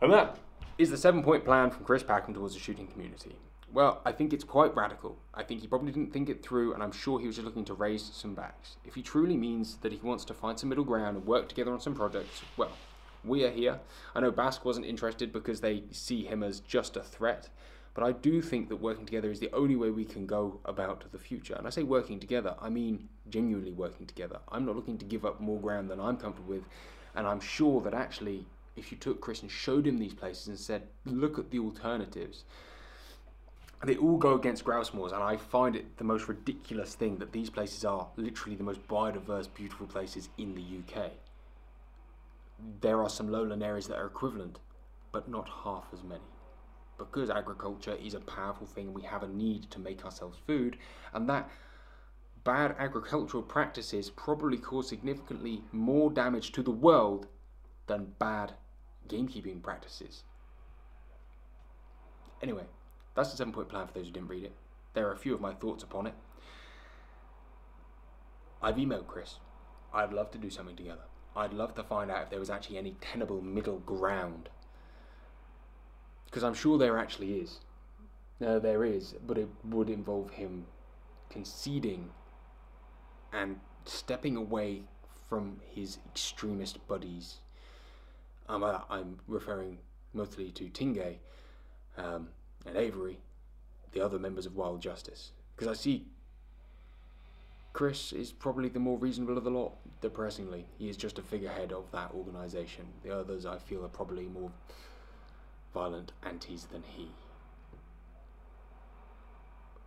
And 0.00 0.10
that 0.10 0.38
is 0.78 0.88
the 0.88 0.96
seven 0.96 1.22
point 1.22 1.44
plan 1.44 1.70
from 1.70 1.84
Chris 1.84 2.02
Packham 2.02 2.32
towards 2.32 2.54
the 2.54 2.60
shooting 2.60 2.86
community. 2.86 3.36
Well, 3.70 4.00
I 4.06 4.12
think 4.12 4.32
it's 4.32 4.42
quite 4.42 4.74
radical. 4.74 5.18
I 5.34 5.42
think 5.42 5.60
he 5.60 5.66
probably 5.66 5.92
didn't 5.92 6.14
think 6.14 6.30
it 6.30 6.42
through, 6.42 6.72
and 6.72 6.82
I'm 6.82 6.92
sure 6.92 7.20
he 7.20 7.26
was 7.26 7.36
just 7.36 7.44
looking 7.44 7.66
to 7.66 7.74
raise 7.74 8.10
some 8.14 8.34
backs. 8.34 8.78
If 8.86 8.94
he 8.94 9.02
truly 9.02 9.36
means 9.36 9.76
that 9.82 9.92
he 9.92 9.98
wants 10.02 10.24
to 10.24 10.34
find 10.34 10.58
some 10.58 10.70
middle 10.70 10.84
ground 10.84 11.18
and 11.18 11.26
work 11.26 11.50
together 11.50 11.74
on 11.74 11.80
some 11.80 11.94
projects, 11.94 12.40
well, 12.56 12.72
we 13.22 13.44
are 13.44 13.50
here. 13.50 13.80
I 14.14 14.20
know 14.20 14.32
BASC 14.32 14.64
wasn't 14.64 14.86
interested 14.86 15.30
because 15.30 15.60
they 15.60 15.84
see 15.90 16.24
him 16.24 16.42
as 16.42 16.60
just 16.60 16.96
a 16.96 17.02
threat, 17.02 17.50
but 17.94 18.04
I 18.04 18.12
do 18.12 18.40
think 18.40 18.68
that 18.68 18.76
working 18.76 19.04
together 19.04 19.30
is 19.30 19.40
the 19.40 19.52
only 19.52 19.76
way 19.76 19.90
we 19.90 20.04
can 20.04 20.26
go 20.26 20.60
about 20.64 21.10
the 21.12 21.18
future. 21.18 21.54
And 21.54 21.66
I 21.66 21.70
say 21.70 21.82
working 21.82 22.18
together, 22.18 22.54
I 22.60 22.70
mean 22.70 23.08
genuinely 23.28 23.72
working 23.72 24.06
together. 24.06 24.38
I'm 24.50 24.64
not 24.64 24.76
looking 24.76 24.96
to 24.98 25.04
give 25.04 25.26
up 25.26 25.40
more 25.40 25.60
ground 25.60 25.90
than 25.90 26.00
I'm 26.00 26.16
comfortable 26.16 26.54
with, 26.54 26.64
and 27.14 27.26
I'm 27.26 27.40
sure 27.40 27.82
that 27.82 27.92
actually, 27.92 28.46
if 28.76 28.90
you 28.90 28.96
took 28.96 29.20
Chris 29.20 29.42
and 29.42 29.50
showed 29.50 29.86
him 29.86 29.98
these 29.98 30.14
places 30.14 30.48
and 30.48 30.58
said, 30.58 30.82
look 31.04 31.38
at 31.38 31.50
the 31.50 31.58
alternatives, 31.58 32.44
they 33.84 33.96
all 33.96 34.16
go 34.16 34.34
against 34.34 34.64
grouse 34.64 34.94
moors, 34.94 35.12
and 35.12 35.22
I 35.22 35.36
find 35.36 35.76
it 35.76 35.98
the 35.98 36.04
most 36.04 36.28
ridiculous 36.28 36.94
thing 36.94 37.18
that 37.18 37.32
these 37.32 37.50
places 37.50 37.84
are 37.84 38.08
literally 38.16 38.56
the 38.56 38.64
most 38.64 38.86
biodiverse, 38.88 39.52
beautiful 39.52 39.86
places 39.86 40.28
in 40.38 40.54
the 40.54 40.62
UK. 40.62 41.10
There 42.80 43.02
are 43.02 43.10
some 43.10 43.30
lowland 43.30 43.62
areas 43.62 43.88
that 43.88 43.98
are 43.98 44.06
equivalent, 44.06 44.60
but 45.10 45.28
not 45.28 45.48
half 45.64 45.86
as 45.92 46.02
many. 46.04 46.22
Because 47.10 47.30
agriculture 47.30 47.96
is 48.02 48.14
a 48.14 48.20
powerful 48.20 48.66
thing, 48.66 48.94
we 48.94 49.02
have 49.02 49.22
a 49.22 49.28
need 49.28 49.70
to 49.70 49.78
make 49.78 50.04
ourselves 50.04 50.38
food, 50.46 50.78
and 51.12 51.28
that 51.28 51.50
bad 52.44 52.74
agricultural 52.78 53.42
practices 53.42 54.10
probably 54.10 54.58
cause 54.58 54.88
significantly 54.88 55.62
more 55.72 56.10
damage 56.10 56.52
to 56.52 56.62
the 56.62 56.70
world 56.70 57.26
than 57.86 58.14
bad 58.18 58.54
gamekeeping 59.08 59.62
practices. 59.62 60.24
Anyway, 62.42 62.64
that's 63.14 63.30
the 63.30 63.36
seven 63.36 63.52
point 63.52 63.68
plan 63.68 63.86
for 63.86 63.92
those 63.92 64.06
who 64.06 64.12
didn't 64.12 64.28
read 64.28 64.44
it. 64.44 64.52
There 64.94 65.06
are 65.08 65.12
a 65.12 65.18
few 65.18 65.34
of 65.34 65.40
my 65.40 65.54
thoughts 65.54 65.82
upon 65.82 66.06
it. 66.06 66.14
I've 68.60 68.76
emailed 68.76 69.06
Chris. 69.06 69.36
I'd 69.92 70.12
love 70.12 70.30
to 70.32 70.38
do 70.38 70.50
something 70.50 70.76
together. 70.76 71.02
I'd 71.34 71.52
love 71.52 71.74
to 71.76 71.82
find 71.82 72.10
out 72.10 72.22
if 72.22 72.30
there 72.30 72.38
was 72.38 72.50
actually 72.50 72.78
any 72.78 72.96
tenable 73.00 73.40
middle 73.40 73.78
ground. 73.78 74.48
Because 76.32 76.44
I'm 76.44 76.54
sure 76.54 76.78
there 76.78 76.96
actually 76.96 77.34
is. 77.34 77.60
No, 78.40 78.58
there 78.58 78.86
is, 78.86 79.14
but 79.26 79.36
it 79.36 79.48
would 79.64 79.90
involve 79.90 80.30
him 80.30 80.64
conceding 81.28 82.08
and 83.34 83.60
stepping 83.84 84.36
away 84.36 84.84
from 85.28 85.60
his 85.74 85.98
extremist 86.10 86.88
buddies. 86.88 87.36
Um, 88.48 88.64
I, 88.64 88.80
I'm 88.88 89.18
referring 89.28 89.76
mostly 90.14 90.50
to 90.52 90.64
Tingay 90.70 91.16
um, 91.98 92.28
and 92.64 92.78
Avery, 92.78 93.18
the 93.92 94.00
other 94.00 94.18
members 94.18 94.46
of 94.46 94.56
Wild 94.56 94.80
Justice. 94.80 95.32
Because 95.54 95.68
I 95.68 95.78
see 95.78 96.06
Chris 97.74 98.10
is 98.10 98.32
probably 98.32 98.70
the 98.70 98.80
more 98.80 98.96
reasonable 98.96 99.36
of 99.36 99.44
the 99.44 99.50
lot, 99.50 99.74
depressingly. 100.00 100.64
He 100.78 100.88
is 100.88 100.96
just 100.96 101.18
a 101.18 101.22
figurehead 101.22 101.72
of 101.72 101.90
that 101.92 102.10
organisation. 102.14 102.86
The 103.02 103.18
others, 103.18 103.44
I 103.44 103.58
feel, 103.58 103.84
are 103.84 103.88
probably 103.88 104.24
more 104.28 104.50
violent 105.72 106.12
antis 106.22 106.64
than 106.64 106.82
he. 106.82 107.08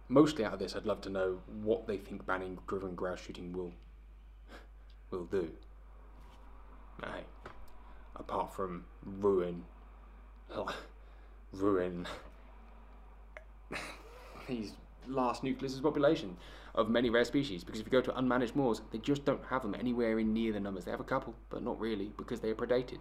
Mostly 0.08 0.46
out 0.46 0.54
of 0.54 0.60
this, 0.60 0.76
I'd 0.76 0.86
love 0.86 1.02
to 1.02 1.10
know 1.10 1.40
what 1.64 1.88
they 1.88 1.98
think 1.98 2.26
banning 2.26 2.60
driven 2.68 2.96
grouse 2.96 3.20
shooting 3.20 3.54
will 3.54 3.74
will 5.12 5.26
do. 5.26 5.50
Hey, 7.04 7.24
apart 8.16 8.54
from 8.54 8.86
ruin, 9.04 9.64
ruin 11.52 12.08
these 14.48 14.74
last 15.08 15.44
nucleus 15.44 15.80
population 15.80 16.38
of 16.74 16.90
many 16.90 17.10
rare 17.10 17.26
species. 17.26 17.64
Because 17.64 17.80
if 17.80 17.88
you 17.88 17.92
go 17.92 18.02
to 18.02 18.12
unmanaged 18.12 18.56
moors, 18.56 18.82
they 18.92 18.98
just 18.98 19.26
don't 19.26 19.44
have 19.50 19.62
them 19.62 19.76
anywhere 19.76 20.20
in 20.20 20.34
near 20.34 20.54
the 20.54 20.60
numbers. 20.60 20.86
They 20.86 20.92
have 20.92 21.00
a 21.00 21.06
couple, 21.06 21.36
but 21.50 21.64
not 21.64 21.80
really 21.80 22.12
because 22.18 22.40
they 22.40 22.50
are 22.50 22.56
predated. 22.56 23.00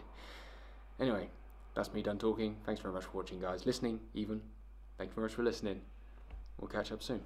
Anyway, 1.00 1.28
that's 1.74 1.92
me 1.92 2.02
done 2.02 2.18
talking. 2.18 2.56
Thanks 2.64 2.80
very 2.80 2.94
much 2.94 3.04
for 3.04 3.18
watching, 3.18 3.40
guys. 3.40 3.66
Listening, 3.66 4.00
even. 4.14 4.40
Thank 4.96 5.10
you 5.10 5.14
very 5.14 5.26
much 5.26 5.34
for 5.34 5.42
listening. 5.42 5.80
We'll 6.58 6.68
catch 6.68 6.92
up 6.92 7.02
soon. 7.02 7.20